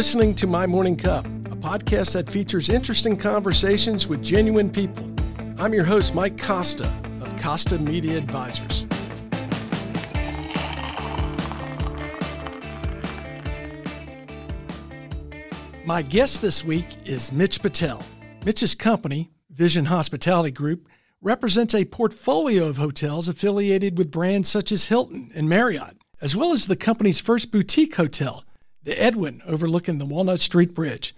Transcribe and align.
listening 0.00 0.34
to 0.34 0.46
My 0.46 0.66
Morning 0.66 0.96
Cup, 0.96 1.26
a 1.26 1.56
podcast 1.56 2.14
that 2.14 2.26
features 2.26 2.70
interesting 2.70 3.18
conversations 3.18 4.06
with 4.06 4.22
genuine 4.22 4.70
people. 4.70 5.04
I'm 5.58 5.74
your 5.74 5.84
host, 5.84 6.14
Mike 6.14 6.38
Costa 6.38 6.90
of 7.20 7.36
Costa 7.38 7.78
Media 7.78 8.16
Advisors. 8.16 8.86
My 15.84 16.00
guest 16.00 16.40
this 16.40 16.64
week 16.64 16.86
is 17.04 17.30
Mitch 17.30 17.60
Patel. 17.60 18.02
Mitch's 18.46 18.74
company, 18.74 19.30
Vision 19.50 19.84
Hospitality 19.84 20.50
Group, 20.50 20.88
represents 21.20 21.74
a 21.74 21.84
portfolio 21.84 22.66
of 22.66 22.78
hotels 22.78 23.28
affiliated 23.28 23.98
with 23.98 24.10
brands 24.10 24.48
such 24.48 24.72
as 24.72 24.86
Hilton 24.86 25.30
and 25.34 25.46
Marriott, 25.46 25.98
as 26.22 26.34
well 26.34 26.52
as 26.52 26.68
the 26.68 26.74
company's 26.74 27.20
first 27.20 27.52
boutique 27.52 27.96
hotel, 27.96 28.44
the 28.82 29.00
Edwin, 29.00 29.42
overlooking 29.46 29.98
the 29.98 30.06
Walnut 30.06 30.40
Street 30.40 30.74
Bridge. 30.74 31.14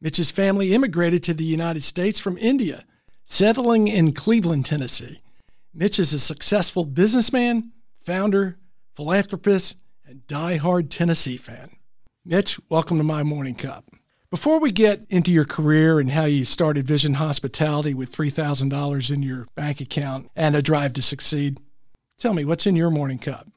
Mitch's 0.00 0.30
family 0.30 0.74
immigrated 0.74 1.22
to 1.24 1.34
the 1.34 1.44
United 1.44 1.82
States 1.82 2.18
from 2.18 2.38
India, 2.38 2.84
settling 3.24 3.88
in 3.88 4.12
Cleveland, 4.12 4.66
Tennessee. 4.66 5.22
Mitch 5.74 5.98
is 5.98 6.12
a 6.12 6.18
successful 6.18 6.84
businessman, 6.84 7.72
founder, 8.04 8.58
philanthropist, 8.94 9.76
and 10.04 10.26
die-hard 10.26 10.90
Tennessee 10.90 11.36
fan. 11.36 11.70
Mitch, 12.24 12.60
welcome 12.68 12.98
to 12.98 13.04
my 13.04 13.22
morning 13.22 13.54
cup. 13.54 13.90
Before 14.30 14.60
we 14.60 14.72
get 14.72 15.04
into 15.10 15.30
your 15.30 15.44
career 15.44 16.00
and 16.00 16.10
how 16.10 16.24
you 16.24 16.44
started 16.44 16.86
Vision 16.86 17.14
Hospitality 17.14 17.92
with 17.92 18.10
$3,000 18.10 19.12
in 19.12 19.22
your 19.22 19.46
bank 19.54 19.80
account 19.80 20.30
and 20.34 20.56
a 20.56 20.62
drive 20.62 20.94
to 20.94 21.02
succeed, 21.02 21.60
tell 22.18 22.32
me 22.32 22.44
what's 22.44 22.66
in 22.66 22.74
your 22.74 22.90
morning 22.90 23.18
cup? 23.18 23.51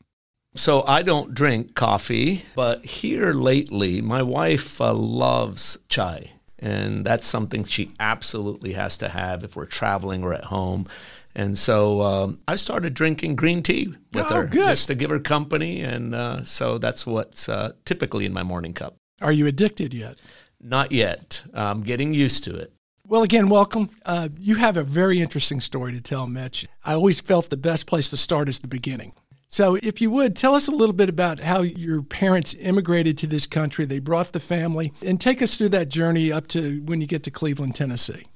So 0.56 0.84
I 0.88 1.02
don't 1.02 1.34
drink 1.34 1.76
coffee, 1.76 2.44
but 2.56 2.86
here 2.86 3.34
lately, 3.34 4.02
my 4.02 4.22
wife 4.22 4.80
uh, 4.80 4.94
loves 4.94 5.78
chai. 5.90 6.32
And 6.60 7.06
that's 7.06 7.28
something 7.28 7.66
she 7.66 7.92
absolutely 8.00 8.74
has 8.74 8.98
to 8.98 9.10
have 9.10 9.44
if 9.44 9.56
we're 9.56 9.66
traveling 9.66 10.24
or 10.24 10.34
at 10.34 10.46
home. 10.46 10.88
And 11.36 11.58
so 11.58 12.02
um, 12.02 12.40
I 12.48 12.56
started 12.56 12.94
drinking 12.94 13.36
green 13.36 13.62
tea 13.62 13.94
with 14.14 14.26
Oh, 14.32 14.36
her 14.36 14.46
good. 14.46 14.66
just 14.70 14.88
to 14.88 14.96
give 14.96 15.10
her 15.10 15.20
company. 15.20 15.82
And 15.82 16.16
uh, 16.16 16.44
so 16.46 16.78
that's 16.78 17.06
what's 17.06 17.50
uh, 17.50 17.74
typically 17.84 18.26
in 18.26 18.32
my 18.32 18.44
morning 18.44 18.74
cup. 18.74 18.96
Are 19.22 19.34
you 19.34 19.46
addicted 19.48 19.94
yet? 19.94 20.18
Not 20.62 20.94
yet. 20.94 21.44
I'm 21.54 21.82
getting 21.82 22.14
used 22.14 22.46
to 22.46 22.56
it. 22.56 22.72
Well, 23.06 23.22
again, 23.22 23.50
welcome. 23.50 23.90
Uh, 24.06 24.30
you 24.40 24.56
have 24.56 24.78
a 24.78 24.84
very 24.84 25.20
interesting 25.20 25.60
story 25.60 25.92
to 25.94 26.02
tell, 26.02 26.26
Mitch. 26.26 26.66
I 26.86 26.94
always 26.94 27.20
felt 27.20 27.50
the 27.50 27.58
best 27.58 27.86
place 27.86 28.10
to 28.10 28.18
start 28.18 28.48
is 28.50 28.62
the 28.62 28.68
beginning. 28.68 29.12
So, 29.56 29.76
if 29.76 30.02
you 30.02 30.12
would, 30.12 30.36
tell 30.36 30.54
us 30.54 30.68
a 30.68 30.72
little 30.72 30.92
bit 30.92 31.08
about 31.08 31.40
how 31.40 31.62
your 31.62 32.02
parents 32.02 32.54
immigrated 32.56 33.18
to 33.20 33.26
this 33.26 33.48
country. 33.48 33.86
They 33.86 34.00
brought 34.00 34.34
the 34.34 34.42
family, 34.42 34.92
and 35.02 35.18
take 35.18 35.42
us 35.42 35.58
through 35.58 35.70
that 35.70 35.88
journey 35.88 36.30
up 36.30 36.48
to 36.48 36.82
when 36.84 37.00
you 37.00 37.08
get 37.08 37.24
to 37.24 37.32
Cleveland, 37.32 37.74
Tennessee. 37.74 38.28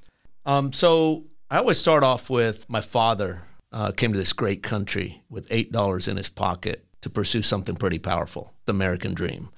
Um, 0.45 0.71
so 0.71 1.25
I 1.51 1.57
always 1.57 1.77
start 1.77 2.05
off 2.05 2.29
with 2.29 2.69
my 2.69 2.79
father 2.79 3.41
uh, 3.73 3.91
came 3.91 4.13
to 4.13 4.17
this 4.17 4.31
great 4.31 4.63
country 4.63 5.21
with 5.29 5.45
eight 5.49 5.73
dollars 5.73 6.07
in 6.07 6.15
his 6.15 6.29
pocket 6.29 6.85
to 7.01 7.09
pursue 7.09 7.41
something 7.41 7.75
pretty 7.75 7.99
powerful, 7.99 8.53
the 8.63 8.71
American 8.71 9.13
dream. 9.13 9.49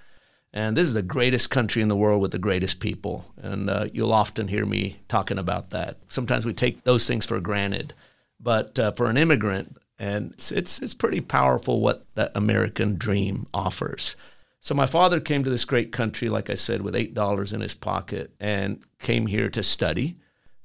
And 0.52 0.76
this 0.76 0.88
is 0.88 0.96
the 0.96 1.04
greatest 1.04 1.52
country 1.52 1.84
in 1.84 1.90
the 1.90 1.96
world 1.96 2.24
with 2.24 2.32
the 2.32 2.40
greatest 2.40 2.80
people. 2.80 3.32
And 3.38 3.70
uh, 3.70 3.86
you'll 3.94 4.14
often 4.14 4.48
hear 4.48 4.66
me 4.66 5.02
talking 5.08 5.38
about 5.38 5.70
that. 5.70 6.00
Sometimes 6.08 6.44
we 6.44 6.54
take 6.54 6.86
those 6.86 7.06
things 7.06 7.24
for 7.24 7.40
granted, 7.40 7.94
but 8.40 8.80
uh, 8.80 8.94
for 8.94 9.06
an 9.06 9.18
immigrant, 9.18 9.78
and 10.02 10.32
it's, 10.34 10.52
it's 10.52 10.82
it's 10.82 10.96
pretty 10.96 11.22
powerful 11.22 11.80
what 11.80 12.06
the 12.16 12.36
American 12.36 12.96
dream 12.96 13.46
offers. 13.54 14.16
So 14.60 14.74
my 14.74 14.88
father 14.88 15.20
came 15.20 15.44
to 15.44 15.50
this 15.50 15.64
great 15.64 15.92
country, 15.92 16.28
like 16.28 16.50
I 16.50 16.56
said, 16.56 16.82
with 16.82 16.96
eight 16.96 17.14
dollars 17.14 17.54
in 17.54 17.62
his 17.62 17.76
pocket, 17.76 18.34
and 18.40 18.82
came 19.00 19.28
here 19.28 19.50
to 19.52 19.62
study, 19.62 20.18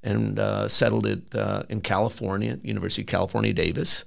and 0.02 0.38
uh, 0.38 0.68
settled 0.68 1.06
it 1.06 1.34
uh, 1.34 1.64
in 1.68 1.82
California, 1.82 2.58
University 2.62 3.02
of 3.02 3.08
California, 3.08 3.52
Davis. 3.52 4.06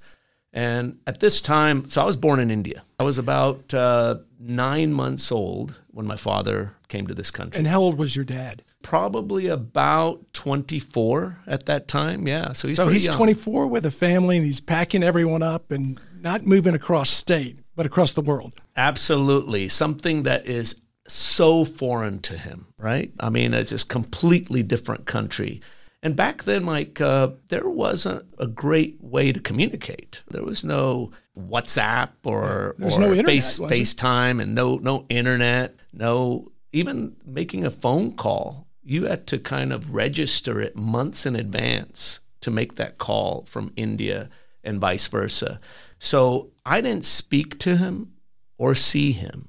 And 0.52 0.98
at 1.06 1.20
this 1.20 1.40
time, 1.40 1.88
so 1.88 2.02
I 2.02 2.04
was 2.04 2.16
born 2.16 2.40
in 2.40 2.50
India. 2.50 2.82
I 2.98 3.04
was 3.04 3.16
about 3.16 3.72
uh, 3.72 4.16
nine 4.40 4.92
months 4.92 5.30
old 5.30 5.78
when 5.92 6.08
my 6.08 6.16
father 6.16 6.74
came 6.88 7.06
to 7.06 7.14
this 7.14 7.30
country. 7.30 7.56
And 7.56 7.68
how 7.68 7.80
old 7.80 7.98
was 7.98 8.16
your 8.16 8.24
dad? 8.24 8.64
Probably 8.82 9.46
about 9.48 10.32
24 10.32 11.40
at 11.46 11.66
that 11.66 11.86
time. 11.86 12.26
Yeah. 12.26 12.52
So 12.52 12.68
he's 12.68 12.76
so 12.76 12.88
he's 12.88 13.06
young. 13.06 13.16
24 13.16 13.66
with 13.66 13.86
a 13.86 13.90
family, 13.90 14.36
and 14.36 14.46
he's 14.46 14.60
packing 14.60 15.02
everyone 15.02 15.42
up 15.42 15.70
and 15.70 16.00
not 16.20 16.46
moving 16.46 16.74
across 16.74 17.10
state, 17.10 17.58
but 17.76 17.86
across 17.86 18.14
the 18.14 18.20
world. 18.22 18.54
Absolutely. 18.76 19.68
Something 19.68 20.22
that 20.24 20.46
is 20.46 20.82
so 21.06 21.64
foreign 21.64 22.20
to 22.20 22.38
him, 22.38 22.72
right? 22.78 23.12
I 23.20 23.30
mean, 23.30 23.52
it's 23.54 23.70
just 23.70 23.88
completely 23.88 24.62
different 24.62 25.06
country. 25.06 25.60
And 26.02 26.16
back 26.16 26.44
then, 26.44 26.64
Mike, 26.64 27.00
uh, 27.00 27.30
there 27.48 27.68
wasn't 27.68 28.24
a 28.38 28.46
great 28.46 28.96
way 29.02 29.32
to 29.32 29.40
communicate. 29.40 30.22
There 30.30 30.42
was 30.44 30.64
no 30.64 31.10
WhatsApp 31.38 32.10
or, 32.24 32.74
There's 32.78 32.96
or 32.96 33.02
no 33.02 33.10
internet, 33.12 33.26
face. 33.26 33.58
FaceTime 33.58 34.40
and 34.40 34.54
no 34.54 34.76
no 34.76 35.04
internet, 35.10 35.76
no 35.92 36.52
even 36.72 37.16
making 37.26 37.64
a 37.64 37.70
phone 37.70 38.12
call. 38.12 38.66
You 38.82 39.04
had 39.04 39.26
to 39.28 39.38
kind 39.38 39.72
of 39.72 39.94
register 39.94 40.60
it 40.60 40.76
months 40.76 41.26
in 41.26 41.36
advance 41.36 42.20
to 42.40 42.50
make 42.50 42.76
that 42.76 42.98
call 42.98 43.44
from 43.44 43.72
India 43.76 44.30
and 44.64 44.80
vice 44.80 45.06
versa. 45.06 45.60
So 45.98 46.50
I 46.64 46.80
didn't 46.80 47.04
speak 47.04 47.58
to 47.60 47.76
him 47.76 48.12
or 48.58 48.74
see 48.74 49.12
him 49.12 49.48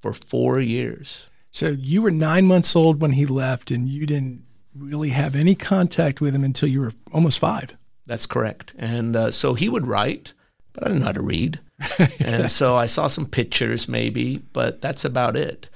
for 0.00 0.12
four 0.12 0.60
years. 0.60 1.26
So 1.50 1.68
you 1.68 2.02
were 2.02 2.10
nine 2.10 2.46
months 2.46 2.76
old 2.76 3.00
when 3.00 3.12
he 3.12 3.24
left, 3.24 3.70
and 3.70 3.88
you 3.88 4.04
didn't 4.04 4.44
really 4.74 5.08
have 5.10 5.34
any 5.34 5.54
contact 5.54 6.20
with 6.20 6.34
him 6.34 6.44
until 6.44 6.68
you 6.68 6.80
were 6.80 6.92
almost 7.12 7.38
five. 7.38 7.76
That's 8.06 8.26
correct. 8.26 8.74
And 8.78 9.16
uh, 9.16 9.30
so 9.30 9.54
he 9.54 9.68
would 9.68 9.86
write, 9.86 10.34
but 10.72 10.84
I 10.84 10.88
didn't 10.88 11.00
know 11.00 11.06
how 11.06 11.12
to 11.12 11.22
read. 11.22 11.60
and 12.20 12.50
so 12.50 12.76
I 12.76 12.86
saw 12.86 13.06
some 13.06 13.26
pictures 13.26 13.88
maybe, 13.88 14.38
but 14.52 14.80
that's 14.80 15.04
about 15.04 15.36
it. 15.36 15.68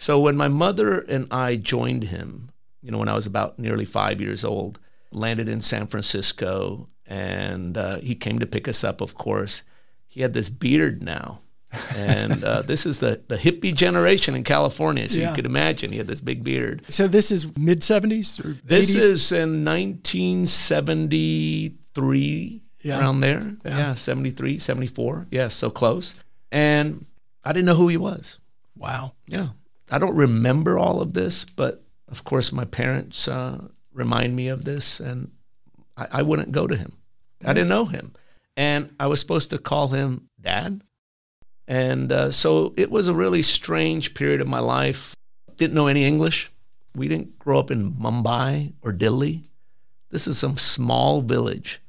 So 0.00 0.20
when 0.20 0.36
my 0.36 0.46
mother 0.48 1.00
and 1.00 1.26
I 1.30 1.56
joined 1.56 2.04
him, 2.04 2.50
you 2.82 2.90
know, 2.92 2.98
when 2.98 3.08
I 3.08 3.14
was 3.14 3.26
about 3.26 3.58
nearly 3.58 3.84
five 3.84 4.20
years 4.20 4.44
old, 4.44 4.78
landed 5.10 5.48
in 5.48 5.60
San 5.60 5.88
Francisco, 5.88 6.88
and 7.04 7.76
uh, 7.76 7.96
he 7.98 8.14
came 8.14 8.38
to 8.38 8.46
pick 8.46 8.68
us 8.68 8.84
up, 8.84 9.00
of 9.00 9.16
course. 9.16 9.62
He 10.06 10.20
had 10.22 10.34
this 10.34 10.48
beard 10.50 11.02
now. 11.02 11.40
and 11.96 12.42
uh, 12.44 12.62
this 12.62 12.86
is 12.86 13.00
the, 13.00 13.20
the 13.28 13.36
hippie 13.36 13.74
generation 13.74 14.34
in 14.36 14.44
California. 14.44 15.06
So 15.08 15.18
Yeah. 15.20 15.30
you 15.30 15.34
could 15.34 15.44
imagine 15.46 15.90
he 15.92 15.98
had 15.98 16.06
this 16.06 16.20
big 16.22 16.42
beard. 16.44 16.82
So 16.88 17.06
this 17.08 17.30
is 17.32 17.54
mid 17.58 17.80
70s 17.80 18.38
or 18.42 18.56
This 18.64 18.94
80s? 18.94 19.00
is 19.00 19.32
in 19.32 19.64
1973, 19.64 22.62
Yeah. 22.82 22.98
around 23.00 23.20
there. 23.20 23.56
Yeah. 23.64 23.94
73, 23.94 24.58
74. 24.58 25.26
Yeah, 25.30 25.48
so 25.48 25.70
close. 25.70 26.14
And 26.52 27.04
I 27.44 27.52
didn't 27.52 27.66
know 27.66 27.74
who 27.74 27.88
he 27.88 27.96
was. 27.96 28.38
wow. 28.76 29.12
Yeah. 29.26 29.48
I 29.90 29.98
don't 29.98 30.14
remember 30.16 30.78
all 30.78 31.00
of 31.00 31.14
this, 31.14 31.44
but 31.44 31.82
of 32.08 32.24
course, 32.24 32.52
my 32.52 32.64
parents 32.64 33.28
uh, 33.28 33.68
remind 33.92 34.36
me 34.36 34.48
of 34.48 34.64
this, 34.64 35.00
and 35.00 35.30
I, 35.96 36.08
I 36.12 36.22
wouldn't 36.22 36.52
go 36.52 36.66
to 36.66 36.76
him. 36.76 36.98
I 37.44 37.52
didn't 37.52 37.68
know 37.68 37.84
him. 37.84 38.14
And 38.56 38.94
I 38.98 39.06
was 39.06 39.20
supposed 39.20 39.50
to 39.50 39.58
call 39.58 39.88
him 39.88 40.28
dad. 40.40 40.82
And 41.66 42.10
uh, 42.10 42.30
so 42.30 42.74
it 42.76 42.90
was 42.90 43.08
a 43.08 43.14
really 43.14 43.42
strange 43.42 44.14
period 44.14 44.40
of 44.40 44.48
my 44.48 44.58
life. 44.58 45.14
Didn't 45.56 45.74
know 45.74 45.86
any 45.86 46.04
English. 46.04 46.50
We 46.94 47.08
didn't 47.08 47.38
grow 47.38 47.58
up 47.58 47.70
in 47.70 47.92
Mumbai 47.92 48.72
or 48.82 48.92
Delhi. 48.92 49.44
This 50.10 50.26
is 50.26 50.38
some 50.38 50.56
small 50.56 51.20
village 51.20 51.80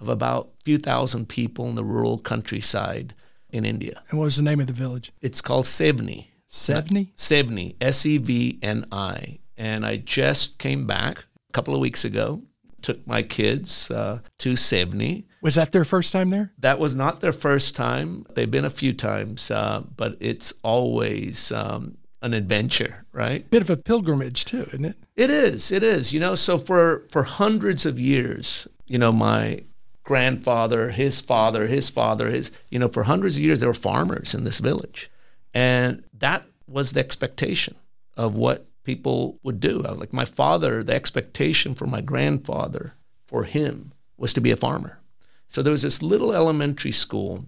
of 0.00 0.08
about 0.08 0.50
a 0.60 0.64
few 0.64 0.78
thousand 0.78 1.28
people 1.28 1.68
in 1.68 1.74
the 1.74 1.84
rural 1.84 2.18
countryside 2.18 3.14
in 3.50 3.64
India. 3.64 4.02
And 4.08 4.18
what 4.18 4.24
was 4.24 4.36
the 4.36 4.44
name 4.44 4.60
of 4.60 4.68
the 4.68 4.72
village? 4.72 5.12
It's 5.20 5.40
called 5.40 5.64
Sevni. 5.64 6.27
Sevni? 6.50 7.14
Sevni, 7.14 7.76
S 7.80 8.06
E 8.06 8.18
V 8.18 8.58
N 8.62 8.86
I. 8.90 9.38
And 9.56 9.84
I 9.84 9.96
just 9.96 10.58
came 10.58 10.86
back 10.86 11.24
a 11.48 11.52
couple 11.52 11.74
of 11.74 11.80
weeks 11.80 12.04
ago, 12.04 12.42
took 12.80 13.04
my 13.06 13.22
kids 13.22 13.90
uh, 13.90 14.20
to 14.38 14.54
Sevni. 14.54 15.24
Was 15.42 15.56
that 15.56 15.72
their 15.72 15.84
first 15.84 16.12
time 16.12 16.30
there? 16.30 16.52
That 16.58 16.78
was 16.78 16.94
not 16.94 17.20
their 17.20 17.32
first 17.32 17.76
time. 17.76 18.26
They've 18.34 18.50
been 18.50 18.64
a 18.64 18.70
few 18.70 18.92
times, 18.92 19.50
uh, 19.50 19.82
but 19.96 20.16
it's 20.20 20.52
always 20.62 21.52
um, 21.52 21.96
an 22.22 22.34
adventure, 22.34 23.04
right? 23.12 23.48
Bit 23.50 23.62
of 23.62 23.70
a 23.70 23.76
pilgrimage, 23.76 24.44
too, 24.44 24.62
isn't 24.62 24.84
it? 24.84 24.96
It 25.16 25.30
is. 25.30 25.70
It 25.70 25.82
is. 25.82 26.12
You 26.12 26.20
know, 26.20 26.34
so 26.34 26.58
for 26.58 27.04
for 27.10 27.24
hundreds 27.24 27.84
of 27.84 27.98
years, 27.98 28.66
you 28.86 28.98
know, 28.98 29.12
my 29.12 29.64
grandfather, 30.02 30.90
his 30.90 31.20
father, 31.20 31.66
his 31.66 31.90
father, 31.90 32.30
his, 32.30 32.50
you 32.70 32.78
know, 32.78 32.88
for 32.88 33.02
hundreds 33.02 33.36
of 33.36 33.42
years, 33.42 33.60
there 33.60 33.68
were 33.68 33.74
farmers 33.74 34.34
in 34.34 34.44
this 34.44 34.58
village. 34.58 35.10
And 35.52 36.04
that 36.14 36.44
was 36.68 36.92
the 36.92 37.00
expectation 37.00 37.76
of 38.16 38.34
what 38.34 38.66
people 38.84 39.38
would 39.42 39.60
do. 39.60 39.84
I 39.84 39.90
was 39.90 40.00
like 40.00 40.12
my 40.12 40.24
father, 40.24 40.82
the 40.82 40.94
expectation 40.94 41.74
for 41.74 41.86
my 41.86 42.00
grandfather, 42.00 42.94
for 43.26 43.44
him, 43.44 43.92
was 44.16 44.32
to 44.32 44.40
be 44.40 44.50
a 44.50 44.56
farmer. 44.56 45.00
So 45.48 45.62
there 45.62 45.72
was 45.72 45.82
this 45.82 46.02
little 46.02 46.32
elementary 46.32 46.92
school 46.92 47.46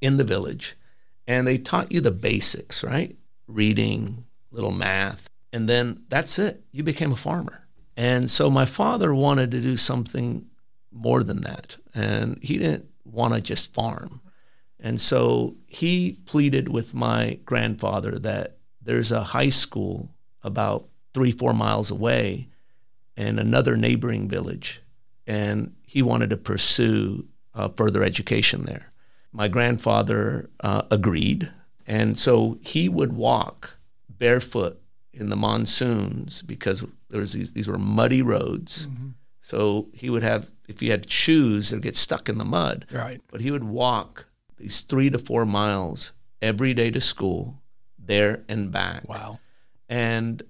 in 0.00 0.16
the 0.16 0.24
village, 0.24 0.76
and 1.26 1.46
they 1.46 1.58
taught 1.58 1.92
you 1.92 2.00
the 2.00 2.10
basics, 2.10 2.82
right? 2.82 3.16
Reading, 3.46 4.24
little 4.50 4.72
math, 4.72 5.28
and 5.52 5.68
then 5.68 6.04
that's 6.08 6.38
it. 6.38 6.62
You 6.72 6.82
became 6.82 7.12
a 7.12 7.16
farmer. 7.16 7.66
And 7.96 8.30
so 8.30 8.48
my 8.48 8.64
father 8.64 9.14
wanted 9.14 9.50
to 9.50 9.60
do 9.60 9.76
something 9.76 10.46
more 10.90 11.22
than 11.22 11.42
that. 11.42 11.76
And 11.94 12.38
he 12.42 12.58
didn't 12.58 12.86
want 13.04 13.34
to 13.34 13.40
just 13.40 13.74
farm. 13.74 14.20
And 14.80 15.00
so 15.00 15.56
he 15.66 16.18
pleaded 16.24 16.68
with 16.68 16.94
my 16.94 17.38
grandfather 17.44 18.18
that 18.20 18.58
there's 18.84 19.12
a 19.12 19.22
high 19.22 19.48
school 19.48 20.10
about 20.42 20.88
three, 21.14 21.32
four 21.32 21.52
miles 21.52 21.90
away 21.90 22.48
in 23.16 23.38
another 23.38 23.76
neighboring 23.76 24.28
village. 24.28 24.80
And 25.26 25.74
he 25.86 26.02
wanted 26.02 26.30
to 26.30 26.36
pursue 26.36 27.26
uh, 27.54 27.68
further 27.68 28.02
education 28.02 28.64
there. 28.64 28.92
My 29.32 29.48
grandfather 29.48 30.50
uh, 30.60 30.82
agreed. 30.90 31.50
And 31.86 32.18
so 32.18 32.58
he 32.60 32.88
would 32.88 33.12
walk 33.12 33.76
barefoot 34.08 34.80
in 35.12 35.28
the 35.28 35.36
monsoons 35.36 36.42
because 36.42 36.84
there 37.10 37.20
was 37.20 37.32
these, 37.32 37.52
these 37.52 37.68
were 37.68 37.78
muddy 37.78 38.22
roads. 38.22 38.86
Mm-hmm. 38.86 39.08
So 39.42 39.88
he 39.92 40.08
would 40.08 40.22
have, 40.22 40.50
if 40.68 40.80
he 40.80 40.88
had 40.88 41.10
shoes, 41.10 41.70
they'd 41.70 41.82
get 41.82 41.96
stuck 41.96 42.28
in 42.28 42.38
the 42.38 42.44
mud. 42.44 42.86
Right. 42.90 43.20
But 43.30 43.40
he 43.40 43.50
would 43.50 43.64
walk 43.64 44.26
these 44.56 44.80
three 44.80 45.10
to 45.10 45.18
four 45.18 45.44
miles 45.44 46.12
every 46.40 46.74
day 46.74 46.90
to 46.90 47.00
school, 47.00 47.61
there 48.04 48.44
and 48.48 48.72
back. 48.72 49.08
Wow. 49.08 49.38
And 49.88 50.42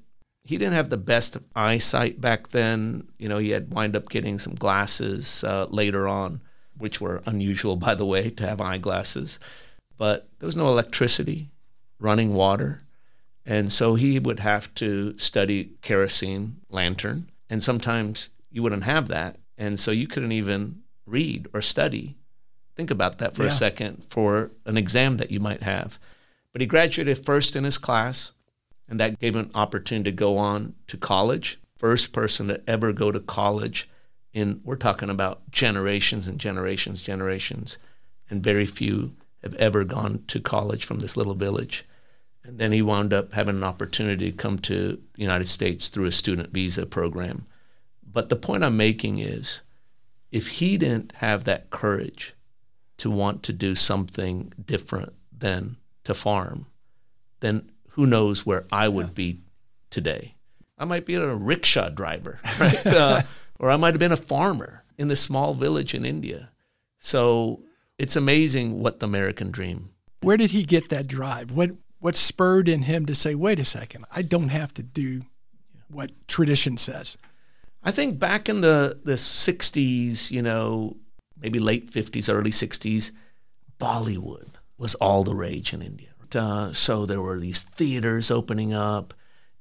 he 0.44 0.58
didn't 0.58 0.74
have 0.74 0.90
the 0.90 0.96
best 0.96 1.36
eyesight 1.54 2.20
back 2.20 2.48
then. 2.48 3.08
You 3.18 3.28
know, 3.28 3.38
he 3.38 3.50
had 3.50 3.72
wind 3.72 3.94
up 3.96 4.08
getting 4.08 4.38
some 4.38 4.54
glasses 4.54 5.44
uh, 5.44 5.66
later 5.70 6.08
on, 6.08 6.40
which 6.76 7.00
were 7.00 7.22
unusual, 7.26 7.76
by 7.88 7.94
the 7.94 8.06
way, 8.06 8.30
to 8.30 8.46
have 8.46 8.60
eyeglasses. 8.60 9.38
But 9.96 10.28
there 10.38 10.46
was 10.46 10.56
no 10.56 10.68
electricity, 10.68 11.50
running 12.00 12.34
water. 12.34 12.82
And 13.44 13.72
so 13.72 13.94
he 13.94 14.18
would 14.18 14.40
have 14.40 14.72
to 14.76 15.16
study 15.18 15.72
kerosene 15.82 16.60
lantern. 16.70 17.30
And 17.50 17.62
sometimes 17.62 18.30
you 18.50 18.62
wouldn't 18.62 18.84
have 18.84 19.08
that. 19.08 19.36
And 19.58 19.78
so 19.78 19.90
you 19.90 20.06
couldn't 20.06 20.32
even 20.32 20.82
read 21.06 21.48
or 21.52 21.60
study. 21.60 22.16
Think 22.76 22.90
about 22.90 23.18
that 23.18 23.34
for 23.34 23.42
yeah. 23.42 23.48
a 23.48 23.52
second 23.52 24.06
for 24.08 24.50
an 24.64 24.76
exam 24.76 25.18
that 25.18 25.30
you 25.30 25.40
might 25.40 25.62
have. 25.62 25.98
But 26.52 26.60
he 26.60 26.66
graduated 26.66 27.24
first 27.24 27.56
in 27.56 27.64
his 27.64 27.78
class, 27.78 28.32
and 28.88 29.00
that 29.00 29.18
gave 29.18 29.34
him 29.34 29.46
an 29.46 29.50
opportunity 29.54 30.10
to 30.10 30.16
go 30.16 30.36
on 30.36 30.74
to 30.88 30.96
college. 30.96 31.58
First 31.76 32.12
person 32.12 32.48
to 32.48 32.62
ever 32.68 32.92
go 32.92 33.10
to 33.10 33.20
college 33.20 33.88
in, 34.32 34.60
we're 34.64 34.76
talking 34.76 35.10
about 35.10 35.50
generations 35.50 36.28
and 36.28 36.38
generations, 36.38 37.02
generations, 37.02 37.78
and 38.30 38.42
very 38.42 38.66
few 38.66 39.14
have 39.42 39.54
ever 39.54 39.84
gone 39.84 40.22
to 40.28 40.40
college 40.40 40.84
from 40.84 41.00
this 41.00 41.16
little 41.16 41.34
village. 41.34 41.84
And 42.44 42.58
then 42.58 42.72
he 42.72 42.82
wound 42.82 43.12
up 43.12 43.32
having 43.32 43.56
an 43.56 43.64
opportunity 43.64 44.30
to 44.30 44.36
come 44.36 44.58
to 44.60 45.00
the 45.14 45.22
United 45.22 45.46
States 45.46 45.88
through 45.88 46.06
a 46.06 46.12
student 46.12 46.52
visa 46.52 46.86
program. 46.86 47.46
But 48.04 48.28
the 48.28 48.36
point 48.36 48.64
I'm 48.64 48.76
making 48.76 49.18
is 49.18 49.60
if 50.30 50.48
he 50.48 50.76
didn't 50.76 51.12
have 51.16 51.44
that 51.44 51.70
courage 51.70 52.34
to 52.98 53.10
want 53.10 53.42
to 53.44 53.52
do 53.52 53.74
something 53.74 54.52
different 54.64 55.12
than 55.36 55.76
to 56.04 56.14
farm, 56.14 56.66
then 57.40 57.70
who 57.90 58.06
knows 58.06 58.46
where 58.46 58.64
I 58.72 58.88
would 58.88 59.08
yeah. 59.08 59.14
be 59.14 59.40
today. 59.90 60.34
I 60.78 60.84
might 60.84 61.06
be 61.06 61.14
a 61.14 61.34
rickshaw 61.34 61.90
driver, 61.90 62.40
right? 62.58 62.86
uh, 62.86 63.22
or 63.58 63.70
I 63.70 63.76
might 63.76 63.94
have 63.94 64.00
been 64.00 64.12
a 64.12 64.16
farmer 64.16 64.84
in 64.98 65.08
this 65.08 65.20
small 65.20 65.54
village 65.54 65.94
in 65.94 66.04
India. 66.04 66.50
So 66.98 67.62
it's 67.98 68.16
amazing 68.16 68.80
what 68.80 69.00
the 69.00 69.06
American 69.06 69.50
dream. 69.50 69.90
Where 70.22 70.36
did 70.36 70.50
he 70.50 70.62
get 70.62 70.88
that 70.88 71.06
drive? 71.06 71.50
What 71.50 71.72
what 71.98 72.16
spurred 72.16 72.68
in 72.68 72.82
him 72.82 73.06
to 73.06 73.14
say, 73.14 73.34
"Wait 73.34 73.60
a 73.60 73.64
second, 73.64 74.06
I 74.10 74.22
don't 74.22 74.48
have 74.48 74.74
to 74.74 74.82
do 74.82 75.22
what 75.88 76.10
tradition 76.26 76.76
says"? 76.76 77.16
I 77.84 77.90
think 77.90 78.18
back 78.18 78.48
in 78.48 78.60
the 78.60 79.00
the 79.04 79.14
'60s, 79.14 80.30
you 80.30 80.42
know, 80.42 80.96
maybe 81.40 81.58
late 81.58 81.90
'50s, 81.90 82.32
early 82.32 82.50
'60s, 82.50 83.10
Bollywood 83.80 84.51
was 84.82 84.96
all 84.96 85.22
the 85.22 85.34
rage 85.34 85.72
in 85.72 85.80
India. 85.80 86.08
Uh, 86.34 86.72
so 86.72 87.06
there 87.06 87.22
were 87.22 87.38
these 87.38 87.62
theaters 87.62 88.30
opening 88.30 88.72
up, 88.72 89.14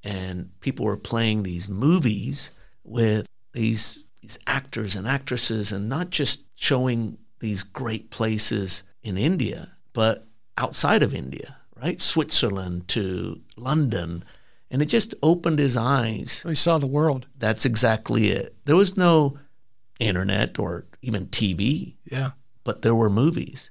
and 0.03 0.49
people 0.61 0.85
were 0.85 0.97
playing 0.97 1.43
these 1.43 1.69
movies 1.69 2.51
with 2.83 3.27
these 3.53 4.03
these 4.21 4.39
actors 4.47 4.95
and 4.95 5.07
actresses, 5.07 5.71
and 5.71 5.87
not 5.87 6.09
just 6.09 6.45
showing 6.55 7.17
these 7.39 7.61
great 7.63 8.09
places 8.09 8.83
in 9.03 9.17
India, 9.17 9.69
but 9.93 10.27
outside 10.57 11.03
of 11.03 11.13
India, 11.13 11.57
right? 11.75 11.99
Switzerland 11.99 12.87
to 12.87 13.41
London 13.55 14.23
and 14.69 14.81
it 14.81 14.85
just 14.85 15.13
opened 15.21 15.59
his 15.59 15.75
eyes. 15.75 16.43
He 16.47 16.55
saw 16.55 16.77
the 16.77 16.87
world. 16.87 17.27
That's 17.37 17.65
exactly 17.65 18.29
it. 18.29 18.55
There 18.63 18.77
was 18.77 18.95
no 18.95 19.37
internet 19.99 20.57
or 20.57 20.85
even 21.01 21.27
TV. 21.27 21.95
Yeah. 22.05 22.31
But 22.63 22.81
there 22.81 22.95
were 22.95 23.09
movies. 23.09 23.70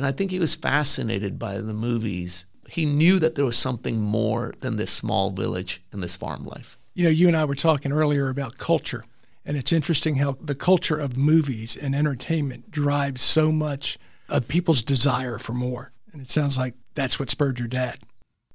And 0.00 0.06
I 0.06 0.12
think 0.12 0.30
he 0.30 0.38
was 0.38 0.54
fascinated 0.54 1.38
by 1.38 1.58
the 1.58 1.74
movies. 1.74 2.46
He 2.66 2.86
knew 2.86 3.18
that 3.18 3.34
there 3.34 3.44
was 3.44 3.58
something 3.58 4.00
more 4.00 4.54
than 4.60 4.76
this 4.76 4.90
small 4.90 5.30
village 5.30 5.82
and 5.92 6.02
this 6.02 6.16
farm 6.16 6.46
life. 6.46 6.78
You 6.94 7.04
know, 7.04 7.10
you 7.10 7.28
and 7.28 7.36
I 7.36 7.44
were 7.44 7.54
talking 7.54 7.92
earlier 7.92 8.30
about 8.30 8.56
culture. 8.56 9.04
And 9.44 9.58
it's 9.58 9.74
interesting 9.74 10.16
how 10.16 10.38
the 10.40 10.54
culture 10.54 10.96
of 10.96 11.18
movies 11.18 11.76
and 11.76 11.94
entertainment 11.94 12.70
drives 12.70 13.20
so 13.20 13.52
much 13.52 13.98
of 14.30 14.48
people's 14.48 14.82
desire 14.82 15.36
for 15.36 15.52
more. 15.52 15.92
And 16.14 16.22
it 16.22 16.30
sounds 16.30 16.56
like 16.56 16.72
that's 16.94 17.20
what 17.20 17.28
spurred 17.28 17.58
your 17.58 17.68
dad. 17.68 17.98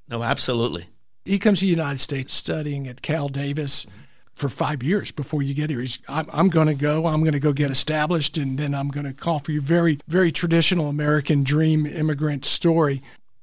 No, 0.10 0.24
absolutely 0.24 0.88
he 1.26 1.40
comes 1.40 1.60
to 1.60 1.66
the 1.66 1.70
United 1.70 2.00
States 2.00 2.34
studying 2.34 2.88
at 2.88 3.02
Cal 3.02 3.28
Davis 3.28 3.86
mm-hmm. 3.86 4.00
For 4.36 4.50
five 4.50 4.84
years 4.84 5.12
before 5.12 5.42
you 5.42 5.54
get 5.54 5.70
here. 5.70 5.80
He's, 5.80 5.98
I'm, 6.08 6.28
I'm 6.32 6.50
going 6.50 6.68
to 6.68 6.76
go. 6.76 7.08
I'm 7.08 7.22
going 7.22 7.34
to 7.34 7.40
go 7.40 7.54
get 7.54 7.72
established, 7.72 8.38
and 8.38 8.60
then 8.60 8.76
I'm 8.76 8.90
going 8.90 9.06
to 9.06 9.14
call 9.14 9.40
for 9.40 9.52
your 9.52 9.62
very, 9.62 10.00
very 10.08 10.32
traditional 10.32 10.90
American 10.90 11.44
dream 11.44 11.86
immigrant 11.86 12.46
story. 12.46 13.02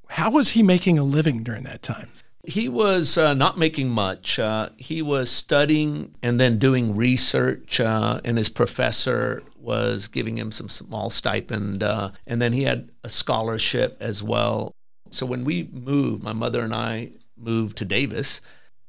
How 0.09 0.31
was 0.31 0.50
he 0.50 0.62
making 0.62 0.99
a 0.99 1.03
living 1.03 1.43
during 1.43 1.65
that 1.65 1.83
time? 1.83 2.11
He 2.44 2.69
was 2.69 3.17
uh, 3.17 3.35
not 3.35 3.56
making 3.56 3.89
much. 3.89 4.39
Uh, 4.39 4.71
he 4.77 5.00
was 5.00 5.31
studying 5.31 6.15
and 6.23 6.39
then 6.39 6.59
doing 6.59 6.94
research, 6.94 7.81
uh, 7.81 8.21
and 8.25 8.37
his 8.37 8.49
professor 8.49 9.43
was 9.56 10.09
giving 10.09 10.37
him 10.37 10.53
some 10.53 10.69
small 10.69 11.09
stipend. 11.09 11.83
Uh, 11.83 12.11
and 12.27 12.43
then 12.43 12.53
he 12.53 12.65
had 12.65 12.91
a 13.05 13.09
scholarship 13.09 13.97
as 14.00 14.23
well. 14.23 14.73
So 15.11 15.25
when 15.25 15.44
we 15.44 15.71
moved, 15.73 16.23
my 16.23 16.33
mother 16.33 16.62
and 16.62 16.75
I 16.75 17.12
moved 17.37 17.79
to 17.79 17.85
Davis, 17.85 18.41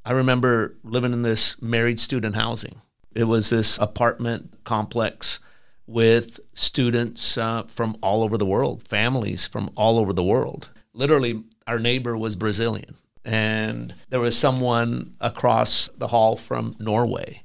I 0.04 0.12
remember 0.12 0.76
living 0.84 1.12
in 1.12 1.22
this 1.22 1.60
married 1.62 1.98
student 1.98 2.36
housing. 2.36 2.80
It 3.14 3.24
was 3.24 3.50
this 3.50 3.78
apartment 3.78 4.64
complex 4.64 5.40
with 5.86 6.40
students 6.54 7.38
uh, 7.38 7.62
from 7.64 7.96
all 8.02 8.22
over 8.22 8.36
the 8.36 8.46
world, 8.46 8.86
families 8.88 9.46
from 9.46 9.70
all 9.76 9.98
over 9.98 10.12
the 10.12 10.22
world. 10.22 10.70
Literally, 10.92 11.42
our 11.66 11.78
neighbor 11.78 12.16
was 12.16 12.36
Brazilian, 12.36 12.96
and 13.24 13.94
there 14.08 14.20
was 14.20 14.36
someone 14.36 15.14
across 15.20 15.88
the 15.96 16.08
hall 16.08 16.36
from 16.36 16.76
Norway, 16.78 17.42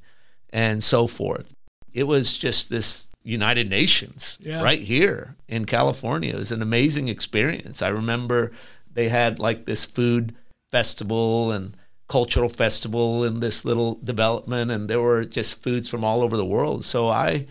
and 0.51 0.83
so 0.83 1.07
forth. 1.07 1.53
It 1.93 2.03
was 2.03 2.37
just 2.37 2.69
this 2.69 3.09
United 3.23 3.69
Nations 3.69 4.37
yeah. 4.41 4.61
right 4.61 4.81
here 4.81 5.35
in 5.47 5.65
California. 5.65 6.33
It 6.33 6.39
was 6.39 6.51
an 6.51 6.61
amazing 6.61 7.07
experience. 7.07 7.81
I 7.81 7.89
remember 7.89 8.51
they 8.91 9.09
had 9.09 9.39
like 9.39 9.65
this 9.65 9.85
food 9.85 10.35
festival 10.71 11.51
and 11.51 11.75
cultural 12.09 12.49
festival 12.49 13.23
in 13.23 13.39
this 13.39 13.63
little 13.63 13.99
development, 14.03 14.71
and 14.71 14.89
there 14.89 14.99
were 14.99 15.23
just 15.23 15.61
foods 15.61 15.87
from 15.87 16.03
all 16.03 16.21
over 16.21 16.35
the 16.35 16.45
world. 16.45 16.83
So 16.83 17.07
I, 17.07 17.47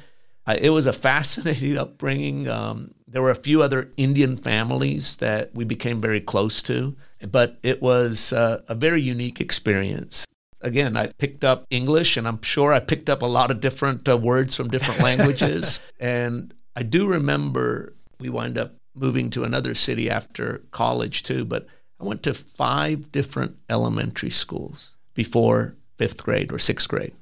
I 0.46 0.56
it 0.56 0.70
was 0.70 0.86
a 0.86 0.92
fascinating 0.92 1.78
upbringing. 1.84 2.48
Um, 2.48 2.94
there 3.06 3.22
were 3.22 3.30
a 3.30 3.36
few 3.36 3.62
other 3.62 3.90
Indian 3.96 4.36
families 4.36 5.16
that 5.16 5.54
we 5.54 5.64
became 5.64 6.00
very 6.00 6.20
close 6.20 6.62
to, 6.64 6.94
but 7.30 7.58
it 7.62 7.80
was 7.80 8.32
uh, 8.32 8.60
a 8.68 8.74
very 8.74 9.00
unique 9.00 9.40
experience. 9.40 10.26
Again, 10.60 10.96
I 10.96 11.06
picked 11.18 11.44
up 11.44 11.64
English, 11.70 12.16
and 12.16 12.26
I'm 12.26 12.42
sure 12.42 12.72
I 12.72 12.80
picked 12.80 13.08
up 13.08 13.22
a 13.22 13.26
lot 13.26 13.50
of 13.50 13.60
different 13.60 14.08
uh, 14.08 14.18
words 14.18 14.56
from 14.56 14.68
different 14.68 15.00
languages. 15.00 15.80
and 16.00 16.52
I 16.74 16.82
do 16.82 17.06
remember 17.06 17.94
we 18.18 18.28
wind 18.28 18.58
up 18.58 18.74
moving 18.94 19.30
to 19.30 19.44
another 19.44 19.76
city 19.76 20.10
after 20.10 20.64
college 20.72 21.22
too, 21.22 21.44
but 21.44 21.68
I 22.00 22.04
went 22.04 22.22
to 22.24 22.34
five 22.34 23.10
different 23.10 23.56
elementary 23.68 24.30
schools 24.30 24.94
before 25.14 25.76
fifth 25.96 26.22
grade 26.22 26.52
or 26.52 26.58
sixth 26.58 26.88
grade. 26.88 27.14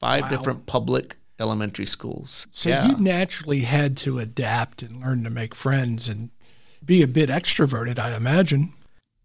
Five 0.00 0.22
wow. 0.22 0.28
different 0.28 0.66
public 0.66 1.16
elementary 1.40 1.86
schools. 1.86 2.46
So 2.50 2.70
yeah. 2.70 2.88
you 2.88 2.96
naturally 2.98 3.60
had 3.60 3.96
to 3.98 4.18
adapt 4.18 4.82
and 4.82 5.00
learn 5.00 5.24
to 5.24 5.30
make 5.30 5.54
friends 5.54 6.08
and 6.08 6.30
be 6.84 7.02
a 7.02 7.08
bit 7.08 7.30
extroverted, 7.30 7.98
I 7.98 8.14
imagine. 8.14 8.72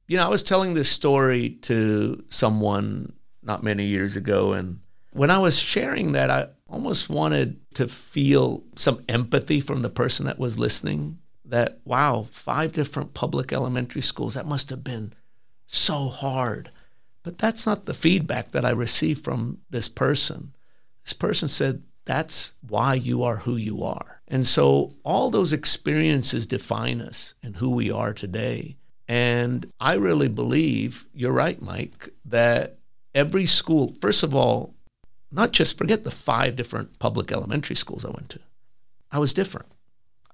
You 0.07 0.17
know, 0.17 0.25
I 0.25 0.29
was 0.29 0.43
telling 0.43 0.73
this 0.73 0.89
story 0.89 1.51
to 1.63 2.23
someone 2.29 3.13
not 3.41 3.63
many 3.63 3.85
years 3.85 4.15
ago, 4.15 4.53
and 4.53 4.79
when 5.11 5.29
I 5.29 5.37
was 5.37 5.57
sharing 5.57 6.13
that, 6.13 6.29
I 6.29 6.47
almost 6.67 7.09
wanted 7.09 7.59
to 7.75 7.87
feel 7.87 8.63
some 8.75 9.03
empathy 9.07 9.61
from 9.61 9.81
the 9.81 9.89
person 9.89 10.25
that 10.25 10.39
was 10.39 10.57
listening 10.57 11.19
that, 11.45 11.79
wow, 11.85 12.27
five 12.31 12.73
different 12.73 13.13
public 13.13 13.51
elementary 13.51 14.01
schools, 14.01 14.33
that 14.33 14.47
must 14.47 14.69
have 14.69 14.83
been 14.83 15.13
so 15.67 16.09
hard. 16.09 16.71
But 17.23 17.37
that's 17.37 17.65
not 17.65 17.85
the 17.85 17.93
feedback 17.93 18.51
that 18.51 18.65
I 18.65 18.71
received 18.71 19.23
from 19.23 19.59
this 19.69 19.87
person. 19.89 20.53
This 21.03 21.13
person 21.13 21.47
said, 21.47 21.83
That's 22.05 22.51
why 22.67 22.95
you 22.95 23.23
are 23.23 23.37
who 23.37 23.55
you 23.55 23.83
are. 23.83 24.21
And 24.27 24.45
so 24.47 24.93
all 25.03 25.29
those 25.29 25.53
experiences 25.53 26.45
define 26.45 27.01
us 27.01 27.33
and 27.43 27.57
who 27.57 27.69
we 27.69 27.91
are 27.91 28.13
today. 28.13 28.77
And 29.07 29.71
I 29.79 29.93
really 29.93 30.29
believe, 30.29 31.07
you're 31.13 31.31
right, 31.31 31.61
Mike, 31.61 32.09
that 32.25 32.77
every 33.13 33.45
school, 33.45 33.95
first 34.01 34.23
of 34.23 34.33
all, 34.33 34.73
not 35.31 35.51
just 35.51 35.77
forget 35.77 36.03
the 36.03 36.11
five 36.11 36.55
different 36.55 36.99
public 36.99 37.31
elementary 37.31 37.75
schools 37.75 38.05
I 38.05 38.09
went 38.09 38.29
to, 38.29 38.39
I 39.11 39.19
was 39.19 39.33
different. 39.33 39.67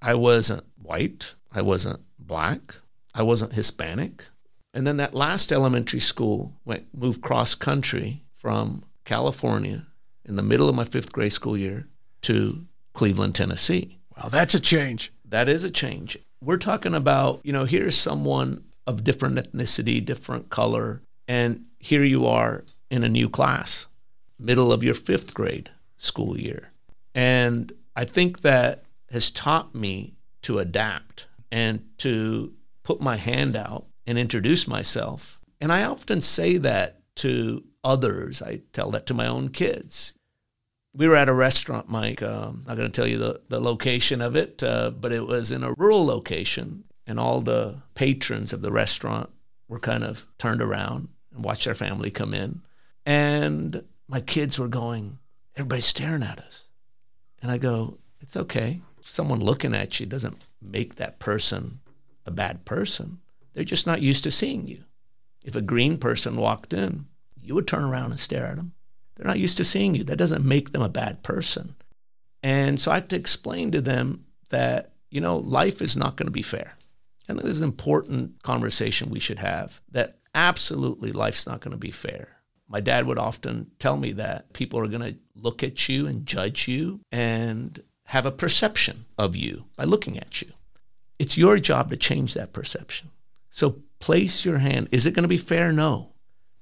I 0.02 0.14
wasn't 0.14 0.64
white, 0.82 1.34
I 1.52 1.62
wasn't 1.62 2.00
black, 2.18 2.76
I 3.14 3.22
wasn't 3.22 3.54
Hispanic. 3.54 4.26
And 4.72 4.86
then 4.86 4.96
that 4.98 5.14
last 5.14 5.52
elementary 5.52 6.00
school 6.00 6.54
went 6.64 6.86
moved 6.96 7.22
cross 7.22 7.54
country 7.54 8.22
from 8.36 8.84
California 9.04 9.86
in 10.24 10.36
the 10.36 10.42
middle 10.42 10.68
of 10.68 10.74
my 10.74 10.84
fifth 10.84 11.12
grade 11.12 11.32
school 11.32 11.56
year 11.56 11.88
to 12.22 12.64
Cleveland, 12.92 13.34
Tennessee. 13.34 13.98
Wow, 14.16 14.28
that's 14.28 14.54
a 14.54 14.60
change. 14.60 15.12
That 15.24 15.48
is 15.48 15.64
a 15.64 15.70
change. 15.70 16.16
We're 16.42 16.56
talking 16.56 16.94
about, 16.94 17.40
you 17.42 17.52
know, 17.52 17.64
here's 17.64 17.96
someone 17.96 18.64
of 18.86 19.04
different 19.04 19.36
ethnicity, 19.36 20.04
different 20.04 20.50
color, 20.50 21.02
and 21.28 21.64
here 21.78 22.02
you 22.02 22.26
are 22.26 22.64
in 22.90 23.04
a 23.04 23.08
new 23.08 23.28
class, 23.28 23.86
middle 24.38 24.72
of 24.72 24.82
your 24.82 24.94
fifth 24.94 25.34
grade 25.34 25.70
school 25.98 26.38
year. 26.38 26.70
And 27.14 27.72
I 27.94 28.04
think 28.04 28.40
that 28.40 28.84
has 29.10 29.30
taught 29.30 29.74
me 29.74 30.18
to 30.42 30.58
adapt 30.58 31.26
and 31.50 31.84
to 31.98 32.52
put 32.82 33.00
my 33.00 33.16
hand 33.16 33.56
out 33.56 33.86
and 34.06 34.18
introduce 34.18 34.66
myself. 34.66 35.38
And 35.60 35.72
I 35.72 35.84
often 35.84 36.20
say 36.20 36.56
that 36.58 37.02
to 37.16 37.64
others. 37.84 38.40
I 38.42 38.62
tell 38.72 38.90
that 38.92 39.06
to 39.06 39.14
my 39.14 39.26
own 39.26 39.50
kids. 39.50 40.14
We 40.94 41.06
were 41.06 41.16
at 41.16 41.28
a 41.28 41.34
restaurant, 41.34 41.88
Mike. 41.88 42.22
Um, 42.22 42.62
I'm 42.62 42.64
not 42.68 42.76
going 42.76 42.90
to 42.90 43.00
tell 43.00 43.08
you 43.08 43.18
the, 43.18 43.40
the 43.48 43.60
location 43.60 44.20
of 44.20 44.34
it, 44.34 44.62
uh, 44.62 44.90
but 44.90 45.12
it 45.12 45.26
was 45.26 45.52
in 45.52 45.62
a 45.62 45.72
rural 45.74 46.04
location. 46.04 46.84
And 47.06 47.18
all 47.18 47.40
the 47.40 47.82
patrons 47.94 48.52
of 48.52 48.62
the 48.62 48.72
restaurant 48.72 49.30
were 49.68 49.80
kind 49.80 50.04
of 50.04 50.26
turned 50.38 50.62
around 50.62 51.08
and 51.34 51.44
watched 51.44 51.66
our 51.66 51.74
family 51.74 52.10
come 52.10 52.34
in. 52.34 52.62
And 53.06 53.84
my 54.08 54.20
kids 54.20 54.58
were 54.58 54.68
going, 54.68 55.18
everybody's 55.56 55.86
staring 55.86 56.22
at 56.22 56.38
us. 56.38 56.64
And 57.42 57.50
I 57.50 57.58
go, 57.58 57.98
it's 58.20 58.36
okay. 58.36 58.80
Someone 59.02 59.40
looking 59.40 59.74
at 59.74 59.98
you 60.00 60.06
doesn't 60.06 60.46
make 60.60 60.96
that 60.96 61.18
person 61.18 61.80
a 62.26 62.30
bad 62.30 62.64
person. 62.64 63.20
They're 63.54 63.64
just 63.64 63.86
not 63.86 64.02
used 64.02 64.24
to 64.24 64.30
seeing 64.30 64.68
you. 64.68 64.84
If 65.44 65.56
a 65.56 65.62
green 65.62 65.98
person 65.98 66.36
walked 66.36 66.72
in, 66.72 67.06
you 67.40 67.54
would 67.54 67.66
turn 67.66 67.84
around 67.84 68.10
and 68.10 68.20
stare 68.20 68.46
at 68.46 68.56
them. 68.56 68.72
They're 69.16 69.26
not 69.26 69.38
used 69.38 69.56
to 69.58 69.64
seeing 69.64 69.94
you. 69.94 70.04
That 70.04 70.16
doesn't 70.16 70.44
make 70.44 70.72
them 70.72 70.82
a 70.82 70.88
bad 70.88 71.22
person. 71.22 71.74
And 72.42 72.80
so 72.80 72.90
I 72.90 72.96
had 72.96 73.10
to 73.10 73.16
explain 73.16 73.70
to 73.72 73.80
them 73.80 74.24
that, 74.50 74.92
you 75.10 75.20
know, 75.20 75.38
life 75.38 75.82
is 75.82 75.96
not 75.96 76.16
going 76.16 76.26
to 76.26 76.32
be 76.32 76.42
fair. 76.42 76.76
And 77.28 77.38
this 77.38 77.46
is 77.46 77.60
an 77.60 77.68
important 77.68 78.42
conversation 78.42 79.10
we 79.10 79.20
should 79.20 79.38
have 79.38 79.80
that 79.92 80.18
absolutely 80.34 81.12
life's 81.12 81.46
not 81.46 81.60
going 81.60 81.72
to 81.72 81.78
be 81.78 81.90
fair. 81.90 82.28
My 82.68 82.80
dad 82.80 83.06
would 83.06 83.18
often 83.18 83.70
tell 83.78 83.96
me 83.96 84.12
that 84.12 84.52
people 84.52 84.80
are 84.80 84.86
going 84.86 85.14
to 85.14 85.18
look 85.34 85.62
at 85.62 85.88
you 85.88 86.06
and 86.06 86.24
judge 86.24 86.68
you 86.68 87.00
and 87.10 87.82
have 88.10 88.26
a 88.26 88.32
perception 88.32 89.04
of 89.16 89.36
you 89.36 89.66
by 89.76 89.84
looking 89.84 90.18
at 90.18 90.42
you. 90.42 90.48
It's 91.20 91.38
your 91.38 91.60
job 91.60 91.90
to 91.90 91.96
change 91.96 92.34
that 92.34 92.52
perception. 92.52 93.10
So 93.50 93.82
place 94.00 94.44
your 94.44 94.58
hand. 94.58 94.88
Is 94.90 95.06
it 95.06 95.14
going 95.14 95.22
to 95.22 95.28
be 95.28 95.36
fair? 95.36 95.70
No. 95.70 96.10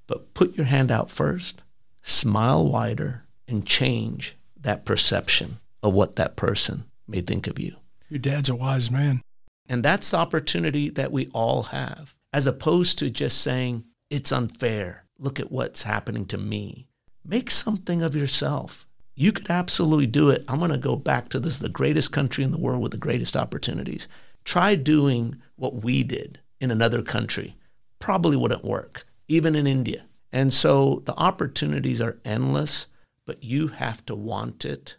But 0.06 0.34
put 0.34 0.58
your 0.58 0.66
hand 0.66 0.90
out 0.90 1.10
first, 1.10 1.62
smile 2.02 2.66
wider, 2.66 3.24
and 3.46 3.64
change 3.64 4.36
that 4.60 4.84
perception 4.84 5.58
of 5.82 5.94
what 5.94 6.16
that 6.16 6.36
person 6.36 6.84
may 7.06 7.22
think 7.22 7.46
of 7.46 7.58
you. 7.58 7.76
Your 8.10 8.18
dad's 8.18 8.50
a 8.50 8.54
wise 8.54 8.90
man. 8.90 9.22
And 9.66 9.82
that's 9.82 10.10
the 10.10 10.18
opportunity 10.18 10.90
that 10.90 11.12
we 11.12 11.28
all 11.28 11.62
have, 11.64 12.14
as 12.30 12.46
opposed 12.46 12.98
to 12.98 13.08
just 13.08 13.40
saying, 13.40 13.84
it's 14.10 14.32
unfair. 14.32 15.06
Look 15.18 15.40
at 15.40 15.50
what's 15.50 15.84
happening 15.84 16.26
to 16.26 16.36
me. 16.36 16.88
Make 17.24 17.50
something 17.50 18.02
of 18.02 18.14
yourself. 18.14 18.86
You 19.20 19.32
could 19.32 19.50
absolutely 19.50 20.06
do 20.06 20.30
it. 20.30 20.44
I'm 20.46 20.60
going 20.60 20.70
to 20.70 20.78
go 20.78 20.94
back 20.94 21.28
to 21.30 21.40
this 21.40 21.58
the 21.58 21.68
greatest 21.68 22.12
country 22.12 22.44
in 22.44 22.52
the 22.52 22.56
world 22.56 22.80
with 22.80 22.92
the 22.92 22.98
greatest 22.98 23.36
opportunities. 23.36 24.06
Try 24.44 24.76
doing 24.76 25.42
what 25.56 25.82
we 25.82 26.04
did 26.04 26.38
in 26.60 26.70
another 26.70 27.02
country. 27.02 27.56
Probably 27.98 28.36
wouldn't 28.36 28.64
work, 28.64 29.08
even 29.26 29.56
in 29.56 29.66
India. 29.66 30.04
And 30.30 30.54
so 30.54 31.02
the 31.04 31.16
opportunities 31.16 32.00
are 32.00 32.20
endless, 32.24 32.86
but 33.26 33.42
you 33.42 33.66
have 33.66 34.06
to 34.06 34.14
want 34.14 34.64
it, 34.64 34.94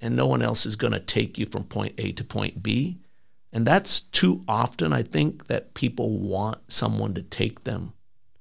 and 0.00 0.16
no 0.16 0.26
one 0.26 0.42
else 0.42 0.66
is 0.66 0.74
going 0.74 0.92
to 0.92 0.98
take 0.98 1.38
you 1.38 1.46
from 1.46 1.62
point 1.62 1.94
A 1.98 2.10
to 2.10 2.24
point 2.24 2.64
B. 2.64 2.98
And 3.52 3.64
that's 3.64 4.00
too 4.00 4.42
often, 4.48 4.92
I 4.92 5.04
think, 5.04 5.46
that 5.46 5.74
people 5.74 6.18
want 6.18 6.58
someone 6.72 7.14
to 7.14 7.22
take 7.22 7.62
them 7.62 7.92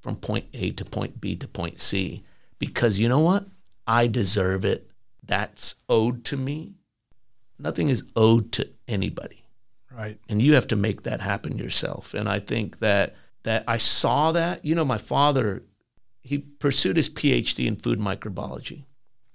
from 0.01 0.15
point 0.15 0.45
A 0.55 0.71
to 0.71 0.85
point 0.85 1.21
B 1.21 1.35
to 1.35 1.47
point 1.47 1.79
C. 1.79 2.23
Because 2.57 2.97
you 2.97 3.07
know 3.07 3.19
what? 3.19 3.45
I 3.85 4.07
deserve 4.07 4.65
it. 4.65 4.88
That's 5.29 5.75
owed 5.87 6.25
to 6.25 6.37
me. 6.37 6.73
Nothing 7.59 7.89
is 7.89 8.03
owed 8.15 8.51
to 8.53 8.67
anybody. 8.87 9.45
Right. 9.95 10.17
And 10.27 10.41
you 10.41 10.55
have 10.55 10.67
to 10.67 10.75
make 10.75 11.03
that 11.03 11.21
happen 11.21 11.57
yourself. 11.57 12.15
And 12.15 12.27
I 12.27 12.39
think 12.39 12.79
that 12.79 13.15
that 13.43 13.63
I 13.67 13.77
saw 13.77 14.31
that. 14.31 14.65
You 14.65 14.73
know, 14.73 14.83
my 14.83 14.97
father, 14.97 15.63
he 16.21 16.39
pursued 16.39 16.97
his 16.97 17.09
PhD 17.09 17.67
in 17.67 17.75
food 17.75 17.99
microbiology. 17.99 18.85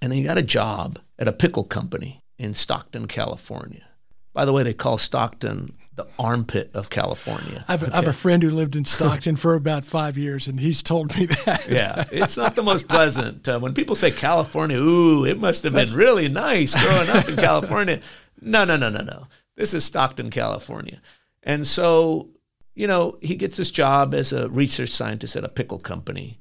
And 0.02 0.12
he 0.12 0.24
got 0.24 0.36
a 0.36 0.42
job 0.42 0.98
at 1.16 1.28
a 1.28 1.32
pickle 1.32 1.64
company 1.64 2.20
in 2.38 2.54
Stockton, 2.54 3.06
California. 3.06 3.86
By 4.32 4.44
the 4.44 4.52
way, 4.52 4.64
they 4.64 4.74
call 4.74 4.98
Stockton 4.98 5.76
the 5.96 6.06
armpit 6.18 6.70
of 6.74 6.90
California. 6.90 7.64
I 7.68 7.72
have, 7.72 7.82
okay. 7.84 7.92
I 7.92 7.96
have 7.96 8.06
a 8.06 8.12
friend 8.12 8.42
who 8.42 8.50
lived 8.50 8.76
in 8.76 8.84
Stockton 8.84 9.36
for 9.36 9.54
about 9.54 9.84
five 9.84 10.18
years, 10.18 10.46
and 10.46 10.60
he's 10.60 10.82
told 10.82 11.16
me 11.16 11.26
that. 11.26 11.68
yeah, 11.70 12.04
it's 12.10 12.36
not 12.36 12.54
the 12.54 12.62
most 12.62 12.88
pleasant. 12.88 13.48
Uh, 13.48 13.58
when 13.58 13.74
people 13.74 13.94
say 13.94 14.10
California, 14.10 14.76
ooh, 14.76 15.24
it 15.24 15.38
must 15.38 15.62
have 15.64 15.72
been 15.72 15.86
That's... 15.86 15.94
really 15.94 16.28
nice 16.28 16.74
growing 16.74 17.08
up 17.08 17.28
in 17.28 17.36
California. 17.36 18.00
No, 18.40 18.64
no, 18.64 18.76
no, 18.76 18.88
no, 18.88 19.02
no. 19.02 19.26
This 19.56 19.74
is 19.74 19.84
Stockton, 19.84 20.30
California. 20.30 21.00
And 21.42 21.66
so, 21.66 22.30
you 22.74 22.86
know, 22.86 23.18
he 23.20 23.36
gets 23.36 23.56
his 23.56 23.70
job 23.70 24.14
as 24.14 24.32
a 24.32 24.48
research 24.48 24.90
scientist 24.90 25.36
at 25.36 25.44
a 25.44 25.48
pickle 25.48 25.78
company, 25.78 26.40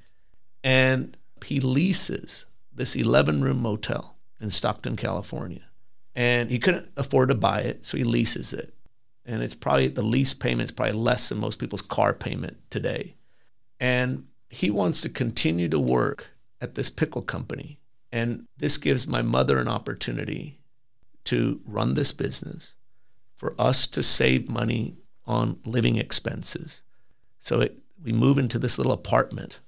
and 0.64 1.16
he 1.46 1.60
leases 1.60 2.46
this 2.74 2.96
11 2.96 3.44
room 3.44 3.62
motel 3.62 4.18
in 4.40 4.50
Stockton, 4.50 4.96
California 4.96 5.62
and 6.16 6.50
he 6.52 6.60
couldn't 6.60 6.90
afford 6.96 7.30
to 7.30 7.36
buy 7.36 7.62
it, 7.62 7.86
so 7.86 7.98
he 7.98 8.04
leases 8.04 8.54
it. 8.54 8.74
And 9.26 9.42
it's 9.42 9.56
probably 9.56 9.88
the 9.88 10.02
lease 10.02 10.34
payment 10.34 10.70
is 10.70 10.72
probably 10.72 10.94
less 10.94 11.30
than 11.30 11.40
most 11.40 11.60
people's 11.60 11.82
car 11.82 12.14
payment 12.14 12.58
today. 12.70 13.16
And 13.80 14.28
he 14.50 14.70
wants 14.70 15.02
to 15.02 15.10
continue 15.10 15.70
to 15.70 15.80
work 15.80 16.28
at 16.62 16.76
this 16.76 16.90
pickle 16.90 17.22
company. 17.22 17.80
And 18.12 18.46
this 18.58 18.78
gives 18.78 19.08
my 19.08 19.22
mother 19.22 19.58
an 19.58 19.68
opportunity 19.68 20.60
to 21.26 21.62
run 21.66 21.94
this 21.94 22.12
business, 22.12 22.76
for 23.38 23.56
us 23.60 23.88
to 23.88 24.04
save 24.04 24.50
money 24.50 24.98
on 25.26 25.60
living 25.66 25.96
expenses. 25.96 26.84
So 27.40 27.62
it, 27.62 27.80
we 28.02 28.12
move 28.12 28.38
into 28.38 28.60
this 28.60 28.78
little 28.78 28.94
apartment, 28.94 29.60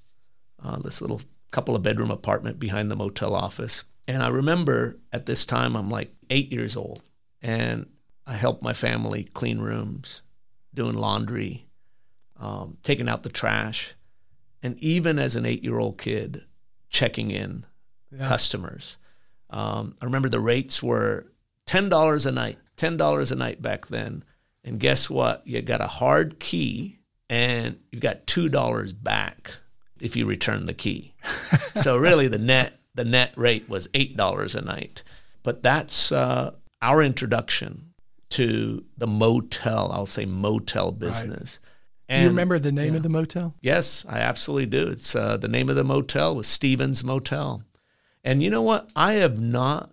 uh, 0.63 0.79
this 0.79 1.01
little 1.01 1.21
couple 1.51 1.75
of 1.75 1.83
bedroom 1.83 2.11
apartment 2.11 2.59
behind 2.59 2.91
the 2.91 2.95
motel 2.95 3.33
office. 3.33 3.85
And 4.07 4.21
I 4.21 4.27
remember 4.27 4.97
at 5.11 5.25
this 5.25 5.45
time, 5.45 5.75
I'm 5.75 5.89
like 5.89 6.13
eight 6.29 6.51
years 6.51 6.75
old, 6.75 7.01
and 7.41 7.87
I 8.27 8.33
helped 8.33 8.63
my 8.63 8.73
family 8.73 9.25
clean 9.33 9.59
rooms, 9.59 10.21
doing 10.73 10.95
laundry, 10.95 11.67
um, 12.37 12.77
taking 12.83 13.07
out 13.07 13.23
the 13.23 13.29
trash, 13.29 13.93
and 14.63 14.77
even 14.79 15.19
as 15.19 15.35
an 15.35 15.45
eight 15.45 15.63
year 15.63 15.79
old 15.79 15.97
kid, 15.97 16.43
checking 16.89 17.31
in 17.31 17.65
yeah. 18.11 18.27
customers. 18.27 18.97
Um, 19.49 19.95
I 20.01 20.05
remember 20.05 20.29
the 20.29 20.39
rates 20.39 20.81
were 20.81 21.27
$10 21.67 22.25
a 22.25 22.31
night, 22.31 22.57
$10 22.77 23.31
a 23.31 23.35
night 23.35 23.61
back 23.61 23.87
then. 23.87 24.23
And 24.63 24.79
guess 24.79 25.09
what? 25.09 25.45
You 25.45 25.61
got 25.61 25.81
a 25.81 25.87
hard 25.87 26.39
key 26.39 26.99
and 27.29 27.77
you 27.91 27.99
got 27.99 28.25
$2 28.25 29.03
back 29.03 29.53
if 29.99 30.15
you 30.15 30.25
return 30.25 30.65
the 30.65 30.73
key. 30.73 31.13
so 31.81 31.97
really 31.97 32.27
the 32.27 32.39
net 32.39 32.79
the 32.95 33.05
net 33.05 33.33
rate 33.35 33.67
was 33.67 33.89
$8 33.89 34.55
a 34.55 34.61
night. 34.61 35.03
But 35.43 35.61
that's 35.61 36.13
uh, 36.13 36.51
our 36.81 37.03
introduction 37.03 37.93
to 38.31 38.83
the 38.97 39.07
motel, 39.07 39.91
I'll 39.91 40.05
say 40.05 40.25
motel 40.25 40.91
business. 40.91 41.59
Right. 41.61 41.71
And, 42.07 42.19
do 42.19 42.23
you 42.23 42.29
remember 42.29 42.59
the 42.59 42.71
name 42.71 42.93
yeah. 42.93 42.97
of 42.97 43.03
the 43.03 43.09
motel? 43.09 43.55
Yes, 43.61 44.05
I 44.07 44.19
absolutely 44.19 44.67
do. 44.67 44.87
It's 44.87 45.15
uh, 45.15 45.37
the 45.37 45.47
name 45.47 45.69
of 45.69 45.75
the 45.75 45.83
motel 45.83 46.35
was 46.35 46.47
Stevens 46.47 47.03
Motel. 47.03 47.63
And 48.23 48.43
you 48.43 48.49
know 48.49 48.61
what? 48.61 48.91
I 48.95 49.13
have 49.13 49.39
not 49.39 49.91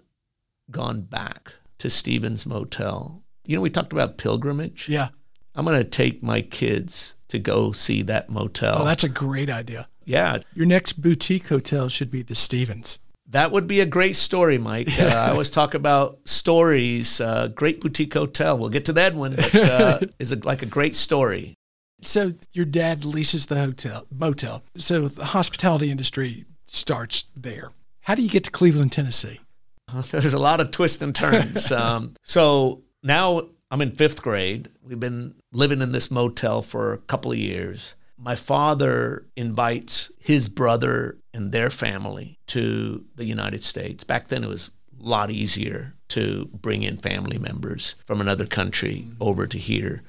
gone 0.71 1.03
back 1.03 1.55
to 1.79 1.89
Stevens 1.89 2.47
Motel. 2.47 3.23
You 3.47 3.57
know, 3.57 3.63
we 3.63 3.71
talked 3.71 3.93
about 3.93 4.19
pilgrimage. 4.19 4.89
Yeah. 4.89 5.09
I'm 5.55 5.65
going 5.65 5.79
to 5.79 5.89
take 5.89 6.23
my 6.23 6.41
kids 6.43 7.15
to 7.29 7.39
go 7.39 7.73
see 7.73 8.03
that 8.03 8.31
motel. 8.31 8.83
Oh, 8.83 8.85
that's 8.85 9.05
a 9.05 9.09
great 9.09 9.51
idea. 9.51 9.89
Yeah. 10.05 10.39
Your 10.55 10.67
next 10.67 11.01
boutique 11.01 11.49
hotel 11.49 11.89
should 11.89 12.11
be 12.11 12.23
the 12.23 12.35
Stevens. 12.35 12.99
That 13.33 13.51
would 13.51 13.67
be 13.67 13.81
a 13.81 13.87
great 13.87 14.17
story, 14.17 14.59
Mike. 14.59 14.89
Uh, 15.03 15.07
I 15.07 15.31
always 15.31 15.51
talk 15.51 15.75
about 15.75 16.21
stories. 16.27 17.21
Uh, 17.21 17.49
great 17.49 17.81
boutique 17.81 18.15
hotel. 18.15 18.57
We'll 18.57 18.69
get 18.69 18.85
to 18.85 18.93
that 18.93 19.15
one, 19.15 19.35
but 19.35 19.55
uh, 19.55 20.01
is 20.19 20.31
a, 20.31 20.37
like 20.37 20.63
a 20.63 20.67
great 20.67 20.95
story. 20.95 21.55
So 22.03 22.33
your 22.53 22.67
dad 22.67 23.05
leases 23.05 23.47
the 23.47 23.59
hotel 23.59 24.07
motel. 24.11 24.63
So 24.77 25.09
the 25.09 25.25
hospitality 25.25 25.91
industry 25.91 26.45
starts 26.67 27.25
there. 27.35 27.73
How 28.03 28.15
do 28.15 28.23
you 28.23 28.29
get 28.29 28.45
to 28.45 28.51
Cleveland, 28.51 28.93
Tennessee? 28.93 29.41
There's 30.11 30.35
a 30.35 30.39
lot 30.39 30.61
of 30.61 30.71
twists 30.71 31.03
and 31.03 31.15
turns. 31.15 31.73
um, 31.73 32.15
so 32.23 32.83
now 33.03 33.49
I'm 33.71 33.81
in 33.81 33.91
fifth 33.91 34.23
grade. 34.23 34.69
We've 34.83 35.01
been 35.01 35.35
living 35.53 35.81
in 35.81 35.93
this 35.93 36.11
motel 36.11 36.63
for 36.63 36.93
a 36.93 36.99
couple 36.99 37.33
of 37.33 37.39
years. 37.39 37.95
My 38.25 38.37
father 38.37 39.27
invites 39.37 40.13
his 40.17 40.47
brother 40.47 41.19
and 41.35 41.51
their 41.51 41.71
family 41.71 42.39
to 42.47 43.05
the 43.17 43.25
United 43.25 43.65
States. 43.65 44.05
Back 44.05 44.29
then, 44.29 44.45
it 44.45 44.49
was 44.49 44.71
a 44.97 45.03
lot 45.03 45.33
easier 45.33 45.95
to 46.11 46.49
bring 46.55 46.85
in 46.85 46.99
family 46.99 47.37
members 47.37 47.97
from 48.07 48.21
another 48.21 48.47
country 48.47 49.07
over 49.21 49.49
to 49.49 49.59
here. 49.59 50.05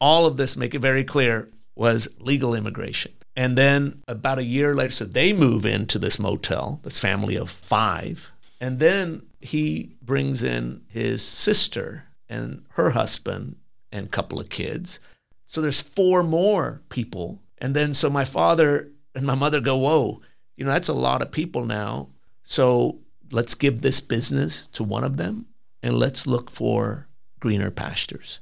All 0.00 0.26
of 0.26 0.36
this, 0.36 0.56
make 0.56 0.74
it 0.74 0.80
very 0.80 1.04
clear, 1.04 1.50
was 1.76 2.08
legal 2.18 2.52
immigration. 2.52 3.12
And 3.36 3.56
then 3.56 4.02
about 4.08 4.40
a 4.40 4.44
year 4.44 4.74
later, 4.74 4.90
so 4.90 5.04
they 5.04 5.32
move 5.32 5.64
into 5.64 6.00
this 6.00 6.18
motel, 6.18 6.80
this 6.82 6.98
family 6.98 7.36
of 7.36 7.48
five. 7.48 8.32
And 8.60 8.80
then 8.80 9.22
he 9.40 9.94
brings 10.02 10.42
in 10.42 10.82
his 10.88 11.22
sister 11.24 12.06
and 12.28 12.64
her 12.70 12.90
husband 12.90 13.54
and 13.92 14.10
couple 14.10 14.40
of 14.40 14.48
kids. 14.48 14.98
So 15.46 15.60
there's 15.60 15.80
four 15.80 16.24
more 16.24 16.82
people. 16.88 17.38
And 17.62 17.76
then 17.76 17.94
so 17.94 18.10
my 18.10 18.24
father 18.24 18.90
and 19.14 19.24
my 19.24 19.36
mother 19.36 19.60
go, 19.60 19.76
Whoa, 19.76 20.20
you 20.56 20.64
know, 20.64 20.72
that's 20.72 20.88
a 20.88 20.92
lot 20.92 21.22
of 21.22 21.30
people 21.30 21.64
now. 21.64 22.08
So 22.42 22.98
let's 23.30 23.54
give 23.54 23.80
this 23.80 24.00
business 24.00 24.66
to 24.68 24.82
one 24.82 25.04
of 25.04 25.16
them 25.16 25.46
and 25.80 25.94
let's 25.94 26.26
look 26.26 26.50
for 26.50 27.06
greener 27.38 27.70
pastures. 27.70 28.40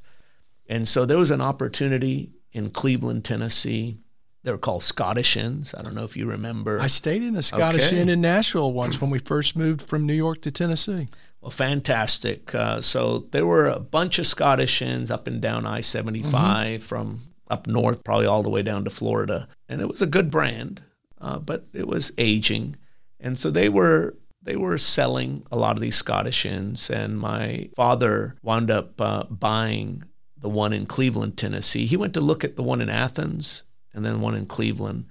And 0.68 0.88
so 0.88 1.04
there 1.04 1.18
was 1.18 1.30
an 1.30 1.42
opportunity 1.42 2.32
in 2.52 2.70
Cleveland, 2.70 3.24
Tennessee. 3.26 3.98
They 4.42 4.52
were 4.52 4.58
called 4.58 4.82
Scottish 4.82 5.36
Inns. 5.36 5.74
I 5.74 5.82
don't 5.82 5.94
know 5.94 6.04
if 6.04 6.16
you 6.16 6.24
remember. 6.24 6.80
I 6.80 6.86
stayed 6.86 7.22
in 7.22 7.36
a 7.36 7.42
Scottish 7.42 7.88
Okay. 7.88 8.00
Inn 8.00 8.08
in 8.08 8.22
Nashville 8.22 8.72
once 8.72 9.02
when 9.02 9.10
we 9.10 9.18
first 9.18 9.54
moved 9.54 9.82
from 9.82 10.06
New 10.06 10.14
York 10.14 10.40
to 10.42 10.50
Tennessee. 10.50 11.08
Well, 11.42 11.50
fantastic. 11.50 12.54
Uh, 12.54 12.80
so 12.80 13.26
there 13.32 13.44
were 13.44 13.66
a 13.66 13.80
bunch 13.80 14.18
of 14.18 14.26
Scottish 14.26 14.80
inns 14.80 15.10
up 15.10 15.26
and 15.26 15.42
down 15.42 15.66
I 15.66 15.82
75 15.82 16.82
from 16.82 17.20
up 17.50 17.66
north, 17.66 18.04
probably 18.04 18.26
all 18.26 18.42
the 18.42 18.48
way 18.48 18.62
down 18.62 18.84
to 18.84 18.90
Florida. 18.90 19.48
And 19.68 19.80
it 19.80 19.88
was 19.88 20.02
a 20.02 20.06
good 20.06 20.30
brand, 20.30 20.82
uh, 21.20 21.38
but 21.38 21.66
it 21.72 21.86
was 21.86 22.12
aging. 22.18 22.76
And 23.18 23.38
so 23.38 23.50
they 23.50 23.68
were. 23.68 24.16
They 24.42 24.56
were 24.56 24.78
selling 24.78 25.46
a 25.52 25.56
lot 25.58 25.76
of 25.76 25.82
these 25.82 25.96
Scottish 25.96 26.46
inns, 26.46 26.88
and 26.88 27.20
my 27.20 27.68
father 27.76 28.36
wound 28.42 28.70
up 28.70 28.98
uh, 28.98 29.24
buying 29.24 30.02
the 30.34 30.48
one 30.48 30.72
in 30.72 30.86
Cleveland, 30.86 31.36
Tennessee. 31.36 31.84
He 31.84 31.98
went 31.98 32.14
to 32.14 32.22
look 32.22 32.42
at 32.42 32.56
the 32.56 32.62
one 32.62 32.80
in 32.80 32.88
Athens 32.88 33.64
and 33.92 34.02
then 34.02 34.22
one 34.22 34.34
in 34.34 34.46
Cleveland, 34.46 35.04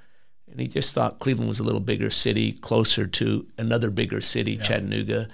and 0.50 0.60
he 0.60 0.68
just 0.68 0.96
thought 0.96 1.20
Cleveland 1.20 1.48
was 1.48 1.60
a 1.60 1.64
little 1.64 1.80
bigger 1.80 2.10
city, 2.10 2.54
closer 2.54 3.06
to 3.06 3.46
another 3.56 3.92
bigger 3.92 4.20
city, 4.20 4.58
Chattanooga 4.58 5.30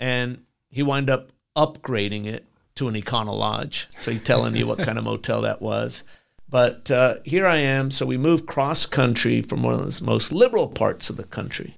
and 0.00 0.44
he 0.68 0.82
wound 0.82 1.10
up 1.10 1.30
upgrading 1.56 2.26
it 2.26 2.44
to 2.76 2.88
an 2.88 2.94
Econo 2.94 3.36
Lodge. 3.36 3.88
So 3.98 4.10
he's 4.10 4.22
telling 4.22 4.56
you 4.56 4.66
what 4.66 4.78
kind 4.78 4.98
of 4.98 5.04
motel 5.04 5.42
that 5.42 5.62
was. 5.62 6.04
But 6.48 6.90
uh, 6.90 7.16
here 7.24 7.46
I 7.46 7.56
am. 7.56 7.90
So 7.90 8.06
we 8.06 8.16
moved 8.16 8.46
cross 8.46 8.86
country 8.86 9.42
from 9.42 9.62
one 9.62 9.74
of 9.74 9.80
the 9.80 10.04
most 10.04 10.32
liberal 10.32 10.68
parts 10.68 11.10
of 11.10 11.16
the 11.16 11.24
country 11.24 11.76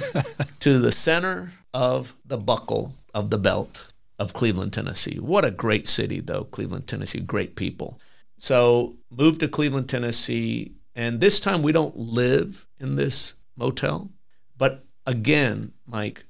to 0.60 0.78
the 0.78 0.92
center 0.92 1.52
of 1.72 2.14
the 2.24 2.38
buckle 2.38 2.94
of 3.12 3.30
the 3.30 3.38
belt 3.38 3.92
of 4.18 4.32
Cleveland, 4.32 4.72
Tennessee. 4.72 5.18
What 5.18 5.44
a 5.44 5.50
great 5.50 5.88
city, 5.88 6.20
though, 6.20 6.44
Cleveland, 6.44 6.86
Tennessee. 6.86 7.20
Great 7.20 7.56
people. 7.56 8.00
So 8.38 8.94
moved 9.10 9.40
to 9.40 9.48
Cleveland, 9.48 9.88
Tennessee. 9.88 10.74
And 10.94 11.20
this 11.20 11.40
time 11.40 11.62
we 11.62 11.72
don't 11.72 11.96
live 11.96 12.66
in 12.78 12.96
this 12.96 13.34
motel. 13.56 14.10
But 14.56 14.84
again, 15.06 15.72
Mike, 15.86 16.24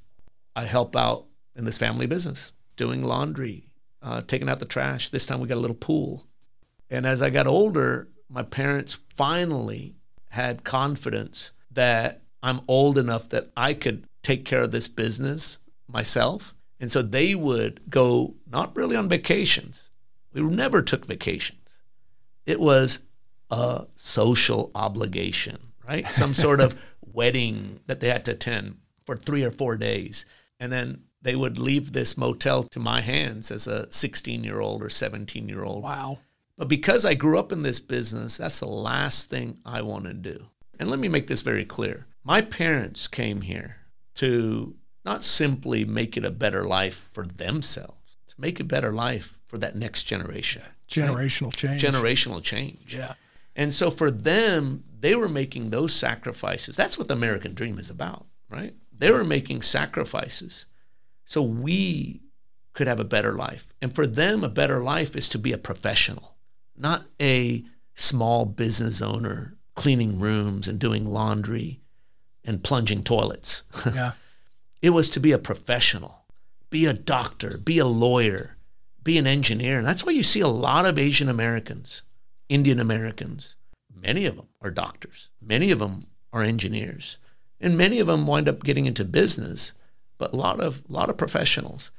I 0.56 0.64
help 0.64 0.96
out 0.96 1.26
in 1.54 1.64
this 1.64 1.78
family 1.78 2.06
business, 2.06 2.52
doing 2.76 3.02
laundry, 3.02 3.68
uh, 4.02 4.22
taking 4.26 4.48
out 4.48 4.60
the 4.60 4.64
trash. 4.64 5.10
This 5.10 5.26
time 5.26 5.40
we 5.40 5.48
got 5.48 5.58
a 5.58 5.60
little 5.60 5.76
pool. 5.76 6.26
And 6.90 7.06
as 7.06 7.22
I 7.22 7.30
got 7.30 7.46
older, 7.46 8.08
my 8.28 8.42
parents 8.42 8.98
finally 9.16 9.96
had 10.30 10.64
confidence 10.64 11.52
that 11.70 12.22
I'm 12.42 12.60
old 12.68 12.98
enough 12.98 13.28
that 13.30 13.48
I 13.56 13.74
could 13.74 14.06
take 14.22 14.44
care 14.44 14.62
of 14.62 14.70
this 14.70 14.88
business 14.88 15.58
myself. 15.88 16.54
And 16.80 16.90
so 16.90 17.02
they 17.02 17.34
would 17.34 17.80
go 17.88 18.34
not 18.50 18.74
really 18.76 18.96
on 18.96 19.08
vacations. 19.08 19.90
We 20.32 20.42
never 20.42 20.82
took 20.82 21.06
vacations. 21.06 21.78
It 22.46 22.60
was 22.60 23.00
a 23.50 23.86
social 23.94 24.70
obligation, 24.74 25.58
right? 25.86 26.06
Some 26.06 26.34
sort 26.46 26.60
of 26.60 26.78
wedding 27.00 27.80
that 27.86 28.00
they 28.00 28.08
had 28.08 28.24
to 28.26 28.32
attend 28.32 28.78
for 29.04 29.16
three 29.16 29.44
or 29.44 29.50
four 29.50 29.76
days. 29.76 30.26
And 30.58 30.72
then 30.72 31.04
they 31.22 31.36
would 31.36 31.58
leave 31.58 31.92
this 31.92 32.18
motel 32.18 32.64
to 32.64 32.80
my 32.80 33.00
hands 33.00 33.50
as 33.50 33.66
a 33.66 33.90
16 33.90 34.44
year 34.44 34.60
old 34.60 34.82
or 34.82 34.90
17 34.90 35.48
year 35.48 35.64
old. 35.64 35.82
Wow. 35.82 36.18
But 36.56 36.68
because 36.68 37.04
I 37.04 37.14
grew 37.14 37.38
up 37.38 37.52
in 37.52 37.62
this 37.62 37.80
business, 37.80 38.36
that's 38.36 38.60
the 38.60 38.66
last 38.66 39.28
thing 39.28 39.58
I 39.64 39.82
want 39.82 40.04
to 40.04 40.14
do. 40.14 40.46
And 40.78 40.90
let 40.90 40.98
me 40.98 41.08
make 41.08 41.26
this 41.26 41.40
very 41.40 41.64
clear. 41.64 42.06
My 42.22 42.40
parents 42.40 43.08
came 43.08 43.42
here 43.42 43.76
to 44.16 44.76
not 45.04 45.24
simply 45.24 45.84
make 45.84 46.16
it 46.16 46.24
a 46.24 46.30
better 46.30 46.64
life 46.64 47.08
for 47.12 47.26
themselves, 47.26 48.16
to 48.28 48.34
make 48.38 48.60
a 48.60 48.64
better 48.64 48.92
life 48.92 49.38
for 49.46 49.58
that 49.58 49.76
next 49.76 50.04
generation. 50.04 50.62
Generational 50.88 51.54
change. 51.54 51.82
Generational 51.82 52.42
change. 52.42 52.94
Yeah. 52.94 53.14
And 53.56 53.72
so 53.72 53.90
for 53.90 54.10
them, 54.10 54.84
they 54.98 55.14
were 55.14 55.28
making 55.28 55.70
those 55.70 55.92
sacrifices. 55.92 56.76
That's 56.76 56.98
what 56.98 57.08
the 57.08 57.14
American 57.14 57.54
dream 57.54 57.78
is 57.78 57.90
about, 57.90 58.26
right? 58.48 58.74
They 58.96 59.10
were 59.10 59.24
making 59.24 59.62
sacrifices 59.62 60.66
so 61.24 61.42
we 61.42 62.22
could 62.72 62.86
have 62.86 63.00
a 63.00 63.04
better 63.04 63.32
life. 63.32 63.68
And 63.80 63.94
for 63.94 64.06
them, 64.06 64.42
a 64.42 64.48
better 64.48 64.82
life 64.82 65.14
is 65.14 65.28
to 65.30 65.38
be 65.38 65.52
a 65.52 65.58
professional, 65.58 66.33
not 66.76 67.04
a 67.20 67.64
small 67.94 68.44
business 68.44 69.00
owner 69.00 69.56
cleaning 69.74 70.18
rooms 70.18 70.68
and 70.68 70.78
doing 70.78 71.06
laundry 71.06 71.80
and 72.44 72.62
plunging 72.62 73.02
toilets. 73.02 73.62
Yeah. 73.94 74.12
it 74.82 74.90
was 74.90 75.10
to 75.10 75.20
be 75.20 75.32
a 75.32 75.38
professional, 75.38 76.24
be 76.70 76.86
a 76.86 76.92
doctor, 76.92 77.58
be 77.64 77.78
a 77.78 77.86
lawyer, 77.86 78.56
be 79.02 79.18
an 79.18 79.26
engineer. 79.26 79.78
And 79.78 79.86
that's 79.86 80.04
why 80.04 80.12
you 80.12 80.22
see 80.22 80.40
a 80.40 80.48
lot 80.48 80.86
of 80.86 80.98
Asian 80.98 81.28
Americans, 81.28 82.02
Indian 82.48 82.80
Americans. 82.80 83.54
Many 83.94 84.26
of 84.26 84.36
them 84.36 84.48
are 84.60 84.70
doctors, 84.70 85.28
many 85.40 85.70
of 85.70 85.78
them 85.78 86.02
are 86.32 86.42
engineers, 86.42 87.18
and 87.60 87.78
many 87.78 88.00
of 88.00 88.06
them 88.06 88.26
wind 88.26 88.48
up 88.48 88.62
getting 88.62 88.86
into 88.86 89.04
business, 89.04 89.72
but 90.18 90.32
a 90.32 90.36
lot 90.36 90.60
of, 90.60 90.82
a 90.88 90.92
lot 90.92 91.08
of 91.08 91.16
professionals. 91.16 91.90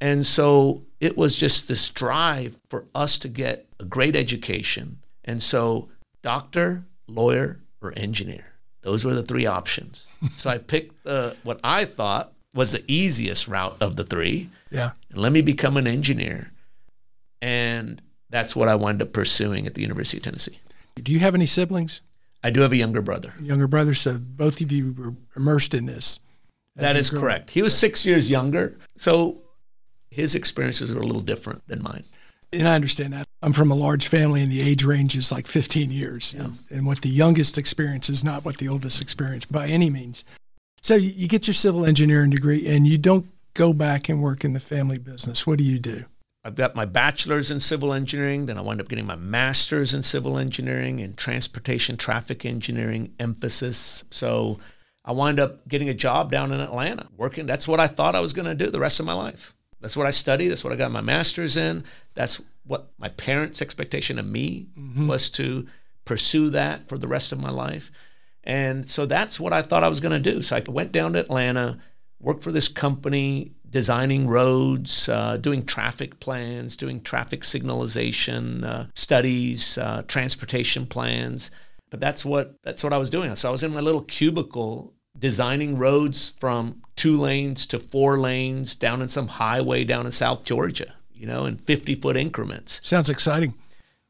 And 0.00 0.26
so 0.26 0.82
it 1.00 1.16
was 1.16 1.36
just 1.36 1.68
this 1.68 1.88
drive 1.90 2.58
for 2.68 2.84
us 2.94 3.18
to 3.20 3.28
get 3.28 3.66
a 3.80 3.84
great 3.84 4.16
education. 4.16 4.98
And 5.24 5.42
so, 5.42 5.88
doctor, 6.22 6.84
lawyer, 7.06 7.60
or 7.80 7.92
engineer. 7.96 8.54
Those 8.82 9.04
were 9.04 9.14
the 9.14 9.22
three 9.22 9.46
options. 9.46 10.06
so 10.30 10.50
I 10.50 10.58
picked 10.58 11.04
the, 11.04 11.36
what 11.42 11.60
I 11.64 11.84
thought 11.84 12.32
was 12.54 12.72
the 12.72 12.84
easiest 12.88 13.48
route 13.48 13.76
of 13.80 13.96
the 13.96 14.04
three. 14.04 14.48
Yeah. 14.70 14.92
And 15.10 15.20
let 15.20 15.32
me 15.32 15.42
become 15.42 15.76
an 15.76 15.86
engineer. 15.86 16.50
And 17.42 18.00
that's 18.30 18.56
what 18.56 18.68
I 18.68 18.74
wound 18.74 19.02
up 19.02 19.12
pursuing 19.12 19.66
at 19.66 19.74
the 19.74 19.82
University 19.82 20.16
of 20.18 20.22
Tennessee. 20.24 20.58
Do 20.96 21.12
you 21.12 21.20
have 21.20 21.34
any 21.34 21.46
siblings? 21.46 22.00
I 22.42 22.50
do 22.50 22.60
have 22.60 22.72
a 22.72 22.76
younger 22.76 23.02
brother. 23.02 23.32
Younger 23.40 23.66
brother. 23.66 23.94
so 23.94 24.18
both 24.18 24.60
of 24.60 24.72
you 24.72 24.94
were 24.96 25.14
immersed 25.36 25.74
in 25.74 25.86
this. 25.86 26.20
That 26.76 26.96
is 26.96 27.10
correct. 27.10 27.50
He 27.50 27.62
was 27.62 27.76
six 27.76 28.06
years 28.06 28.30
younger. 28.30 28.78
So 28.96 29.38
his 30.18 30.34
experiences 30.34 30.92
are 30.92 30.98
a 30.98 31.06
little 31.06 31.22
different 31.22 31.64
than 31.68 31.80
mine. 31.80 32.02
And 32.52 32.66
I 32.66 32.74
understand 32.74 33.12
that. 33.12 33.28
I'm 33.40 33.52
from 33.52 33.70
a 33.70 33.76
large 33.76 34.08
family, 34.08 34.42
and 34.42 34.50
the 34.50 34.68
age 34.68 34.82
range 34.82 35.16
is 35.16 35.30
like 35.30 35.46
15 35.46 35.92
years. 35.92 36.34
And, 36.34 36.58
and 36.70 36.86
what 36.86 37.02
the 37.02 37.08
youngest 37.08 37.56
experience 37.56 38.10
is 38.10 38.24
not 38.24 38.44
what 38.44 38.56
the 38.56 38.66
oldest 38.66 39.00
experience 39.00 39.44
by 39.44 39.68
any 39.68 39.90
means. 39.90 40.24
So 40.80 40.96
you, 40.96 41.10
you 41.10 41.28
get 41.28 41.46
your 41.46 41.54
civil 41.54 41.86
engineering 41.86 42.30
degree, 42.30 42.66
and 42.66 42.84
you 42.84 42.98
don't 42.98 43.26
go 43.54 43.72
back 43.72 44.08
and 44.08 44.20
work 44.20 44.44
in 44.44 44.54
the 44.54 44.60
family 44.60 44.98
business. 44.98 45.46
What 45.46 45.58
do 45.58 45.64
you 45.64 45.78
do? 45.78 46.04
I've 46.44 46.56
got 46.56 46.74
my 46.74 46.84
bachelor's 46.84 47.52
in 47.52 47.60
civil 47.60 47.92
engineering. 47.92 48.46
Then 48.46 48.58
I 48.58 48.62
wound 48.62 48.80
up 48.80 48.88
getting 48.88 49.06
my 49.06 49.14
master's 49.14 49.94
in 49.94 50.02
civil 50.02 50.36
engineering 50.36 51.00
and 51.00 51.16
transportation 51.16 51.96
traffic 51.96 52.44
engineering 52.44 53.14
emphasis. 53.20 54.04
So 54.10 54.58
I 55.04 55.12
wound 55.12 55.38
up 55.38 55.68
getting 55.68 55.88
a 55.88 55.94
job 55.94 56.32
down 56.32 56.50
in 56.50 56.58
Atlanta 56.58 57.06
working. 57.16 57.46
That's 57.46 57.68
what 57.68 57.78
I 57.78 57.86
thought 57.86 58.16
I 58.16 58.20
was 58.20 58.32
going 58.32 58.46
to 58.46 58.54
do 58.54 58.68
the 58.70 58.80
rest 58.80 58.98
of 58.98 59.06
my 59.06 59.12
life. 59.12 59.54
That's 59.80 59.96
what 59.96 60.06
I 60.06 60.10
studied. 60.10 60.48
That's 60.48 60.64
what 60.64 60.72
I 60.72 60.76
got 60.76 60.90
my 60.90 61.00
master's 61.00 61.56
in. 61.56 61.84
That's 62.14 62.40
what 62.64 62.90
my 62.98 63.08
parents' 63.08 63.62
expectation 63.62 64.18
of 64.18 64.26
me 64.26 64.68
was 65.08 65.30
to 65.30 65.66
pursue 66.04 66.50
that 66.50 66.88
for 66.88 66.98
the 66.98 67.08
rest 67.08 67.32
of 67.32 67.40
my 67.40 67.50
life. 67.50 67.90
And 68.44 68.88
so 68.88 69.06
that's 69.06 69.38
what 69.38 69.52
I 69.52 69.62
thought 69.62 69.84
I 69.84 69.88
was 69.88 70.00
going 70.00 70.22
to 70.22 70.32
do. 70.32 70.42
So 70.42 70.56
I 70.56 70.62
went 70.66 70.90
down 70.90 71.12
to 71.12 71.20
Atlanta, 71.20 71.78
worked 72.18 72.42
for 72.42 72.52
this 72.52 72.68
company, 72.68 73.52
designing 73.68 74.26
roads, 74.26 75.08
uh, 75.08 75.36
doing 75.36 75.64
traffic 75.64 76.18
plans, 76.20 76.76
doing 76.76 77.00
traffic 77.00 77.42
signalization 77.42 78.64
uh, 78.64 78.86
studies, 78.94 79.76
uh, 79.78 80.02
transportation 80.08 80.86
plans. 80.86 81.50
But 81.90 82.00
that's 82.00 82.24
what 82.24 82.56
that's 82.62 82.82
what 82.82 82.92
I 82.92 82.98
was 82.98 83.10
doing. 83.10 83.34
So 83.34 83.48
I 83.48 83.52
was 83.52 83.62
in 83.62 83.72
my 83.72 83.80
little 83.80 84.02
cubicle 84.02 84.94
designing 85.18 85.78
roads 85.78 86.34
from 86.38 86.82
two 86.96 87.18
lanes 87.18 87.66
to 87.66 87.78
four 87.78 88.18
lanes 88.18 88.74
down 88.74 89.02
in 89.02 89.08
some 89.08 89.28
highway 89.28 89.84
down 89.84 90.06
in 90.06 90.12
South 90.12 90.44
Georgia, 90.44 90.94
you 91.12 91.26
know, 91.26 91.44
in 91.44 91.56
50 91.56 91.94
foot 91.96 92.16
increments. 92.16 92.80
Sounds 92.82 93.08
exciting. 93.08 93.54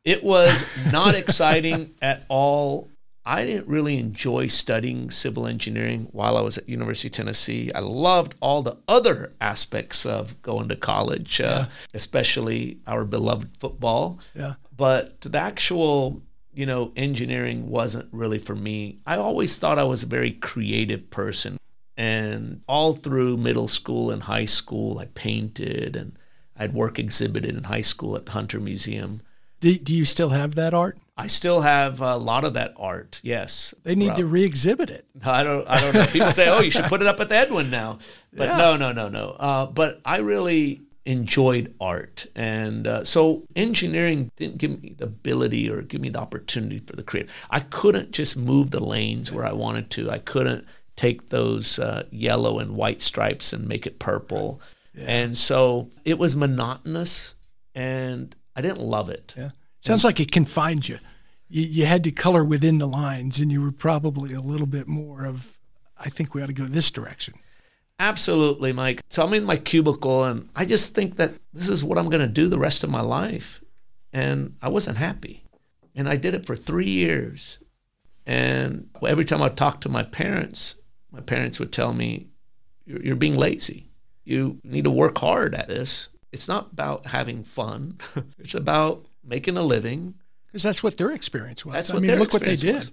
It 0.04 0.24
was 0.24 0.64
not 0.92 1.14
exciting 1.14 1.94
at 2.02 2.24
all. 2.28 2.88
I 3.26 3.44
didn't 3.44 3.68
really 3.68 3.98
enjoy 3.98 4.46
studying 4.46 5.10
civil 5.10 5.46
engineering 5.46 6.08
while 6.12 6.38
I 6.38 6.40
was 6.40 6.56
at 6.56 6.66
University 6.66 7.08
of 7.08 7.12
Tennessee. 7.12 7.70
I 7.74 7.80
loved 7.80 8.34
all 8.40 8.62
the 8.62 8.78
other 8.88 9.34
aspects 9.38 10.06
of 10.06 10.40
going 10.40 10.68
to 10.70 10.76
college, 10.76 11.38
uh, 11.42 11.66
especially 11.92 12.78
our 12.86 13.04
beloved 13.04 13.58
football. 13.60 14.18
Yeah. 14.34 14.54
But 14.74 15.20
the 15.20 15.38
actual, 15.38 16.22
you 16.58 16.66
know, 16.66 16.90
engineering 16.96 17.70
wasn't 17.70 18.08
really 18.10 18.40
for 18.40 18.56
me. 18.56 18.98
I 19.06 19.16
always 19.16 19.56
thought 19.60 19.78
I 19.78 19.84
was 19.84 20.02
a 20.02 20.06
very 20.06 20.32
creative 20.32 21.08
person. 21.08 21.56
And 21.96 22.62
all 22.66 22.94
through 22.94 23.36
middle 23.36 23.68
school 23.68 24.10
and 24.10 24.24
high 24.24 24.46
school, 24.46 24.98
I 24.98 25.04
painted 25.04 25.94
and 25.94 26.18
I'd 26.56 26.74
work 26.74 26.98
exhibited 26.98 27.56
in 27.56 27.62
high 27.62 27.82
school 27.82 28.16
at 28.16 28.26
the 28.26 28.32
Hunter 28.32 28.58
Museum. 28.58 29.22
Do, 29.60 29.72
do 29.76 29.94
you 29.94 30.04
still 30.04 30.30
have 30.30 30.56
that 30.56 30.74
art? 30.74 30.98
I 31.16 31.28
still 31.28 31.60
have 31.60 32.00
a 32.00 32.16
lot 32.16 32.44
of 32.44 32.54
that 32.54 32.74
art. 32.76 33.20
Yes, 33.22 33.72
they 33.84 33.94
need 33.94 34.16
to 34.16 34.26
re-exhibit 34.26 34.90
it. 34.90 35.06
I 35.24 35.44
don't. 35.44 35.66
I 35.68 35.80
don't 35.80 35.94
know. 35.94 36.06
People 36.06 36.30
say, 36.30 36.48
"Oh, 36.48 36.60
you 36.60 36.70
should 36.70 36.84
put 36.84 37.00
it 37.00 37.08
up 37.08 37.18
at 37.18 37.28
the 37.28 37.34
Edwin 37.34 37.68
now," 37.68 37.98
but 38.32 38.48
yeah. 38.48 38.56
no, 38.56 38.76
no, 38.76 38.92
no, 38.92 39.08
no. 39.08 39.30
Uh, 39.30 39.66
but 39.66 40.00
I 40.04 40.18
really 40.18 40.82
enjoyed 41.08 41.74
art, 41.80 42.26
and 42.36 42.86
uh, 42.86 43.02
so 43.02 43.42
engineering 43.56 44.30
didn't 44.36 44.58
give 44.58 44.82
me 44.82 44.94
the 44.98 45.06
ability 45.06 45.70
or 45.70 45.80
give 45.80 46.02
me 46.02 46.10
the 46.10 46.18
opportunity 46.18 46.80
for 46.80 46.94
the 46.96 47.02
creative. 47.02 47.32
I 47.50 47.60
couldn't 47.60 48.10
just 48.10 48.36
move 48.36 48.70
the 48.70 48.84
lanes 48.84 49.32
where 49.32 49.46
I 49.46 49.52
wanted 49.52 49.90
to. 49.92 50.10
I 50.10 50.18
couldn't 50.18 50.66
take 50.96 51.30
those 51.30 51.78
uh, 51.78 52.04
yellow 52.10 52.58
and 52.58 52.76
white 52.76 53.00
stripes 53.00 53.54
and 53.54 53.66
make 53.66 53.86
it 53.86 53.98
purple, 53.98 54.60
yeah. 54.94 55.06
and 55.06 55.38
so 55.38 55.88
it 56.04 56.18
was 56.18 56.36
monotonous, 56.36 57.34
and 57.74 58.36
I 58.54 58.60
didn't 58.60 58.80
love 58.80 59.08
it. 59.08 59.34
Yeah. 59.34 59.50
Sounds 59.80 60.04
like 60.04 60.20
it 60.20 60.30
confined 60.30 60.88
you. 60.88 60.98
you. 61.48 61.62
You 61.62 61.86
had 61.86 62.04
to 62.04 62.10
color 62.10 62.44
within 62.44 62.76
the 62.76 62.86
lines, 62.86 63.40
and 63.40 63.50
you 63.50 63.62
were 63.62 63.72
probably 63.72 64.34
a 64.34 64.40
little 64.40 64.66
bit 64.66 64.86
more 64.86 65.24
of, 65.24 65.56
I 65.98 66.10
think 66.10 66.34
we 66.34 66.42
ought 66.42 66.48
to 66.48 66.52
go 66.52 66.64
this 66.64 66.90
direction. 66.90 67.34
Absolutely, 67.98 68.72
Mike. 68.72 69.02
So 69.08 69.24
I'm 69.24 69.34
in 69.34 69.44
my 69.44 69.56
cubicle, 69.56 70.24
and 70.24 70.48
I 70.54 70.64
just 70.64 70.94
think 70.94 71.16
that 71.16 71.32
this 71.52 71.68
is 71.68 71.82
what 71.82 71.98
I'm 71.98 72.08
going 72.08 72.26
to 72.26 72.32
do 72.32 72.48
the 72.48 72.58
rest 72.58 72.84
of 72.84 72.90
my 72.90 73.00
life. 73.00 73.60
And 74.12 74.56
I 74.62 74.68
wasn't 74.68 74.98
happy. 74.98 75.44
And 75.94 76.08
I 76.08 76.16
did 76.16 76.34
it 76.34 76.46
for 76.46 76.54
three 76.54 76.88
years. 76.88 77.58
And 78.26 78.88
every 79.04 79.24
time 79.24 79.42
I 79.42 79.48
talked 79.48 79.82
to 79.82 79.88
my 79.88 80.02
parents, 80.02 80.76
my 81.10 81.20
parents 81.20 81.58
would 81.58 81.72
tell 81.72 81.92
me, 81.92 82.28
You're, 82.86 83.02
you're 83.02 83.16
being 83.16 83.36
lazy. 83.36 83.90
You 84.24 84.60
need 84.62 84.84
to 84.84 84.90
work 84.90 85.18
hard 85.18 85.54
at 85.54 85.68
this 85.68 86.08
it's 86.32 86.48
not 86.48 86.72
about 86.72 87.06
having 87.06 87.44
fun. 87.44 87.98
it's 88.38 88.54
about 88.54 89.04
making 89.24 89.56
a 89.56 89.62
living. 89.62 90.14
Because 90.46 90.62
that's 90.62 90.82
what 90.82 90.96
their 90.96 91.10
experience 91.10 91.64
was. 91.64 91.74
That's 91.74 91.90
I 91.90 91.94
what 91.94 92.02
mean, 92.02 92.18
look 92.18 92.32
what 92.32 92.42
they 92.42 92.56
did. 92.56 92.76
Was. 92.76 92.90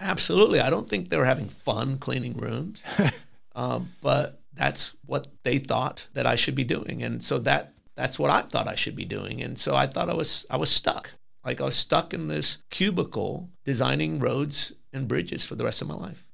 Absolutely. 0.00 0.60
I 0.60 0.70
don't 0.70 0.88
think 0.88 1.08
they 1.08 1.16
were 1.16 1.24
having 1.24 1.48
fun 1.48 1.98
cleaning 1.98 2.36
rooms, 2.36 2.84
um, 3.54 3.90
but 4.00 4.40
that's 4.54 4.94
what 5.06 5.28
they 5.44 5.58
thought 5.58 6.06
that 6.14 6.26
I 6.26 6.36
should 6.36 6.54
be 6.54 6.64
doing, 6.64 7.02
and 7.02 7.22
so 7.22 7.38
that 7.40 7.74
that's 7.94 8.18
what 8.18 8.30
I 8.30 8.42
thought 8.42 8.68
I 8.68 8.74
should 8.74 8.96
be 8.96 9.04
doing, 9.04 9.42
and 9.42 9.58
so 9.58 9.74
I 9.74 9.86
thought 9.86 10.10
I 10.10 10.14
was 10.14 10.46
I 10.50 10.56
was 10.56 10.70
stuck. 10.70 11.10
Like 11.44 11.60
I 11.60 11.64
was 11.64 11.74
stuck 11.74 12.12
in 12.12 12.28
this 12.28 12.58
cubicle 12.70 13.48
designing 13.64 14.18
roads 14.18 14.72
and 14.92 15.08
bridges 15.08 15.44
for 15.44 15.54
the 15.54 15.64
rest 15.64 15.80
of 15.80 15.88
my 15.88 15.94
life. 15.94 16.24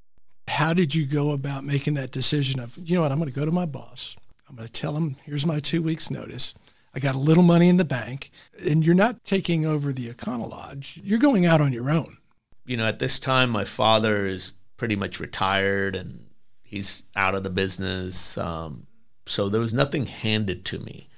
How 0.48 0.74
did 0.74 0.94
you 0.94 1.06
go 1.06 1.32
about 1.32 1.64
making 1.64 1.94
that 1.94 2.10
decision 2.10 2.60
of, 2.60 2.76
you 2.76 2.96
know 2.96 3.02
what, 3.02 3.12
I'm 3.12 3.18
going 3.18 3.30
to 3.30 3.38
go 3.38 3.44
to 3.44 3.52
my 3.52 3.66
boss. 3.66 4.16
I'm 4.48 4.56
going 4.56 4.66
to 4.66 4.72
tell 4.72 4.96
him 4.96 5.16
here's 5.24 5.46
my 5.46 5.60
two 5.60 5.82
weeks' 5.82 6.10
notice. 6.10 6.54
I 6.94 7.00
got 7.00 7.14
a 7.14 7.18
little 7.18 7.42
money 7.42 7.68
in 7.68 7.76
the 7.76 7.84
bank. 7.84 8.30
And 8.64 8.86
you're 8.86 8.94
not 8.94 9.24
taking 9.24 9.66
over 9.66 9.92
the 9.92 10.08
Econolodge. 10.08 11.00
You're 11.04 11.18
going 11.18 11.46
out 11.46 11.60
on 11.60 11.72
your 11.72 11.90
own. 11.90 12.16
You 12.64 12.76
know, 12.76 12.86
at 12.86 13.00
this 13.00 13.18
time, 13.18 13.50
my 13.50 13.64
father 13.64 14.26
is 14.26 14.52
pretty 14.76 14.96
much 14.96 15.20
retired 15.20 15.94
and 15.96 16.25
he's 16.66 17.02
out 17.14 17.34
of 17.34 17.42
the 17.42 17.50
business. 17.50 18.36
Um, 18.38 18.86
so 19.26 19.48
there 19.48 19.60
was 19.60 19.74
nothing 19.74 20.06
handed 20.06 20.64
to 20.66 20.78
me. 20.78 21.08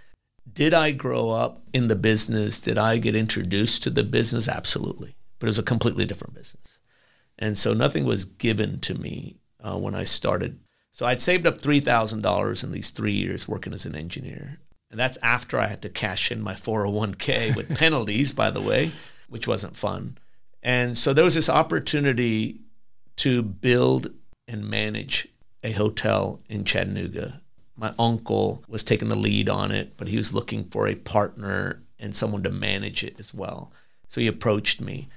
Did 0.50 0.74
I 0.74 0.92
grow 0.92 1.30
up 1.30 1.62
in 1.72 1.88
the 1.88 1.96
business? 1.96 2.60
Did 2.60 2.78
I 2.78 2.98
get 2.98 3.14
introduced 3.14 3.82
to 3.82 3.90
the 3.90 4.02
business? 4.02 4.48
Absolutely. 4.48 5.16
But 5.38 5.46
it 5.46 5.50
was 5.50 5.58
a 5.58 5.64
completely 5.64 6.04
different 6.04 6.34
business. 6.34 6.80
And 7.38 7.56
so 7.56 7.72
nothing 7.72 8.04
was 8.04 8.24
given 8.24 8.80
to 8.80 8.94
me 8.94 9.36
uh, 9.60 9.78
when 9.78 9.94
I 9.94 10.04
started 10.04 10.58
so 10.98 11.06
I'd 11.06 11.20
saved 11.20 11.46
up 11.46 11.60
$3,000 11.60 12.64
in 12.64 12.72
these 12.72 12.90
three 12.90 13.12
years 13.12 13.46
working 13.46 13.72
as 13.72 13.86
an 13.86 13.94
engineer. 13.94 14.58
And 14.90 14.98
that's 14.98 15.16
after 15.22 15.56
I 15.56 15.68
had 15.68 15.80
to 15.82 15.88
cash 15.88 16.32
in 16.32 16.42
my 16.42 16.54
401k 16.54 17.54
with 17.54 17.76
penalties, 17.78 18.32
by 18.32 18.50
the 18.50 18.60
way, 18.60 18.90
which 19.28 19.46
wasn't 19.46 19.76
fun. 19.76 20.18
And 20.60 20.98
so 20.98 21.12
there 21.12 21.22
was 21.22 21.36
this 21.36 21.48
opportunity 21.48 22.62
to 23.18 23.44
build 23.44 24.12
and 24.48 24.68
manage 24.68 25.28
a 25.62 25.72
hotel 25.72 26.40
in 26.48 26.64
Chattanooga. 26.64 27.40
My 27.76 27.94
uncle 27.98 28.64
was 28.68 28.82
taking 28.82 29.08
the 29.08 29.16
lead 29.16 29.48
on 29.48 29.70
it, 29.70 29.96
but 29.96 30.08
he 30.08 30.16
was 30.16 30.32
looking 30.32 30.64
for 30.64 30.86
a 30.86 30.94
partner 30.94 31.82
and 31.98 32.14
someone 32.14 32.42
to 32.42 32.50
manage 32.50 33.04
it 33.04 33.16
as 33.18 33.32
well. 33.32 33.72
So 34.08 34.20
he 34.20 34.26
approached 34.26 34.80
me. 34.80 35.08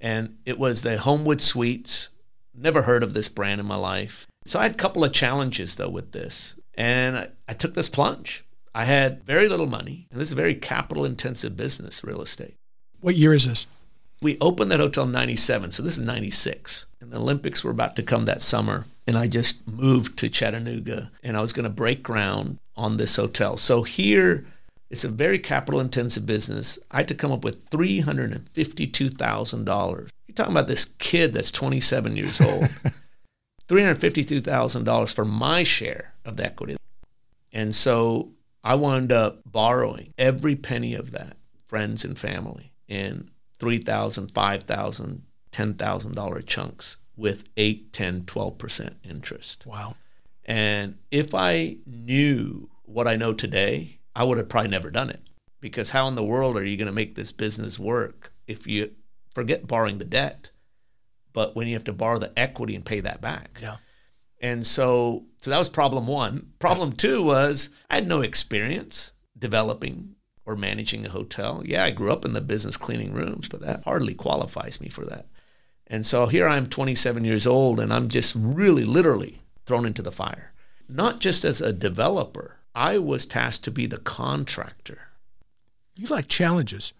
And 0.00 0.38
it 0.44 0.58
was 0.58 0.82
the 0.82 0.98
Homewood 0.98 1.40
Suites. 1.40 2.10
Never 2.54 2.82
heard 2.82 3.02
of 3.02 3.14
this 3.14 3.28
brand 3.28 3.60
in 3.60 3.66
my 3.66 3.76
life. 3.76 4.26
So 4.46 4.60
I 4.60 4.64
had 4.64 4.72
a 4.72 4.78
couple 4.78 5.04
of 5.04 5.12
challenges 5.12 5.74
though 5.76 5.88
with 5.88 6.12
this, 6.12 6.54
and 6.74 7.18
I, 7.18 7.28
I 7.48 7.54
took 7.54 7.74
this 7.74 7.88
plunge. 7.88 8.44
I 8.74 8.84
had 8.84 9.24
very 9.24 9.48
little 9.48 9.66
money, 9.66 10.06
and 10.10 10.20
this 10.20 10.28
is 10.28 10.32
a 10.32 10.36
very 10.36 10.54
capital 10.54 11.04
intensive 11.04 11.56
business, 11.56 12.04
real 12.04 12.20
estate. 12.20 12.56
What 13.00 13.16
year 13.16 13.34
is 13.34 13.46
this? 13.46 13.66
We 14.22 14.38
opened 14.40 14.70
that 14.70 14.80
hotel 14.80 15.04
in 15.04 15.12
97, 15.12 15.72
so 15.72 15.82
this 15.82 15.98
is 15.98 16.04
96. 16.04 16.86
And 17.00 17.10
the 17.10 17.18
Olympics 17.18 17.64
were 17.64 17.70
about 17.70 17.96
to 17.96 18.02
come 18.02 18.26
that 18.26 18.42
summer. 18.42 18.84
And 19.06 19.16
I 19.16 19.28
just 19.28 19.68
moved 19.68 20.18
to 20.18 20.28
Chattanooga 20.28 21.12
and 21.22 21.36
I 21.36 21.40
was 21.40 21.52
going 21.52 21.64
to 21.64 21.70
break 21.70 22.02
ground 22.02 22.58
on 22.76 22.96
this 22.96 23.16
hotel. 23.16 23.56
So 23.56 23.84
here, 23.84 24.44
it's 24.90 25.04
a 25.04 25.08
very 25.08 25.38
capital 25.38 25.80
intensive 25.80 26.26
business. 26.26 26.78
I 26.90 26.98
had 26.98 27.08
to 27.08 27.14
come 27.14 27.32
up 27.32 27.44
with 27.44 27.70
$352,000. 27.70 29.66
You're 30.26 30.34
talking 30.34 30.52
about 30.52 30.68
this 30.68 30.84
kid 30.98 31.34
that's 31.34 31.50
27 31.50 32.16
years 32.16 32.40
old. 32.40 32.68
$352,000 33.68 35.14
for 35.14 35.24
my 35.24 35.62
share 35.62 36.14
of 36.24 36.36
the 36.36 36.44
equity. 36.44 36.76
And 37.52 37.74
so 37.74 38.32
I 38.62 38.74
wound 38.76 39.12
up 39.12 39.40
borrowing 39.44 40.12
every 40.18 40.56
penny 40.56 40.94
of 40.94 41.12
that, 41.12 41.36
friends 41.66 42.04
and 42.04 42.18
family, 42.18 42.72
in 42.86 43.30
$3,000, 43.58 44.30
$5,000, 44.30 45.20
$10,000 45.52 46.46
chunks 46.46 46.96
with 47.16 47.44
8, 47.56 47.92
10, 47.92 48.22
12% 48.22 48.94
interest. 49.04 49.64
Wow. 49.66 49.96
And 50.44 50.96
if 51.10 51.34
I 51.34 51.78
knew 51.86 52.68
what 52.84 53.08
I 53.08 53.16
know 53.16 53.32
today, 53.32 53.98
I 54.14 54.24
would 54.24 54.38
have 54.38 54.48
probably 54.48 54.70
never 54.70 54.90
done 54.90 55.10
it. 55.10 55.20
Because 55.60 55.90
how 55.90 56.06
in 56.08 56.14
the 56.14 56.22
world 56.22 56.56
are 56.56 56.64
you 56.64 56.76
going 56.76 56.86
to 56.86 56.92
make 56.92 57.14
this 57.14 57.32
business 57.32 57.78
work 57.78 58.32
if 58.46 58.66
you 58.66 58.92
forget 59.34 59.66
borrowing 59.66 59.98
the 59.98 60.04
debt? 60.04 60.50
but 61.36 61.54
when 61.54 61.68
you 61.68 61.74
have 61.74 61.84
to 61.84 61.92
borrow 61.92 62.18
the 62.18 62.32
equity 62.34 62.74
and 62.74 62.82
pay 62.82 62.98
that 62.98 63.20
back. 63.20 63.58
Yeah. 63.60 63.76
And 64.40 64.66
so, 64.66 65.26
so 65.42 65.50
that 65.50 65.58
was 65.58 65.68
problem 65.68 66.06
one. 66.06 66.52
Problem 66.58 66.92
two 66.92 67.22
was 67.22 67.68
I 67.90 67.96
had 67.96 68.08
no 68.08 68.22
experience 68.22 69.12
developing 69.38 70.14
or 70.46 70.56
managing 70.56 71.04
a 71.04 71.10
hotel. 71.10 71.60
Yeah, 71.62 71.84
I 71.84 71.90
grew 71.90 72.10
up 72.10 72.24
in 72.24 72.32
the 72.32 72.40
business 72.40 72.78
cleaning 72.78 73.12
rooms, 73.12 73.50
but 73.50 73.60
that 73.60 73.82
hardly 73.84 74.14
qualifies 74.14 74.80
me 74.80 74.88
for 74.88 75.04
that. 75.04 75.26
And 75.86 76.04
so 76.04 76.26
here 76.26 76.48
I'm 76.48 76.68
27 76.68 77.24
years 77.24 77.46
old 77.46 77.78
and 77.78 77.92
I'm 77.92 78.08
just 78.08 78.34
really 78.36 78.84
literally 78.84 79.42
thrown 79.66 79.86
into 79.86 80.02
the 80.02 80.12
fire. 80.12 80.52
Not 80.88 81.20
just 81.20 81.44
as 81.44 81.60
a 81.60 81.72
developer, 81.72 82.58
I 82.74 82.98
was 82.98 83.26
tasked 83.26 83.64
to 83.64 83.70
be 83.70 83.86
the 83.86 83.98
contractor. 83.98 85.08
You 85.94 86.08
like 86.08 86.28
challenges. 86.28 86.92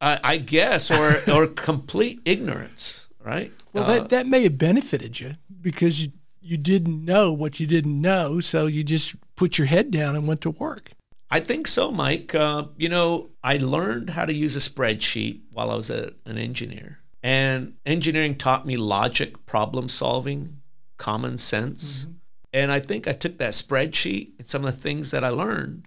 I, 0.00 0.20
I 0.22 0.36
guess, 0.38 0.90
or, 0.90 1.18
or 1.30 1.46
complete 1.46 2.20
ignorance, 2.24 3.06
right? 3.24 3.52
Well, 3.72 3.84
uh, 3.84 3.86
that, 3.86 4.08
that 4.10 4.26
may 4.26 4.44
have 4.44 4.58
benefited 4.58 5.18
you 5.18 5.32
because 5.60 6.04
you, 6.04 6.12
you 6.40 6.56
didn't 6.56 7.04
know 7.04 7.32
what 7.32 7.58
you 7.58 7.66
didn't 7.66 8.00
know. 8.00 8.40
So 8.40 8.66
you 8.66 8.84
just 8.84 9.16
put 9.36 9.58
your 9.58 9.66
head 9.66 9.90
down 9.90 10.14
and 10.16 10.26
went 10.26 10.40
to 10.42 10.50
work. 10.50 10.92
I 11.30 11.40
think 11.40 11.66
so, 11.66 11.90
Mike. 11.90 12.34
Uh, 12.34 12.66
you 12.76 12.88
know, 12.88 13.30
I 13.42 13.58
learned 13.58 14.10
how 14.10 14.24
to 14.24 14.32
use 14.32 14.56
a 14.56 14.60
spreadsheet 14.60 15.40
while 15.52 15.70
I 15.70 15.74
was 15.74 15.90
a, 15.90 16.12
an 16.24 16.38
engineer. 16.38 17.00
And 17.22 17.74
engineering 17.84 18.36
taught 18.36 18.66
me 18.66 18.76
logic, 18.76 19.44
problem 19.46 19.88
solving, 19.88 20.60
common 20.96 21.38
sense. 21.38 22.00
Mm-hmm. 22.00 22.12
And 22.52 22.72
I 22.72 22.80
think 22.80 23.06
I 23.06 23.12
took 23.12 23.38
that 23.38 23.52
spreadsheet 23.52 24.32
and 24.38 24.48
some 24.48 24.64
of 24.64 24.74
the 24.74 24.80
things 24.80 25.10
that 25.10 25.24
I 25.24 25.28
learned 25.28 25.86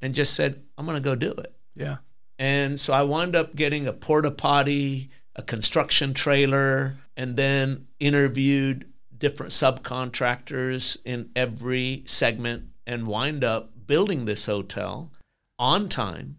and 0.00 0.14
just 0.14 0.34
said, 0.34 0.62
I'm 0.78 0.86
going 0.86 0.96
to 0.96 1.04
go 1.04 1.14
do 1.14 1.32
it. 1.32 1.54
Yeah. 1.74 1.98
And 2.38 2.78
so 2.80 2.92
I 2.92 3.02
wound 3.02 3.36
up 3.36 3.54
getting 3.54 3.86
a 3.86 3.92
porta 3.92 4.30
potty, 4.30 5.10
a 5.36 5.42
construction 5.42 6.14
trailer, 6.14 6.96
and 7.16 7.36
then 7.36 7.86
interviewed 7.98 8.90
different 9.16 9.52
subcontractors 9.52 10.96
in 11.04 11.30
every 11.36 12.02
segment 12.06 12.70
and 12.86 13.06
wind 13.06 13.44
up 13.44 13.72
building 13.86 14.24
this 14.24 14.46
hotel 14.46 15.12
on 15.58 15.88
time, 15.88 16.38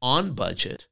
on 0.00 0.32
budget. 0.32 0.86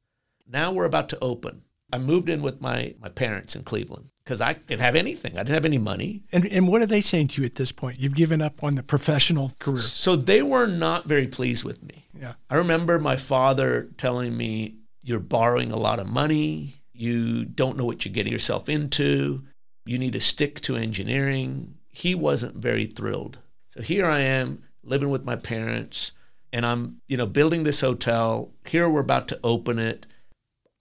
Now 0.46 0.72
we're 0.72 0.86
about 0.86 1.08
to 1.10 1.18
open. 1.20 1.62
I 1.92 1.98
moved 1.98 2.28
in 2.28 2.42
with 2.42 2.60
my, 2.60 2.94
my 3.00 3.08
parents 3.08 3.54
in 3.54 3.64
Cleveland 3.64 4.10
because 4.24 4.40
I 4.40 4.54
didn't 4.54 4.80
have 4.80 4.94
anything. 4.96 5.32
I 5.34 5.42
didn't 5.42 5.54
have 5.54 5.64
any 5.64 5.78
money. 5.78 6.22
And, 6.32 6.46
and 6.46 6.66
what 6.68 6.80
are 6.80 6.86
they 6.86 7.00
saying 7.00 7.28
to 7.28 7.42
you 7.42 7.46
at 7.46 7.56
this 7.56 7.72
point? 7.72 8.00
You've 8.00 8.14
given 8.14 8.40
up 8.40 8.62
on 8.64 8.76
the 8.76 8.82
professional 8.82 9.52
career. 9.58 9.78
So 9.78 10.16
they 10.16 10.42
were 10.42 10.66
not 10.66 11.06
very 11.06 11.26
pleased 11.26 11.64
with 11.64 11.82
me. 11.82 12.06
Yeah. 12.18 12.34
I 12.48 12.56
remember 12.56 12.98
my 12.98 13.16
father 13.16 13.90
telling 13.96 14.36
me, 14.36 14.76
You're 15.02 15.20
borrowing 15.20 15.72
a 15.72 15.76
lot 15.76 15.98
of 15.98 16.06
money. 16.08 16.82
You 16.92 17.44
don't 17.44 17.76
know 17.76 17.84
what 17.84 18.04
you're 18.04 18.14
getting 18.14 18.32
yourself 18.32 18.68
into. 18.68 19.42
You 19.84 19.98
need 19.98 20.12
to 20.12 20.20
stick 20.20 20.60
to 20.62 20.76
engineering. 20.76 21.74
He 21.88 22.14
wasn't 22.14 22.56
very 22.56 22.86
thrilled. 22.86 23.38
So 23.70 23.82
here 23.82 24.06
I 24.06 24.20
am 24.20 24.62
living 24.84 25.10
with 25.10 25.24
my 25.24 25.36
parents 25.36 26.12
and 26.52 26.64
I'm, 26.64 27.00
you 27.08 27.16
know, 27.16 27.26
building 27.26 27.64
this 27.64 27.80
hotel. 27.80 28.52
Here 28.66 28.88
we're 28.88 29.00
about 29.00 29.28
to 29.28 29.40
open 29.42 29.78
it. 29.78 30.06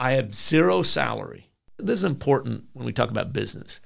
I 0.02 0.14
have 0.14 0.34
zero 0.34 0.82
salary. 0.82 1.52
This 1.78 2.00
is 2.00 2.04
important 2.04 2.66
when 2.74 2.88
we 2.88 2.92
talk 2.92 3.12
about 3.12 3.34
business. 3.34 3.80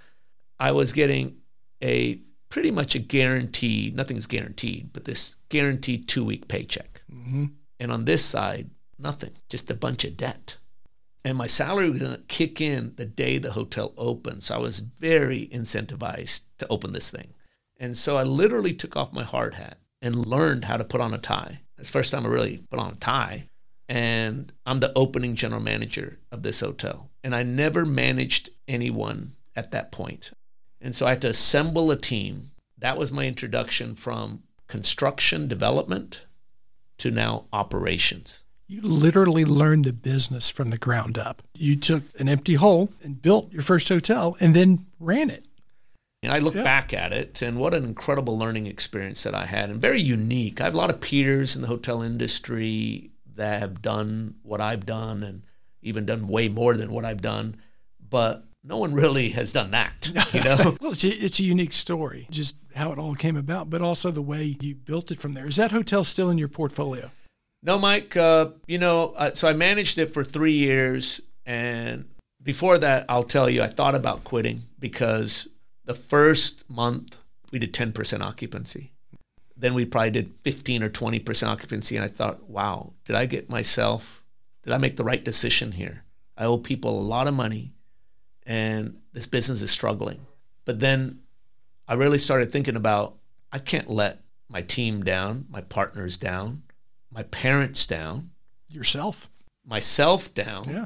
I 0.57 0.71
was 0.71 0.93
getting 0.93 1.39
a 1.83 2.21
pretty 2.47 2.71
much 2.71 2.95
a 2.95 2.99
guaranteed, 2.99 3.97
nothing's 3.97 4.25
guaranteed, 4.25 4.91
but 4.93 5.03
this 5.03 5.35
guaranteed 5.49 6.07
two 6.07 6.23
week 6.23 6.47
paycheck. 6.47 7.01
Mm-hmm. 7.13 7.47
And 7.81 7.91
on 7.91 8.05
this 8.05 8.23
side, 8.23 8.69
nothing, 8.97 9.31
just 9.49 9.69
a 9.69 9.75
bunch 9.75 10.05
of 10.05 10.15
debt. 10.15 10.55
And 11.25 11.37
my 11.37 11.47
salary 11.47 11.89
was 11.89 12.01
going 12.01 12.15
to 12.15 12.21
kick 12.29 12.61
in 12.61 12.93
the 12.95 13.05
day 13.05 13.37
the 13.37 13.51
hotel 13.51 13.93
opened. 13.97 14.43
So 14.43 14.55
I 14.55 14.59
was 14.59 14.79
very 14.79 15.49
incentivized 15.51 16.43
to 16.59 16.67
open 16.69 16.93
this 16.93 17.11
thing. 17.11 17.33
And 17.77 17.97
so 17.97 18.15
I 18.15 18.23
literally 18.23 18.73
took 18.73 18.95
off 18.95 19.11
my 19.11 19.23
hard 19.23 19.55
hat 19.55 19.79
and 20.01 20.25
learned 20.25 20.63
how 20.63 20.77
to 20.77 20.85
put 20.85 21.01
on 21.01 21.13
a 21.13 21.17
tie. 21.17 21.59
It's 21.77 21.89
the 21.89 21.93
first 21.93 22.13
time 22.13 22.25
I 22.25 22.29
really 22.29 22.63
put 22.69 22.79
on 22.79 22.93
a 22.93 22.95
tie. 22.95 23.49
And 23.87 24.51
I'm 24.65 24.79
the 24.79 24.93
opening 24.95 25.35
general 25.35 25.61
manager 25.61 26.19
of 26.31 26.43
this 26.43 26.59
hotel. 26.59 27.09
And 27.23 27.35
I 27.35 27.43
never 27.43 27.85
managed 27.85 28.49
anyone 28.67 29.33
at 29.55 29.71
that 29.71 29.91
point. 29.91 30.31
And 30.81 30.95
so 30.95 31.05
I 31.05 31.09
had 31.11 31.21
to 31.21 31.29
assemble 31.29 31.91
a 31.91 31.95
team. 31.95 32.51
That 32.77 32.97
was 32.97 33.11
my 33.11 33.25
introduction 33.25 33.95
from 33.95 34.43
construction 34.67 35.47
development 35.47 36.25
to 36.97 37.11
now 37.11 37.45
operations. 37.53 38.43
You 38.67 38.81
literally 38.81 39.45
learned 39.45 39.85
the 39.85 39.93
business 39.93 40.49
from 40.49 40.71
the 40.71 40.77
ground 40.77 41.17
up. 41.17 41.43
You 41.53 41.75
took 41.75 42.03
an 42.19 42.27
empty 42.27 42.55
hole 42.55 42.89
and 43.03 43.21
built 43.21 43.53
your 43.53 43.61
first 43.61 43.87
hotel 43.89 44.35
and 44.39 44.55
then 44.55 44.87
ran 44.99 45.29
it. 45.29 45.45
And 46.23 46.33
I 46.33 46.39
look 46.39 46.55
yeah. 46.55 46.63
back 46.63 46.91
at 46.91 47.13
it 47.13 47.43
and 47.43 47.59
what 47.59 47.75
an 47.75 47.83
incredible 47.83 48.37
learning 48.37 48.65
experience 48.65 49.21
that 49.23 49.35
I 49.35 49.45
had 49.45 49.69
and 49.69 49.79
very 49.79 50.01
unique. 50.01 50.59
I 50.59 50.63
have 50.63 50.73
a 50.73 50.77
lot 50.77 50.89
of 50.89 50.99
peers 50.99 51.55
in 51.55 51.61
the 51.61 51.67
hotel 51.67 52.01
industry 52.01 53.11
that 53.35 53.59
have 53.59 53.81
done 53.81 54.35
what 54.43 54.61
I've 54.61 54.85
done 54.85 55.23
and 55.23 55.43
even 55.81 56.05
done 56.05 56.27
way 56.27 56.49
more 56.49 56.75
than 56.75 56.91
what 56.91 57.05
I've 57.05 57.21
done. 57.21 57.57
But 58.09 58.45
no 58.63 58.77
one 58.77 58.93
really 58.93 59.29
has 59.29 59.53
done 59.53 59.71
that, 59.71 60.11
you 60.33 60.43
know? 60.43 60.75
well, 60.81 60.91
it's 60.91 61.03
a, 61.03 61.09
it's 61.09 61.39
a 61.39 61.43
unique 61.43 61.73
story, 61.73 62.27
just 62.31 62.57
how 62.75 62.91
it 62.91 62.99
all 62.99 63.15
came 63.15 63.37
about, 63.37 63.69
but 63.69 63.81
also 63.81 64.11
the 64.11 64.21
way 64.21 64.55
you 64.59 64.75
built 64.75 65.11
it 65.11 65.19
from 65.19 65.33
there. 65.33 65.47
Is 65.47 65.57
that 65.57 65.71
hotel 65.71 66.03
still 66.03 66.29
in 66.29 66.37
your 66.37 66.47
portfolio? 66.47 67.11
No, 67.61 67.79
Mike. 67.79 68.15
Uh, 68.15 68.49
you 68.67 68.77
know, 68.77 69.09
uh, 69.17 69.33
so 69.33 69.47
I 69.47 69.53
managed 69.53 69.97
it 69.97 70.13
for 70.13 70.23
three 70.23 70.53
years. 70.53 71.21
And 71.45 72.05
before 72.41 72.77
that, 72.77 73.05
I'll 73.09 73.23
tell 73.23 73.49
you, 73.49 73.63
I 73.63 73.67
thought 73.67 73.95
about 73.95 74.23
quitting 74.23 74.63
because 74.79 75.47
the 75.85 75.95
first 75.95 76.69
month 76.69 77.17
we 77.51 77.59
did 77.59 77.73
10% 77.73 78.21
occupancy. 78.21 78.91
Then 79.57 79.73
we 79.73 79.85
probably 79.85 80.11
did 80.11 80.33
15 80.43 80.83
or 80.83 80.89
20% 80.89 81.47
occupancy. 81.47 81.95
And 81.95 82.03
I 82.03 82.09
thought, 82.09 82.49
wow, 82.49 82.93
did 83.05 83.15
I 83.15 83.25
get 83.25 83.49
myself, 83.49 84.23
did 84.63 84.73
I 84.73 84.77
make 84.77 84.97
the 84.97 85.03
right 85.03 85.23
decision 85.23 85.71
here? 85.71 86.03
I 86.37 86.45
owe 86.45 86.57
people 86.57 86.99
a 86.99 87.01
lot 87.01 87.27
of 87.27 87.33
money 87.33 87.73
and 88.45 88.97
this 89.13 89.25
business 89.25 89.61
is 89.61 89.71
struggling. 89.71 90.25
But 90.65 90.79
then 90.79 91.19
I 91.87 91.93
really 91.93 92.17
started 92.17 92.51
thinking 92.51 92.75
about 92.75 93.15
I 93.51 93.59
can't 93.59 93.89
let 93.89 94.21
my 94.49 94.61
team 94.61 95.03
down, 95.03 95.45
my 95.49 95.61
partners 95.61 96.17
down, 96.17 96.63
my 97.11 97.23
parents 97.23 97.87
down, 97.87 98.31
yourself, 98.69 99.29
myself 99.65 100.33
down. 100.33 100.69
Yeah. 100.69 100.85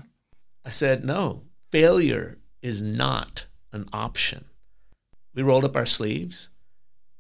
I 0.64 0.70
said, 0.70 1.04
no, 1.04 1.44
failure 1.72 2.38
is 2.62 2.82
not 2.82 3.46
an 3.72 3.90
option. 3.92 4.46
We 5.34 5.44
rolled 5.44 5.66
up 5.66 5.76
our 5.76 5.86
sleeves, 5.86 6.50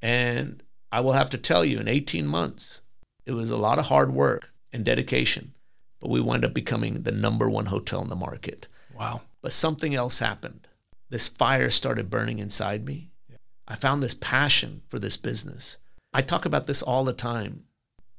and 0.01 0.61
I 0.91 1.01
will 1.01 1.13
have 1.13 1.29
to 1.31 1.37
tell 1.37 1.63
you, 1.63 1.79
in 1.79 1.87
18 1.87 2.25
months, 2.25 2.81
it 3.25 3.33
was 3.33 3.49
a 3.49 3.57
lot 3.57 3.79
of 3.79 3.85
hard 3.85 4.13
work 4.13 4.51
and 4.73 4.83
dedication, 4.83 5.53
but 5.99 6.09
we 6.09 6.19
wound 6.19 6.45
up 6.45 6.53
becoming 6.53 7.03
the 7.03 7.11
number 7.11 7.49
one 7.49 7.67
hotel 7.67 8.01
in 8.01 8.07
the 8.07 8.15
market. 8.15 8.67
Wow. 8.97 9.21
But 9.41 9.53
something 9.53 9.93
else 9.93 10.19
happened. 10.19 10.67
This 11.09 11.27
fire 11.27 11.69
started 11.69 12.09
burning 12.09 12.39
inside 12.39 12.85
me. 12.85 13.11
Yeah. 13.29 13.37
I 13.67 13.75
found 13.75 14.01
this 14.01 14.13
passion 14.13 14.81
for 14.89 14.99
this 14.99 15.17
business. 15.17 15.77
I 16.13 16.21
talk 16.21 16.45
about 16.45 16.65
this 16.65 16.81
all 16.81 17.03
the 17.03 17.13
time. 17.13 17.65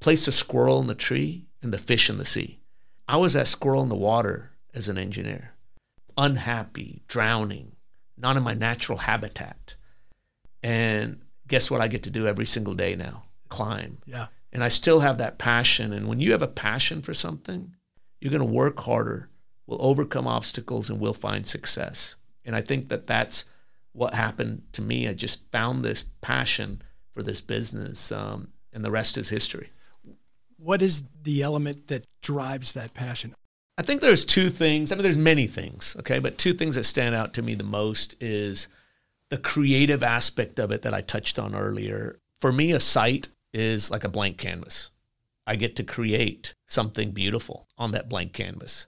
Place 0.00 0.28
a 0.28 0.32
squirrel 0.32 0.80
in 0.80 0.86
the 0.86 0.94
tree 0.94 1.46
and 1.62 1.72
the 1.72 1.78
fish 1.78 2.08
in 2.08 2.18
the 2.18 2.24
sea. 2.24 2.60
I 3.08 3.16
was 3.16 3.32
that 3.32 3.48
squirrel 3.48 3.82
in 3.82 3.88
the 3.88 3.96
water 3.96 4.52
as 4.72 4.88
an 4.88 4.96
engineer, 4.96 5.54
unhappy, 6.16 7.02
drowning, 7.08 7.72
not 8.16 8.36
in 8.36 8.42
my 8.42 8.54
natural 8.54 8.98
habitat. 8.98 9.74
And 10.62 11.20
guess 11.50 11.70
what 11.70 11.82
I 11.82 11.88
get 11.88 12.02
to 12.04 12.10
do 12.10 12.26
every 12.26 12.46
single 12.46 12.74
day 12.74 12.96
now? 12.96 13.24
Climb. 13.50 13.98
Yeah. 14.06 14.28
And 14.52 14.64
I 14.64 14.68
still 14.68 15.00
have 15.00 15.18
that 15.18 15.36
passion. 15.36 15.92
And 15.92 16.08
when 16.08 16.20
you 16.20 16.32
have 16.32 16.42
a 16.42 16.48
passion 16.48 17.02
for 17.02 17.12
something, 17.12 17.74
you're 18.20 18.32
going 18.32 18.40
to 18.40 18.46
work 18.46 18.80
harder 18.80 19.28
We'll 19.70 19.86
overcome 19.86 20.26
obstacles 20.26 20.90
and 20.90 20.98
we'll 20.98 21.14
find 21.14 21.46
success. 21.46 22.16
And 22.44 22.56
I 22.56 22.60
think 22.60 22.88
that 22.88 23.06
that's 23.06 23.44
what 23.92 24.14
happened 24.14 24.62
to 24.72 24.82
me. 24.82 25.06
I 25.06 25.14
just 25.14 25.48
found 25.52 25.84
this 25.84 26.02
passion 26.20 26.82
for 27.12 27.22
this 27.22 27.40
business, 27.40 28.10
um, 28.10 28.48
and 28.72 28.84
the 28.84 28.90
rest 28.90 29.16
is 29.16 29.28
history. 29.28 29.70
What 30.56 30.82
is 30.82 31.04
the 31.22 31.44
element 31.44 31.86
that 31.86 32.04
drives 32.20 32.74
that 32.74 32.94
passion? 32.94 33.32
I 33.78 33.82
think 33.82 34.00
there's 34.00 34.24
two 34.24 34.50
things. 34.50 34.90
I 34.90 34.96
mean, 34.96 35.04
there's 35.04 35.16
many 35.16 35.46
things, 35.46 35.94
okay, 36.00 36.18
but 36.18 36.36
two 36.36 36.52
things 36.52 36.74
that 36.74 36.82
stand 36.82 37.14
out 37.14 37.32
to 37.34 37.42
me 37.42 37.54
the 37.54 37.62
most 37.62 38.16
is 38.20 38.66
the 39.30 39.38
creative 39.38 40.02
aspect 40.02 40.58
of 40.58 40.70
it 40.70 40.82
that 40.82 40.94
I 40.94 41.00
touched 41.00 41.38
on 41.38 41.54
earlier. 41.54 42.20
For 42.40 42.52
me, 42.52 42.72
a 42.72 42.80
site 42.80 43.28
is 43.52 43.90
like 43.90 44.04
a 44.04 44.08
blank 44.08 44.38
canvas. 44.38 44.90
I 45.46 45.56
get 45.56 45.74
to 45.76 45.82
create 45.82 46.54
something 46.66 47.10
beautiful 47.10 47.66
on 47.78 47.92
that 47.92 48.08
blank 48.08 48.32
canvas 48.32 48.86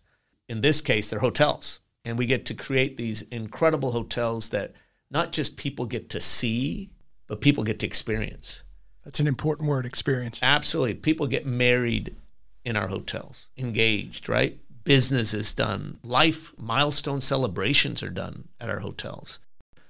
in 0.52 0.60
this 0.60 0.82
case, 0.82 1.08
they're 1.08 1.20
hotels. 1.20 1.80
And 2.04 2.18
we 2.18 2.26
get 2.26 2.44
to 2.46 2.54
create 2.54 2.98
these 2.98 3.22
incredible 3.22 3.92
hotels 3.92 4.50
that 4.50 4.74
not 5.10 5.32
just 5.32 5.56
people 5.56 5.86
get 5.86 6.10
to 6.10 6.20
see, 6.20 6.90
but 7.26 7.40
people 7.40 7.64
get 7.64 7.78
to 7.78 7.86
experience. 7.86 8.62
That's 9.02 9.18
an 9.18 9.26
important 9.26 9.68
word, 9.68 9.86
experience. 9.86 10.40
Absolutely. 10.42 10.94
People 10.94 11.26
get 11.26 11.46
married 11.46 12.14
in 12.66 12.76
our 12.76 12.88
hotels, 12.88 13.48
engaged, 13.56 14.28
right? 14.28 14.58
Business 14.84 15.32
is 15.32 15.54
done. 15.54 15.98
Life 16.02 16.52
milestone 16.58 17.22
celebrations 17.22 18.02
are 18.02 18.10
done 18.10 18.48
at 18.60 18.68
our 18.68 18.80
hotels. 18.80 19.38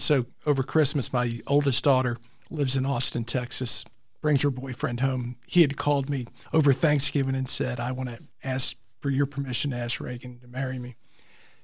So 0.03 0.27
over 0.47 0.63
Christmas, 0.63 1.13
my 1.13 1.41
oldest 1.47 1.85
daughter 1.85 2.19
lives 2.51 2.77
in 2.77 2.85
Austin, 2.85 3.25
Texas, 3.25 3.85
brings 4.21 4.43
her 4.43 4.51
boyfriend 4.51 5.01
home. 5.01 5.37
He 5.47 5.63
had 5.63 5.77
called 5.77 6.11
me 6.11 6.27
over 6.53 6.73
Thanksgiving 6.73 7.35
and 7.35 7.49
said, 7.49 7.81
I 7.81 7.93
want 7.93 8.09
to 8.11 8.19
ask 8.45 8.77
for 9.01 9.11
your 9.11 9.27
permission 9.27 9.71
to 9.73 9.77
ask 9.77 10.01
Reagan 10.01 10.39
to 10.41 10.49
marry 10.49 10.79
me. 10.79 10.97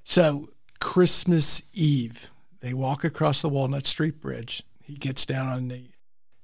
So, 0.03 0.49
Christmas 0.79 1.61
Eve, 1.73 2.29
they 2.61 2.73
walk 2.73 3.03
across 3.03 3.41
the 3.41 3.49
Walnut 3.49 3.85
Street 3.85 4.19
Bridge. 4.21 4.63
He 4.83 4.95
gets 4.95 5.25
down 5.25 5.47
on 5.47 5.67
the 5.67 5.89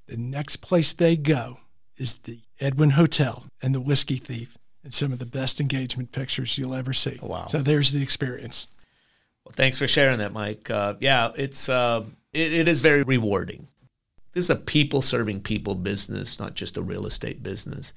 the 0.08 0.18
next 0.18 0.58
place 0.58 0.94
they 0.94 1.16
go 1.16 1.58
is 1.98 2.20
the 2.20 2.42
Edwin 2.60 2.92
Hotel 2.92 3.46
and 3.62 3.74
the 3.74 3.82
Whiskey 3.82 4.18
Thief, 4.18 4.56
and 4.84 4.94
some 4.94 5.12
of 5.12 5.18
the 5.18 5.26
best 5.26 5.60
engagement 5.60 6.12
pictures 6.12 6.56
you'll 6.56 6.76
ever 6.76 6.94
see. 6.94 7.18
Oh, 7.24 7.28
wow! 7.28 7.48
So 7.48 7.64
there's 7.64 7.92
the 7.92 8.04
experience. 8.04 8.68
Well, 9.46 9.54
thanks 9.56 9.78
for 9.78 9.88
sharing 9.88 10.18
that, 10.18 10.34
Mike. 10.34 10.70
Uh, 10.70 10.96
yeah, 11.00 11.32
it's 11.36 11.70
uh, 11.70 12.04
it, 12.34 12.54
it 12.54 12.68
is 12.68 12.82
very 12.82 13.04
rewarding. 13.04 13.68
This 14.34 14.46
is 14.46 14.50
a 14.50 14.56
people 14.56 15.02
serving 15.02 15.42
people 15.42 15.76
business, 15.76 16.40
not 16.40 16.56
just 16.56 16.78
a 16.78 16.82
real 16.82 17.06
estate 17.06 17.42
business. 17.42 17.94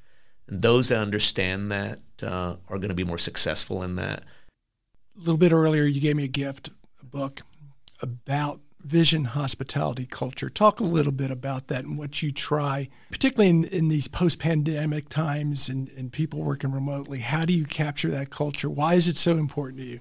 And 0.47 0.63
those 0.63 0.89
that 0.89 0.99
understand 0.99 1.73
that 1.73 1.99
uh, 2.23 2.57
are 2.69 2.79
going 2.79 2.91
to 2.91 2.95
be 2.95 3.05
more 3.05 3.19
successful 3.19 3.83
in 3.83 3.97
that. 3.97 4.23
A 5.17 5.19
little 5.19 5.37
bit 5.37 5.53
earlier, 5.53 5.85
you 5.85 6.01
gave 6.01 6.17
me 6.17 6.25
a 6.25 6.29
gift 6.29 6.71
a 7.03 7.07
book 7.07 7.43
about 8.01 8.61
Vision 8.85 9.25
hospitality 9.25 10.07
culture. 10.07 10.49
Talk 10.49 10.79
a 10.79 10.85
little 10.85 11.13
bit 11.13 11.33
about 11.33 11.67
that 11.67 11.85
and 11.85 11.99
what 11.99 12.23
you 12.23 12.31
try, 12.31 12.89
particularly 13.11 13.51
in, 13.51 13.65
in 13.65 13.89
these 13.89 14.07
post 14.07 14.39
pandemic 14.39 15.09
times 15.09 15.69
and, 15.69 15.89
and 15.97 16.13
people 16.13 16.41
working 16.41 16.71
remotely. 16.71 17.19
How 17.19 17.45
do 17.45 17.53
you 17.53 17.65
capture 17.65 18.11
that 18.11 18.31
culture? 18.31 18.71
Why 18.71 18.95
is 18.95 19.09
it 19.09 19.17
so 19.17 19.33
important 19.33 19.81
to 19.81 19.87
you? 19.87 20.01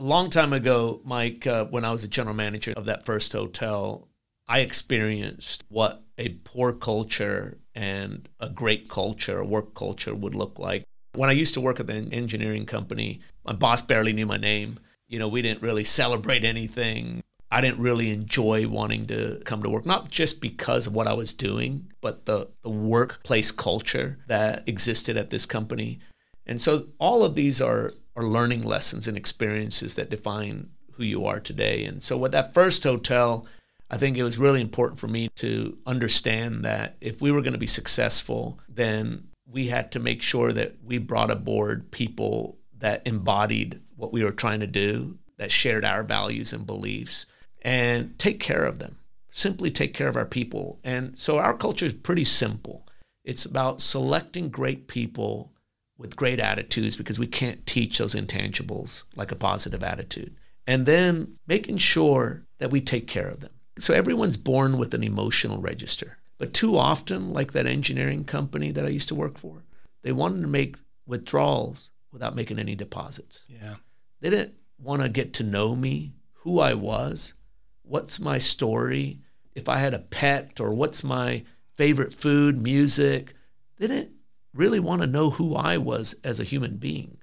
A 0.00 0.02
long 0.04 0.30
time 0.30 0.52
ago, 0.52 1.00
Mike, 1.04 1.44
uh, 1.44 1.64
when 1.64 1.84
I 1.84 1.90
was 1.90 2.04
a 2.04 2.08
general 2.08 2.36
manager 2.36 2.72
of 2.76 2.84
that 2.84 3.04
first 3.04 3.32
hotel, 3.32 4.06
I 4.46 4.60
experienced 4.60 5.64
what 5.70 6.04
a 6.16 6.28
poor 6.44 6.72
culture 6.72 7.58
and 7.74 8.28
a 8.38 8.48
great 8.48 8.88
culture, 8.88 9.40
a 9.40 9.44
work 9.44 9.74
culture 9.74 10.14
would 10.14 10.36
look 10.36 10.60
like. 10.60 10.84
When 11.16 11.28
I 11.28 11.32
used 11.32 11.54
to 11.54 11.60
work 11.60 11.80
at 11.80 11.88
the 11.88 12.08
engineering 12.12 12.64
company, 12.64 13.22
my 13.44 13.52
boss 13.52 13.82
barely 13.82 14.12
knew 14.12 14.24
my 14.24 14.36
name. 14.36 14.78
You 15.08 15.18
know, 15.18 15.26
we 15.26 15.42
didn't 15.42 15.62
really 15.62 15.82
celebrate 15.82 16.44
anything. 16.44 17.24
I 17.50 17.60
didn't 17.60 17.80
really 17.80 18.10
enjoy 18.12 18.68
wanting 18.68 19.06
to 19.08 19.42
come 19.44 19.64
to 19.64 19.70
work, 19.70 19.84
not 19.84 20.10
just 20.10 20.40
because 20.40 20.86
of 20.86 20.94
what 20.94 21.08
I 21.08 21.14
was 21.14 21.32
doing, 21.32 21.90
but 22.00 22.24
the, 22.24 22.48
the 22.62 22.70
workplace 22.70 23.50
culture 23.50 24.18
that 24.28 24.68
existed 24.68 25.16
at 25.16 25.30
this 25.30 25.44
company. 25.44 25.98
And 26.46 26.60
so 26.60 26.86
all 26.98 27.24
of 27.24 27.34
these 27.34 27.60
are, 27.60 27.90
are 28.18 28.24
learning 28.24 28.64
lessons 28.64 29.06
and 29.06 29.16
experiences 29.16 29.94
that 29.94 30.10
define 30.10 30.68
who 30.94 31.04
you 31.04 31.24
are 31.24 31.38
today. 31.38 31.84
And 31.84 32.02
so 32.02 32.16
with 32.16 32.32
that 32.32 32.52
first 32.52 32.82
hotel, 32.82 33.46
I 33.88 33.96
think 33.96 34.16
it 34.16 34.24
was 34.24 34.38
really 34.38 34.60
important 34.60 34.98
for 34.98 35.06
me 35.06 35.28
to 35.36 35.78
understand 35.86 36.64
that 36.64 36.96
if 37.00 37.22
we 37.22 37.30
were 37.30 37.42
going 37.42 37.52
to 37.52 37.60
be 37.60 37.66
successful, 37.66 38.58
then 38.68 39.28
we 39.46 39.68
had 39.68 39.92
to 39.92 40.00
make 40.00 40.20
sure 40.20 40.52
that 40.52 40.74
we 40.84 40.98
brought 40.98 41.30
aboard 41.30 41.92
people 41.92 42.58
that 42.78 43.06
embodied 43.06 43.80
what 43.94 44.12
we 44.12 44.24
were 44.24 44.32
trying 44.32 44.60
to 44.60 44.66
do, 44.66 45.16
that 45.36 45.52
shared 45.52 45.84
our 45.84 46.02
values 46.02 46.52
and 46.52 46.66
beliefs 46.66 47.24
and 47.62 48.18
take 48.18 48.40
care 48.40 48.64
of 48.64 48.80
them. 48.80 48.98
Simply 49.30 49.70
take 49.70 49.94
care 49.94 50.08
of 50.08 50.16
our 50.16 50.26
people. 50.26 50.80
And 50.82 51.16
so 51.16 51.38
our 51.38 51.56
culture 51.56 51.86
is 51.86 51.92
pretty 51.92 52.24
simple. 52.24 52.84
It's 53.22 53.44
about 53.44 53.80
selecting 53.80 54.48
great 54.48 54.88
people 54.88 55.52
with 55.98 56.16
great 56.16 56.40
attitudes 56.40 56.96
because 56.96 57.18
we 57.18 57.26
can't 57.26 57.66
teach 57.66 57.98
those 57.98 58.14
intangibles 58.14 59.04
like 59.16 59.32
a 59.32 59.36
positive 59.36 59.82
attitude. 59.82 60.36
And 60.66 60.86
then 60.86 61.36
making 61.46 61.78
sure 61.78 62.46
that 62.58 62.70
we 62.70 62.80
take 62.80 63.06
care 63.06 63.28
of 63.28 63.40
them. 63.40 63.50
So 63.78 63.94
everyone's 63.94 64.36
born 64.36 64.78
with 64.78 64.94
an 64.94 65.02
emotional 65.02 65.60
register. 65.60 66.18
But 66.38 66.54
too 66.54 66.78
often, 66.78 67.32
like 67.32 67.52
that 67.52 67.66
engineering 67.66 68.24
company 68.24 68.70
that 68.70 68.84
I 68.84 68.88
used 68.88 69.08
to 69.08 69.14
work 69.14 69.38
for, 69.38 69.64
they 70.02 70.12
wanted 70.12 70.42
to 70.42 70.46
make 70.46 70.76
withdrawals 71.06 71.90
without 72.12 72.36
making 72.36 72.58
any 72.58 72.76
deposits. 72.76 73.44
Yeah. 73.48 73.76
They 74.20 74.30
didn't 74.30 74.54
want 74.78 75.02
to 75.02 75.08
get 75.08 75.32
to 75.34 75.42
know 75.42 75.74
me, 75.74 76.12
who 76.34 76.60
I 76.60 76.74
was, 76.74 77.34
what's 77.82 78.20
my 78.20 78.38
story, 78.38 79.18
if 79.54 79.68
I 79.68 79.78
had 79.78 79.94
a 79.94 79.98
pet, 79.98 80.60
or 80.60 80.70
what's 80.70 81.02
my 81.02 81.44
favorite 81.76 82.14
food, 82.14 82.60
music. 82.60 83.34
They 83.78 83.88
didn't 83.88 84.12
really 84.54 84.80
want 84.80 85.02
to 85.02 85.06
know 85.06 85.30
who 85.30 85.54
I 85.54 85.78
was 85.78 86.14
as 86.24 86.40
a 86.40 86.44
human 86.44 86.76
being. 86.76 87.18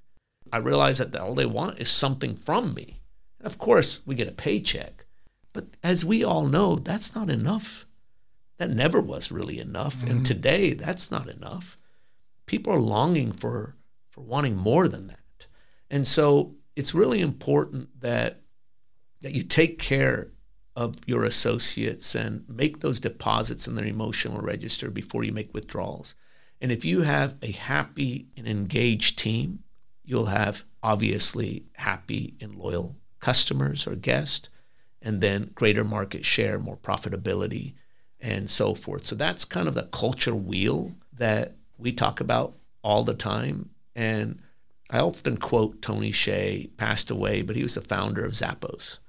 I 0.51 0.57
realize 0.57 0.99
that 0.99 1.15
all 1.15 1.35
they 1.35 1.45
want 1.45 1.79
is 1.79 1.89
something 1.89 2.35
from 2.35 2.73
me. 2.73 3.01
And 3.39 3.47
of 3.47 3.57
course, 3.57 4.01
we 4.05 4.15
get 4.15 4.27
a 4.27 4.33
paycheck. 4.33 5.05
But 5.53 5.77
as 5.83 6.05
we 6.05 6.23
all 6.23 6.45
know, 6.45 6.75
that's 6.75 7.15
not 7.15 7.29
enough. 7.29 7.85
That 8.57 8.69
never 8.69 9.01
was 9.01 9.31
really 9.31 9.59
enough. 9.59 9.97
Mm-hmm. 9.97 10.11
And 10.11 10.25
today, 10.25 10.73
that's 10.73 11.11
not 11.11 11.27
enough. 11.27 11.77
People 12.45 12.73
are 12.73 12.79
longing 12.79 13.31
for, 13.31 13.75
for 14.09 14.21
wanting 14.21 14.55
more 14.55 14.87
than 14.87 15.07
that. 15.07 15.47
And 15.89 16.07
so 16.07 16.55
it's 16.75 16.93
really 16.93 17.21
important 17.21 18.01
that, 18.01 18.41
that 19.21 19.33
you 19.33 19.43
take 19.43 19.79
care 19.79 20.29
of 20.75 20.95
your 21.05 21.23
associates 21.23 22.15
and 22.15 22.43
make 22.49 22.79
those 22.79 22.99
deposits 22.99 23.67
in 23.67 23.75
their 23.75 23.85
emotional 23.85 24.41
register 24.41 24.91
before 24.91 25.23
you 25.23 25.31
make 25.31 25.53
withdrawals. 25.53 26.15
And 26.61 26.71
if 26.71 26.85
you 26.85 27.01
have 27.01 27.35
a 27.41 27.51
happy 27.51 28.27
and 28.37 28.47
engaged 28.47 29.19
team, 29.19 29.63
you'll 30.03 30.27
have 30.27 30.63
obviously 30.81 31.65
happy 31.73 32.35
and 32.39 32.55
loyal 32.55 32.95
customers 33.19 33.87
or 33.87 33.95
guests, 33.95 34.49
and 35.01 35.21
then 35.21 35.51
greater 35.55 35.83
market 35.83 36.25
share, 36.25 36.59
more 36.59 36.77
profitability, 36.77 37.73
and 38.19 38.49
so 38.49 38.73
forth. 38.73 39.05
So 39.05 39.15
that's 39.15 39.45
kind 39.45 39.67
of 39.67 39.73
the 39.73 39.83
culture 39.83 40.35
wheel 40.35 40.95
that 41.13 41.55
we 41.77 41.91
talk 41.91 42.19
about 42.19 42.55
all 42.83 43.03
the 43.03 43.13
time. 43.13 43.69
And 43.95 44.39
I 44.89 44.99
often 44.99 45.37
quote 45.37 45.81
Tony 45.81 46.11
Hsieh, 46.11 46.75
passed 46.77 47.09
away, 47.09 47.41
but 47.41 47.55
he 47.55 47.63
was 47.63 47.75
the 47.75 47.81
founder 47.81 48.23
of 48.23 48.33
Zappos. 48.33 48.99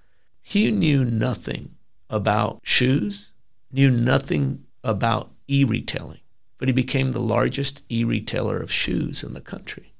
He 0.42 0.70
knew 0.70 1.04
nothing 1.04 1.74
about 2.09 2.61
shoes, 2.62 3.32
knew 3.70 3.90
nothing 3.90 4.64
about 4.85 5.30
e 5.48 5.64
retailing, 5.64 6.20
but 6.59 6.69
he 6.69 6.73
became 6.73 7.12
the 7.12 7.21
largest 7.21 7.83
e 7.90 8.05
retailer 8.05 8.59
of 8.59 8.73
shoes 8.73 9.23
in 9.23 9.35
the 9.35 9.40
country. 9.40 9.95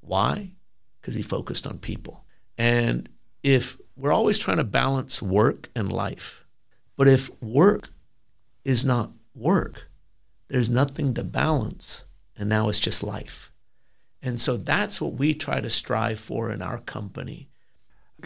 Why? 0.00 0.52
Because 1.00 1.14
he 1.14 1.22
focused 1.22 1.66
on 1.66 1.78
people. 1.78 2.24
And 2.56 3.08
if 3.42 3.76
we're 3.96 4.12
always 4.12 4.38
trying 4.38 4.58
to 4.58 4.64
balance 4.64 5.20
work 5.20 5.68
and 5.74 5.92
life, 5.92 6.44
but 6.96 7.08
if 7.08 7.30
work 7.42 7.90
is 8.64 8.84
not 8.84 9.10
work, 9.34 9.90
there's 10.48 10.70
nothing 10.70 11.14
to 11.14 11.24
balance, 11.24 12.04
and 12.36 12.48
now 12.48 12.68
it's 12.68 12.78
just 12.78 13.02
life. 13.02 13.52
And 14.22 14.40
so 14.40 14.56
that's 14.56 15.00
what 15.00 15.14
we 15.14 15.34
try 15.34 15.60
to 15.60 15.70
strive 15.70 16.18
for 16.18 16.50
in 16.50 16.62
our 16.62 16.78
company 16.78 17.48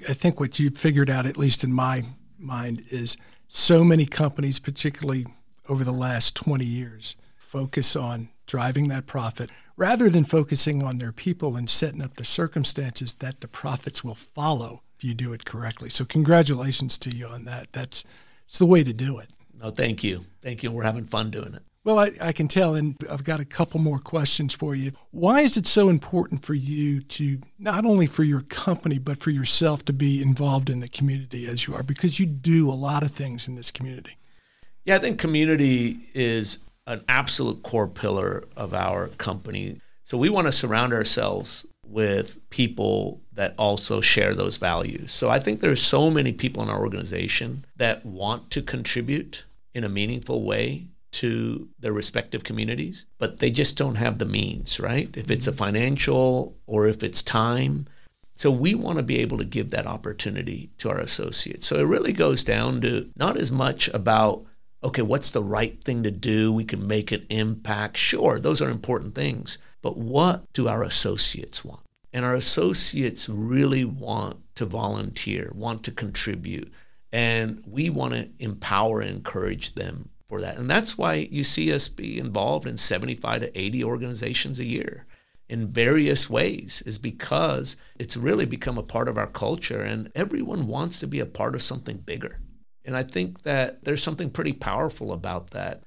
I 0.08 0.14
think 0.14 0.40
what 0.40 0.58
you 0.58 0.70
figured 0.70 1.10
out, 1.10 1.26
at 1.26 1.36
least 1.36 1.64
in 1.64 1.72
my 1.72 2.04
mind, 2.38 2.84
is 2.90 3.16
so 3.48 3.84
many 3.84 4.06
companies, 4.06 4.58
particularly 4.58 5.26
over 5.68 5.84
the 5.84 5.92
last 5.92 6.36
20 6.36 6.64
years, 6.64 7.16
focus 7.50 7.96
on 7.96 8.28
driving 8.46 8.86
that 8.88 9.06
profit 9.06 9.50
rather 9.76 10.08
than 10.08 10.22
focusing 10.22 10.84
on 10.84 10.98
their 10.98 11.10
people 11.10 11.56
and 11.56 11.68
setting 11.68 12.00
up 12.00 12.14
the 12.14 12.24
circumstances 12.24 13.16
that 13.16 13.40
the 13.40 13.48
profits 13.48 14.04
will 14.04 14.14
follow 14.14 14.82
if 14.96 15.02
you 15.02 15.14
do 15.14 15.32
it 15.32 15.44
correctly. 15.44 15.90
So, 15.90 16.04
congratulations 16.04 16.96
to 16.98 17.10
you 17.10 17.26
on 17.26 17.44
that. 17.46 17.72
That's 17.72 18.04
it's 18.46 18.58
the 18.58 18.66
way 18.66 18.84
to 18.84 18.92
do 18.92 19.18
it. 19.18 19.30
No, 19.60 19.70
thank 19.70 20.04
you. 20.04 20.24
Thank 20.42 20.62
you. 20.62 20.70
We're 20.70 20.84
having 20.84 21.06
fun 21.06 21.30
doing 21.30 21.54
it. 21.54 21.62
Well, 21.82 21.98
I, 21.98 22.12
I, 22.20 22.32
can 22.32 22.46
tell, 22.46 22.74
and 22.74 22.94
I've 23.10 23.24
got 23.24 23.40
a 23.40 23.44
couple 23.44 23.80
more 23.80 23.98
questions 23.98 24.54
for 24.54 24.74
you. 24.74 24.92
Why 25.12 25.40
is 25.40 25.56
it 25.56 25.66
so 25.66 25.88
important 25.88 26.44
for 26.44 26.52
you 26.52 27.00
to, 27.00 27.40
not 27.58 27.86
only 27.86 28.06
for 28.06 28.22
your 28.22 28.42
company, 28.42 28.98
but 28.98 29.18
for 29.18 29.30
yourself 29.30 29.84
to 29.86 29.94
be 29.94 30.20
involved 30.20 30.68
in 30.68 30.80
the 30.80 30.88
community 30.88 31.46
as 31.46 31.66
you 31.66 31.74
are? 31.74 31.82
Because 31.82 32.20
you 32.20 32.26
do 32.26 32.70
a 32.70 32.72
lot 32.74 33.02
of 33.02 33.12
things 33.12 33.48
in 33.48 33.54
this 33.54 33.70
community. 33.70 34.18
Yeah, 34.84 34.96
I 34.96 34.98
think 34.98 35.18
community 35.18 36.08
is 36.12 36.58
an 36.86 37.04
absolute 37.08 37.62
core 37.62 37.88
pillar 37.88 38.44
of 38.56 38.74
our 38.74 39.08
company. 39.08 39.80
So 40.04 40.18
we 40.18 40.28
want 40.28 40.46
to 40.46 40.52
surround 40.52 40.92
ourselves 40.92 41.66
with 41.86 42.38
people 42.50 43.20
that 43.32 43.54
also 43.58 44.00
share 44.00 44.34
those 44.34 44.56
values. 44.56 45.10
So 45.10 45.28
I 45.28 45.40
think 45.40 45.60
there's 45.60 45.82
so 45.82 46.10
many 46.10 46.32
people 46.32 46.62
in 46.62 46.68
our 46.68 46.80
organization 46.80 47.64
that 47.76 48.06
want 48.06 48.50
to 48.50 48.62
contribute 48.62 49.44
in 49.74 49.84
a 49.84 49.88
meaningful 49.88 50.42
way 50.42 50.86
to 51.12 51.68
their 51.78 51.92
respective 51.92 52.44
communities, 52.44 53.06
but 53.18 53.38
they 53.38 53.50
just 53.50 53.76
don't 53.76 53.96
have 53.96 54.18
the 54.18 54.24
means, 54.24 54.78
right? 54.78 55.16
If 55.16 55.30
it's 55.30 55.48
a 55.48 55.52
financial 55.52 56.56
or 56.66 56.86
if 56.86 57.02
it's 57.02 57.22
time. 57.22 57.86
So 58.36 58.50
we 58.50 58.74
want 58.74 58.98
to 58.98 59.02
be 59.02 59.18
able 59.18 59.38
to 59.38 59.44
give 59.44 59.70
that 59.70 59.86
opportunity 59.86 60.70
to 60.78 60.90
our 60.90 60.98
associates. 60.98 61.66
So 61.66 61.76
it 61.76 61.86
really 61.86 62.12
goes 62.12 62.44
down 62.44 62.80
to 62.82 63.10
not 63.16 63.36
as 63.36 63.50
much 63.50 63.88
about, 63.88 64.44
okay, 64.82 65.02
what's 65.02 65.30
the 65.30 65.42
right 65.42 65.82
thing 65.82 66.02
to 66.02 66.10
do? 66.10 66.52
We 66.52 66.64
can 66.64 66.86
make 66.86 67.12
an 67.12 67.26
impact. 67.28 67.96
Sure, 67.96 68.38
those 68.38 68.62
are 68.62 68.70
important 68.70 69.14
things. 69.14 69.58
But 69.82 69.96
what 69.96 70.50
do 70.52 70.68
our 70.68 70.82
associates 70.82 71.64
want? 71.64 71.82
And 72.12 72.24
our 72.24 72.34
associates 72.34 73.28
really 73.28 73.84
want 73.84 74.38
to 74.56 74.66
volunteer, 74.66 75.52
want 75.54 75.84
to 75.84 75.92
contribute. 75.92 76.72
And 77.12 77.62
we 77.66 77.90
want 77.90 78.14
to 78.14 78.28
empower 78.38 79.00
and 79.00 79.10
encourage 79.10 79.74
them 79.74 80.10
for 80.28 80.40
that. 80.40 80.56
And 80.56 80.70
that's 80.70 80.96
why 80.96 81.28
you 81.30 81.44
see 81.44 81.72
us 81.72 81.88
be 81.88 82.18
involved 82.18 82.66
in 82.66 82.76
75 82.76 83.42
to 83.42 83.58
80 83.58 83.84
organizations 83.84 84.58
a 84.58 84.64
year 84.64 85.06
in 85.50 85.66
various 85.66 86.30
ways 86.30 86.80
is 86.86 86.96
because 86.96 87.76
it's 87.98 88.16
really 88.16 88.44
become 88.46 88.78
a 88.78 88.82
part 88.84 89.08
of 89.08 89.18
our 89.18 89.26
culture 89.26 89.82
and 89.82 90.10
everyone 90.14 90.68
wants 90.68 91.00
to 91.00 91.08
be 91.08 91.18
a 91.18 91.26
part 91.26 91.56
of 91.56 91.62
something 91.62 91.96
bigger. 91.96 92.38
And 92.84 92.96
I 92.96 93.02
think 93.02 93.42
that 93.42 93.84
there's 93.84 94.02
something 94.02 94.30
pretty 94.30 94.52
powerful 94.52 95.12
about 95.12 95.50
that. 95.50 95.82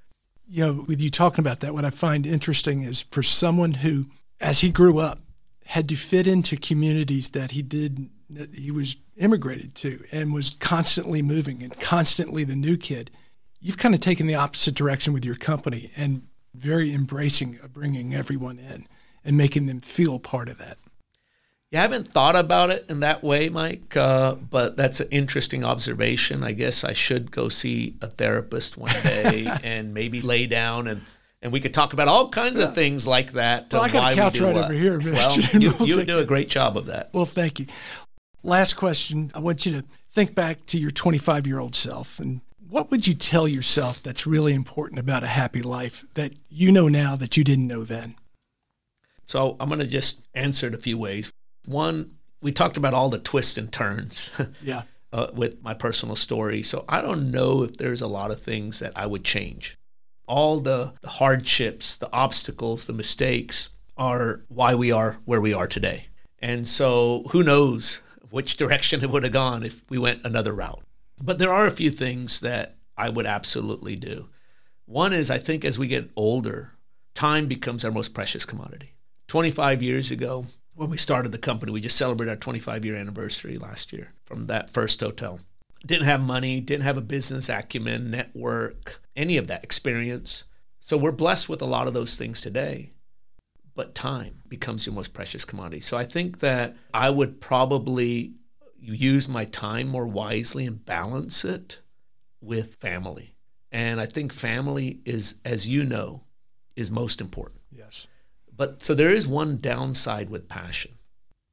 You 0.47 0.65
know, 0.65 0.85
with 0.87 1.01
you 1.01 1.09
talking 1.09 1.39
about 1.43 1.61
that, 1.61 1.73
what 1.73 1.85
I 1.85 1.89
find 1.89 2.25
interesting 2.25 2.83
is 2.83 3.03
for 3.11 3.23
someone 3.23 3.75
who, 3.75 4.07
as 4.39 4.59
he 4.59 4.69
grew 4.69 4.99
up, 4.99 5.19
had 5.65 5.89
to 5.89 5.95
fit 5.95 6.27
into 6.27 6.57
communities 6.57 7.29
that 7.29 7.51
he 7.51 7.61
did 7.61 8.09
that 8.29 8.53
he 8.55 8.71
was 8.71 8.97
immigrated 9.15 9.75
to 9.75 10.03
and 10.11 10.33
was 10.33 10.57
constantly 10.59 11.21
moving 11.21 11.61
and 11.61 11.79
constantly 11.79 12.43
the 12.43 12.55
new 12.55 12.75
kid 12.75 13.11
you've 13.63 13.77
kind 13.77 13.95
of 13.95 14.01
taken 14.01 14.27
the 14.27 14.35
opposite 14.35 14.75
direction 14.75 15.13
with 15.13 15.23
your 15.23 15.35
company 15.35 15.89
and 15.95 16.27
very 16.53 16.93
embracing 16.93 17.57
of 17.63 17.73
bringing 17.73 18.13
everyone 18.13 18.59
in 18.59 18.85
and 19.23 19.37
making 19.37 19.65
them 19.65 19.79
feel 19.79 20.19
part 20.19 20.49
of 20.49 20.57
that. 20.57 20.77
You 21.73 21.79
haven't 21.79 22.13
thought 22.13 22.35
about 22.35 22.69
it 22.69 22.85
in 22.87 22.99
that 22.99 23.23
way, 23.23 23.49
Mike, 23.49 23.97
uh, 23.97 24.35
but 24.35 24.77
that's 24.77 24.99
an 24.99 25.07
interesting 25.09 25.63
observation. 25.63 26.43
I 26.43 26.51
guess 26.51 26.83
I 26.83 26.93
should 26.93 27.31
go 27.31 27.49
see 27.49 27.95
a 27.99 28.05
therapist 28.05 28.77
one 28.77 28.93
day 29.01 29.51
and 29.63 29.91
maybe 29.91 30.21
lay 30.21 30.45
down 30.45 30.87
and 30.87 31.01
and 31.41 31.51
we 31.51 31.59
could 31.59 31.73
talk 31.73 31.93
about 31.93 32.07
all 32.07 32.29
kinds 32.29 32.59
yeah. 32.59 32.65
of 32.65 32.75
things 32.75 33.07
like 33.07 33.31
that. 33.31 33.73
Well, 33.73 33.81
I 33.81 33.89
got 33.89 34.13
a 34.13 34.15
couch 34.15 34.39
right 34.39 34.53
what. 34.53 34.65
over 34.65 34.73
here. 34.73 35.01
Well, 35.11 35.39
you, 35.39 35.71
you 35.79 35.97
would 35.97 36.05
do 36.05 36.19
a 36.19 36.25
great 36.25 36.47
job 36.47 36.77
of 36.77 36.85
that. 36.85 37.09
Well, 37.11 37.25
thank 37.25 37.59
you. 37.59 37.65
Last 38.43 38.75
question. 38.75 39.31
I 39.33 39.39
want 39.39 39.65
you 39.65 39.71
to 39.71 39.83
think 40.11 40.35
back 40.35 40.67
to 40.67 40.77
your 40.77 40.91
25 40.91 41.47
year 41.47 41.57
old 41.57 41.73
self 41.73 42.19
and 42.19 42.41
what 42.69 42.91
would 42.91 43.07
you 43.07 43.15
tell 43.15 43.47
yourself 43.47 44.03
that's 44.03 44.27
really 44.27 44.53
important 44.53 44.99
about 44.99 45.23
a 45.23 45.27
happy 45.27 45.63
life 45.63 46.05
that 46.13 46.33
you 46.49 46.71
know 46.71 46.87
now 46.87 47.15
that 47.15 47.35
you 47.35 47.43
didn't 47.43 47.65
know 47.65 47.83
then? 47.83 48.13
So 49.25 49.55
I'm 49.59 49.69
going 49.69 49.79
to 49.79 49.87
just 49.87 50.21
answer 50.35 50.67
it 50.67 50.75
a 50.75 50.77
few 50.77 50.99
ways. 50.99 51.33
One, 51.65 52.15
we 52.41 52.51
talked 52.51 52.77
about 52.77 52.93
all 52.93 53.09
the 53.09 53.19
twists 53.19 53.57
and 53.57 53.71
turns. 53.71 54.31
Yeah. 54.61 54.83
uh, 55.11 55.27
with 55.33 55.61
my 55.61 55.73
personal 55.73 56.15
story. 56.15 56.63
So 56.63 56.85
I 56.89 57.01
don't 57.01 57.31
know 57.31 57.63
if 57.63 57.77
there's 57.77 58.01
a 58.01 58.07
lot 58.07 58.31
of 58.31 58.41
things 58.41 58.79
that 58.79 58.93
I 58.95 59.05
would 59.05 59.23
change. 59.23 59.77
All 60.27 60.59
the, 60.59 60.93
the 61.01 61.09
hardships, 61.09 61.97
the 61.97 62.11
obstacles, 62.11 62.87
the 62.87 62.93
mistakes 62.93 63.69
are 63.95 64.41
why 64.47 64.73
we 64.73 64.91
are 64.91 65.17
where 65.25 65.39
we 65.41 65.53
are 65.53 65.67
today. 65.67 66.05
And 66.41 66.67
so 66.67 67.25
who 67.31 67.43
knows 67.43 67.99
which 68.31 68.57
direction 68.63 69.03
it 69.03 69.09
would 69.11 69.23
have 69.23 69.33
gone 69.33 69.63
if 69.63 69.83
we 69.89 69.97
went 69.99 70.25
another 70.25 70.51
route. 70.53 70.81
But 71.21 71.37
there 71.37 71.53
are 71.53 71.67
a 71.67 71.71
few 71.71 71.91
things 71.91 72.39
that 72.39 72.77
I 72.97 73.09
would 73.09 73.27
absolutely 73.27 73.95
do. 73.95 74.29
One 74.85 75.13
is 75.13 75.29
I 75.29 75.37
think 75.37 75.63
as 75.63 75.77
we 75.77 75.87
get 75.87 76.09
older, 76.15 76.71
time 77.13 77.45
becomes 77.47 77.85
our 77.85 77.91
most 77.91 78.13
precious 78.15 78.45
commodity. 78.45 78.95
25 79.27 79.83
years 79.83 80.09
ago, 80.09 80.47
when 80.75 80.89
we 80.89 80.97
started 80.97 81.31
the 81.31 81.37
company, 81.37 81.71
we 81.71 81.81
just 81.81 81.97
celebrated 81.97 82.31
our 82.31 82.37
25 82.37 82.85
year 82.85 82.95
anniversary 82.95 83.57
last 83.57 83.93
year 83.93 84.13
from 84.25 84.47
that 84.47 84.69
first 84.69 84.99
hotel. 84.99 85.39
Didn't 85.85 86.05
have 86.05 86.21
money, 86.21 86.61
didn't 86.61 86.83
have 86.83 86.97
a 86.97 87.01
business 87.01 87.49
acumen, 87.49 88.09
network, 88.09 89.01
any 89.15 89.37
of 89.37 89.47
that 89.47 89.63
experience. 89.63 90.45
So 90.79 90.97
we're 90.97 91.11
blessed 91.11 91.49
with 91.49 91.61
a 91.61 91.65
lot 91.65 91.87
of 91.87 91.93
those 91.93 92.15
things 92.15 92.41
today. 92.41 92.91
But 93.75 93.95
time 93.95 94.43
becomes 94.47 94.85
your 94.85 94.93
most 94.93 95.13
precious 95.13 95.45
commodity. 95.45 95.81
So 95.81 95.97
I 95.97 96.03
think 96.03 96.39
that 96.39 96.75
I 96.93 97.09
would 97.09 97.41
probably 97.41 98.33
use 98.79 99.27
my 99.27 99.45
time 99.45 99.87
more 99.87 100.05
wisely 100.05 100.65
and 100.65 100.83
balance 100.83 101.43
it 101.43 101.79
with 102.39 102.75
family. 102.75 103.35
And 103.71 103.99
I 103.99 104.05
think 104.05 104.31
family 104.31 104.99
is, 105.05 105.35
as 105.43 105.67
you 105.67 105.83
know, 105.83 106.23
is 106.75 106.91
most 106.91 107.19
important. 107.19 107.62
But 108.55 108.83
so 108.83 108.93
there 108.93 109.09
is 109.09 109.27
one 109.27 109.57
downside 109.57 110.29
with 110.29 110.47
passion. 110.47 110.97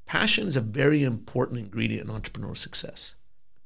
Passion 0.07 0.49
is 0.49 0.57
a 0.57 0.61
very 0.61 1.03
important 1.03 1.61
ingredient 1.61 2.09
in 2.09 2.15
entrepreneurial 2.15 2.57
success, 2.57 3.15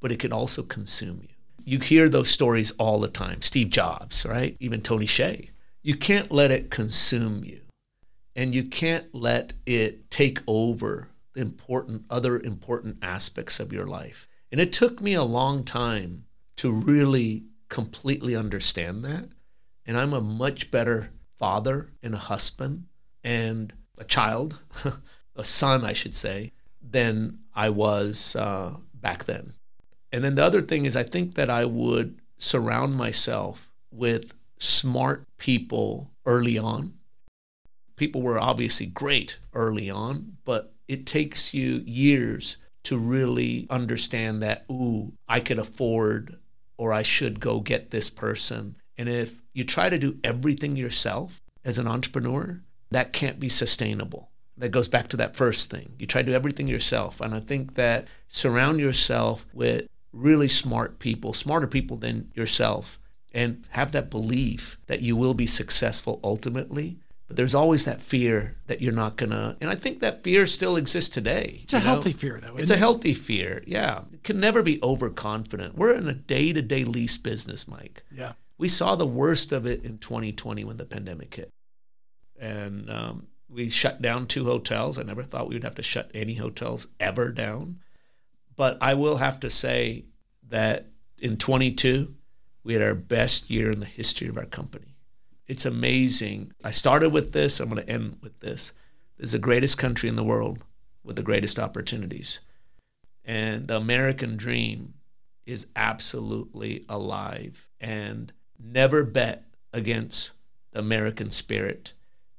but 0.01 0.13
it 0.13 0.19
can 0.19 0.33
also 0.33 0.63
consume 0.63 1.21
you. 1.23 1.29
You 1.65 1.79
hear 1.79 2.09
those 2.09 2.29
stories 2.29 2.73
all 2.73 3.01
the 3.01 3.09
time. 3.09 3.41
Steve 3.41 3.71
Jobs, 3.71 4.27
right? 4.27 4.57
Even 4.61 4.83
Tony 4.83 5.07
Hsieh. 5.07 5.49
You 5.83 5.97
can't 5.97 6.31
let 6.31 6.51
it 6.51 6.71
consume 6.71 7.45
you. 7.45 7.63
And 8.37 8.55
you 8.55 8.65
can't 8.65 9.07
let 9.15 9.55
it 9.65 10.11
take 10.11 10.41
over 10.47 11.09
important 11.37 12.05
other 12.11 12.39
important 12.39 12.99
aspects 13.03 13.59
of 13.59 13.73
your 13.73 13.87
life. 13.87 14.29
And 14.53 14.61
it 14.61 14.73
took 14.73 15.01
me 15.01 15.15
a 15.15 15.25
long 15.25 15.65
time 15.65 16.25
to 16.57 16.71
really 16.71 17.45
completely 17.69 18.37
understand 18.37 19.05
that. 19.05 19.29
And 19.87 19.97
I'm 19.97 20.13
a 20.13 20.21
much 20.21 20.71
better 20.71 21.11
father 21.39 21.91
and 22.03 22.15
a 22.15 22.19
husband 22.19 22.85
and 23.25 23.73
a 23.99 24.05
child, 24.05 24.61
a 25.37 25.45
son, 25.45 25.85
I 25.85 25.93
should 25.93 26.15
say, 26.15 26.53
than 26.83 27.39
I 27.55 27.71
was 27.71 28.37
uh, 28.37 28.77
back 28.95 29.25
then. 29.25 29.55
And 30.13 30.23
then 30.23 30.37
the 30.37 30.45
other 30.45 30.63
thing 30.63 30.85
is, 30.85 30.97
I 30.97 31.03
think 31.03 31.35
that 31.35 31.51
I 31.51 31.65
would 31.65 32.21
surround 32.39 32.97
myself 32.97 33.71
with 33.91 34.35
smart 34.59 35.25
people 35.39 36.11
early 36.27 36.59
on. 36.59 36.95
People 37.97 38.23
were 38.23 38.39
obviously 38.39 38.87
great 38.87 39.39
early 39.53 39.91
on, 39.91 40.37
but 40.45 40.73
it 40.89 41.07
takes 41.07 41.55
you 41.55 41.83
years 41.87 42.57
to 42.85 42.99
really 42.99 43.67
understand 43.71 44.43
that, 44.43 44.65
ooh, 44.71 45.13
I 45.27 45.41
could 45.41 45.59
afford 45.59 46.37
or 46.77 46.93
I 46.93 47.03
should 47.03 47.41
go 47.41 47.61
get 47.61 47.91
this 47.91 48.11
person. 48.11 48.77
And 48.99 49.09
if 49.09 49.43
you 49.53 49.65
try 49.65 49.89
to 49.89 49.99
do 49.99 50.19
everything 50.23 50.77
yourself 50.77 51.41
as 51.65 51.79
an 51.79 51.87
entrepreneur, 51.87 52.61
that 52.91 53.13
can't 53.13 53.41
be 53.41 53.49
sustainable. 53.49 54.31
That 54.57 54.69
goes 54.69 54.87
back 54.89 55.09
to 55.09 55.17
that 55.17 55.35
first 55.35 55.71
thing. 55.71 55.95
You 55.99 56.07
try 56.07 56.23
to 56.23 56.31
do 56.31 56.35
everything 56.35 56.69
yourself. 56.69 57.21
And 57.21 57.35
I 57.35 57.41
think 57.41 57.75
that 57.75 58.07
surround 58.29 58.79
yourself 58.79 59.47
with 59.53 59.89
really 60.13 60.49
smart 60.49 61.01
people, 61.01 61.33
smarter 61.33 61.67
people 61.67 61.97
than 61.97 62.31
yourself, 62.35 63.01
and 63.33 63.65
have 63.71 63.93
that 63.93 64.11
belief 64.11 64.79
that 64.87 65.03
you 65.03 65.17
will 65.17 65.35
be 65.35 65.47
successful 65.47 66.21
ultimately 66.23 66.99
but 67.27 67.37
there's 67.37 67.55
always 67.55 67.85
that 67.85 68.01
fear 68.01 68.57
that 68.67 68.81
you're 68.81 68.93
not 68.93 69.17
gonna 69.17 69.57
and 69.61 69.69
i 69.69 69.75
think 69.75 70.01
that 70.01 70.23
fear 70.23 70.47
still 70.47 70.77
exists 70.77 71.11
today 71.11 71.61
it's 71.65 71.73
a 71.73 71.79
know? 71.79 71.85
healthy 71.85 72.13
fear 72.13 72.39
though 72.41 72.57
it's 72.57 72.71
a 72.71 72.77
healthy 72.77 73.15
fear 73.15 73.63
yeah 73.67 74.03
it 74.13 74.23
can 74.23 74.39
never 74.39 74.63
be 74.63 74.79
overconfident 74.83 75.77
we're 75.77 75.93
in 75.93 76.09
a 76.09 76.15
day-to-day 76.15 76.85
lease 76.85 77.17
business 77.17 77.67
mike 77.67 78.05
yeah 78.15 78.33
we 78.57 78.69
saw 78.69 78.95
the 78.95 79.07
worst 79.07 79.53
of 79.53 79.67
it 79.67 79.85
in 79.85 79.99
2020 79.99 80.65
when 80.65 80.77
the 80.77 80.87
pandemic 80.87 81.35
hit 81.35 81.51
and 82.45 82.91
um, 82.91 83.27
we 83.49 83.69
shut 83.69 84.03
down 84.03 84.27
two 84.27 84.45
hotels 84.45 84.99
i 84.99 85.03
never 85.03 85.23
thought 85.23 85.49
we 85.49 85.55
would 85.55 85.65
have 85.65 85.75
to 85.75 85.83
shut 85.83 86.11
any 86.15 86.35
hotels 86.35 86.87
ever 87.01 87.31
down 87.31 87.79
but 88.57 88.79
i 88.81 88.95
will 88.95 89.17
have 89.17 89.41
to 89.41 89.51
say 89.51 90.05
that 90.49 90.87
in 91.19 91.37
22 91.37 92.15
we 92.63 92.73
had 92.73 92.83
our 92.83 92.95
best 92.95 93.51
year 93.51 93.71
in 93.71 93.81
the 93.81 93.87
history 93.87 94.29
of 94.29 94.39
our 94.39 94.47
company 94.47 94.95
it's 95.47 95.67
amazing. 95.67 96.53
I 96.65 96.71
started 96.71 97.11
with 97.11 97.33
this, 97.33 97.61
I'm 97.61 97.69
going 97.69 97.85
to 97.85 97.91
end 97.91 98.19
with 98.23 98.41
this. 98.41 98.73
This 99.19 99.27
is 99.27 99.33
the 99.33 99.39
greatest 99.39 99.79
country 99.79 100.09
in 100.09 100.17
the 100.17 100.25
world 100.25 100.65
with 101.03 101.17
the 101.17 101.23
greatest 101.23 101.59
opportunities. 101.59 102.41
And 103.25 103.69
the 103.69 103.77
American 103.77 104.37
dream 104.37 104.95
is 105.45 105.67
absolutely 105.77 106.85
alive. 106.89 107.69
And 107.81 108.33
never 108.59 109.05
bet 109.05 109.45
against 109.73 110.33
the 110.73 110.79
American 110.79 111.31
spirit 111.31 111.93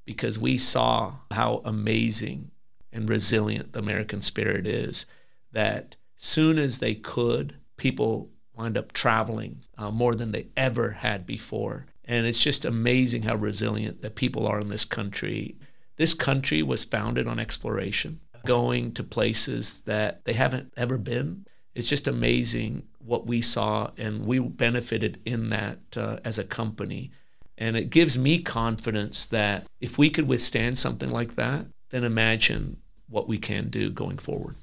because 0.05 0.37
we 0.39 0.57
saw 0.57 1.15
how 1.31 1.61
amazing 1.65 2.51
and 2.91 3.09
resilient 3.09 3.73
the 3.73 3.79
American 3.79 4.21
spirit 4.21 4.65
is. 4.65 5.05
That 5.51 5.95
soon 6.15 6.57
as 6.57 6.79
they 6.79 6.95
could, 6.95 7.55
people 7.77 8.29
wind 8.55 8.77
up 8.77 8.91
traveling 8.91 9.61
uh, 9.77 9.91
more 9.91 10.15
than 10.15 10.31
they 10.31 10.47
ever 10.55 10.91
had 10.91 11.25
before. 11.25 11.87
And 12.05 12.25
it's 12.25 12.39
just 12.39 12.65
amazing 12.65 13.23
how 13.23 13.35
resilient 13.35 14.01
that 14.01 14.15
people 14.15 14.47
are 14.47 14.59
in 14.59 14.69
this 14.69 14.85
country. 14.85 15.57
This 15.97 16.13
country 16.13 16.61
was 16.61 16.83
founded 16.83 17.27
on 17.27 17.39
exploration, 17.39 18.21
going 18.45 18.93
to 18.93 19.03
places 19.03 19.81
that 19.81 20.23
they 20.25 20.33
haven't 20.33 20.73
ever 20.77 20.97
been. 20.97 21.45
It's 21.73 21.87
just 21.87 22.07
amazing 22.07 22.83
what 22.99 23.27
we 23.27 23.41
saw, 23.41 23.91
and 23.97 24.25
we 24.25 24.39
benefited 24.39 25.19
in 25.25 25.49
that 25.49 25.79
uh, 25.97 26.19
as 26.23 26.39
a 26.39 26.43
company. 26.43 27.11
And 27.57 27.77
it 27.77 27.89
gives 27.89 28.17
me 28.17 28.39
confidence 28.39 29.25
that 29.27 29.65
if 29.79 29.97
we 29.97 30.09
could 30.09 30.27
withstand 30.27 30.77
something 30.77 31.09
like 31.09 31.35
that, 31.35 31.67
then 31.89 32.03
imagine 32.03 32.77
what 33.07 33.27
we 33.27 33.37
can 33.37 33.69
do 33.69 33.89
going 33.89 34.17
forward. 34.17 34.55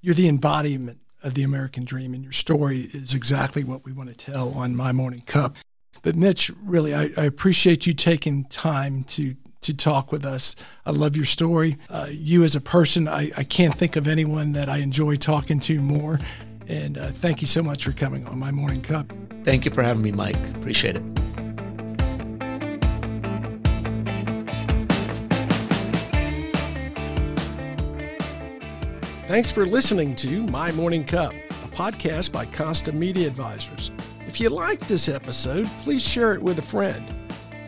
You're 0.00 0.14
the 0.14 0.28
embodiment 0.28 0.98
of 1.22 1.34
the 1.34 1.42
American 1.42 1.84
dream, 1.84 2.14
and 2.14 2.22
your 2.22 2.32
story 2.32 2.88
is 2.94 3.12
exactly 3.12 3.64
what 3.64 3.84
we 3.84 3.92
want 3.92 4.08
to 4.08 4.14
tell 4.14 4.50
on 4.54 4.74
My 4.74 4.92
Morning 4.92 5.22
Cup. 5.26 5.56
But 6.02 6.16
Mitch, 6.16 6.50
really, 6.62 6.94
I, 6.94 7.10
I 7.16 7.24
appreciate 7.24 7.86
you 7.86 7.92
taking 7.92 8.44
time 8.44 9.04
to 9.04 9.36
to 9.62 9.74
talk 9.74 10.10
with 10.10 10.24
us. 10.24 10.56
I 10.86 10.90
love 10.90 11.16
your 11.16 11.26
story. 11.26 11.76
Uh, 11.90 12.06
you 12.10 12.44
as 12.44 12.56
a 12.56 12.62
person, 12.62 13.06
I, 13.06 13.30
I 13.36 13.44
can't 13.44 13.74
think 13.74 13.94
of 13.94 14.08
anyone 14.08 14.52
that 14.52 14.70
I 14.70 14.78
enjoy 14.78 15.16
talking 15.16 15.60
to 15.60 15.78
more. 15.82 16.18
And 16.66 16.96
uh, 16.96 17.08
thank 17.08 17.42
you 17.42 17.46
so 17.46 17.62
much 17.62 17.84
for 17.84 17.92
coming 17.92 18.26
on 18.26 18.38
my 18.38 18.50
morning 18.50 18.80
cup. 18.80 19.12
Thank 19.44 19.66
you 19.66 19.70
for 19.70 19.82
having 19.82 20.02
me, 20.02 20.12
Mike. 20.12 20.38
Appreciate 20.54 20.96
it. 20.96 21.02
Thanks 29.30 29.52
for 29.52 29.64
listening 29.64 30.16
to 30.16 30.42
My 30.48 30.72
Morning 30.72 31.04
Cup, 31.04 31.32
a 31.32 31.68
podcast 31.68 32.32
by 32.32 32.46
Costa 32.46 32.90
Media 32.90 33.28
Advisors. 33.28 33.92
If 34.26 34.40
you 34.40 34.50
liked 34.50 34.88
this 34.88 35.08
episode, 35.08 35.68
please 35.82 36.02
share 36.02 36.34
it 36.34 36.42
with 36.42 36.58
a 36.58 36.62
friend. 36.62 37.14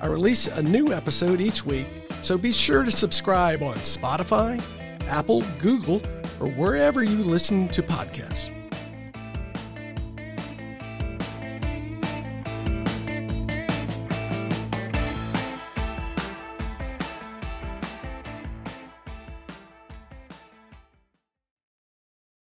I 0.00 0.08
release 0.08 0.48
a 0.48 0.60
new 0.60 0.92
episode 0.92 1.40
each 1.40 1.64
week, 1.64 1.86
so 2.20 2.36
be 2.36 2.50
sure 2.50 2.82
to 2.82 2.90
subscribe 2.90 3.62
on 3.62 3.76
Spotify, 3.76 4.60
Apple, 5.06 5.44
Google, 5.60 6.02
or 6.40 6.48
wherever 6.48 7.04
you 7.04 7.22
listen 7.22 7.68
to 7.68 7.80
podcasts. 7.80 8.50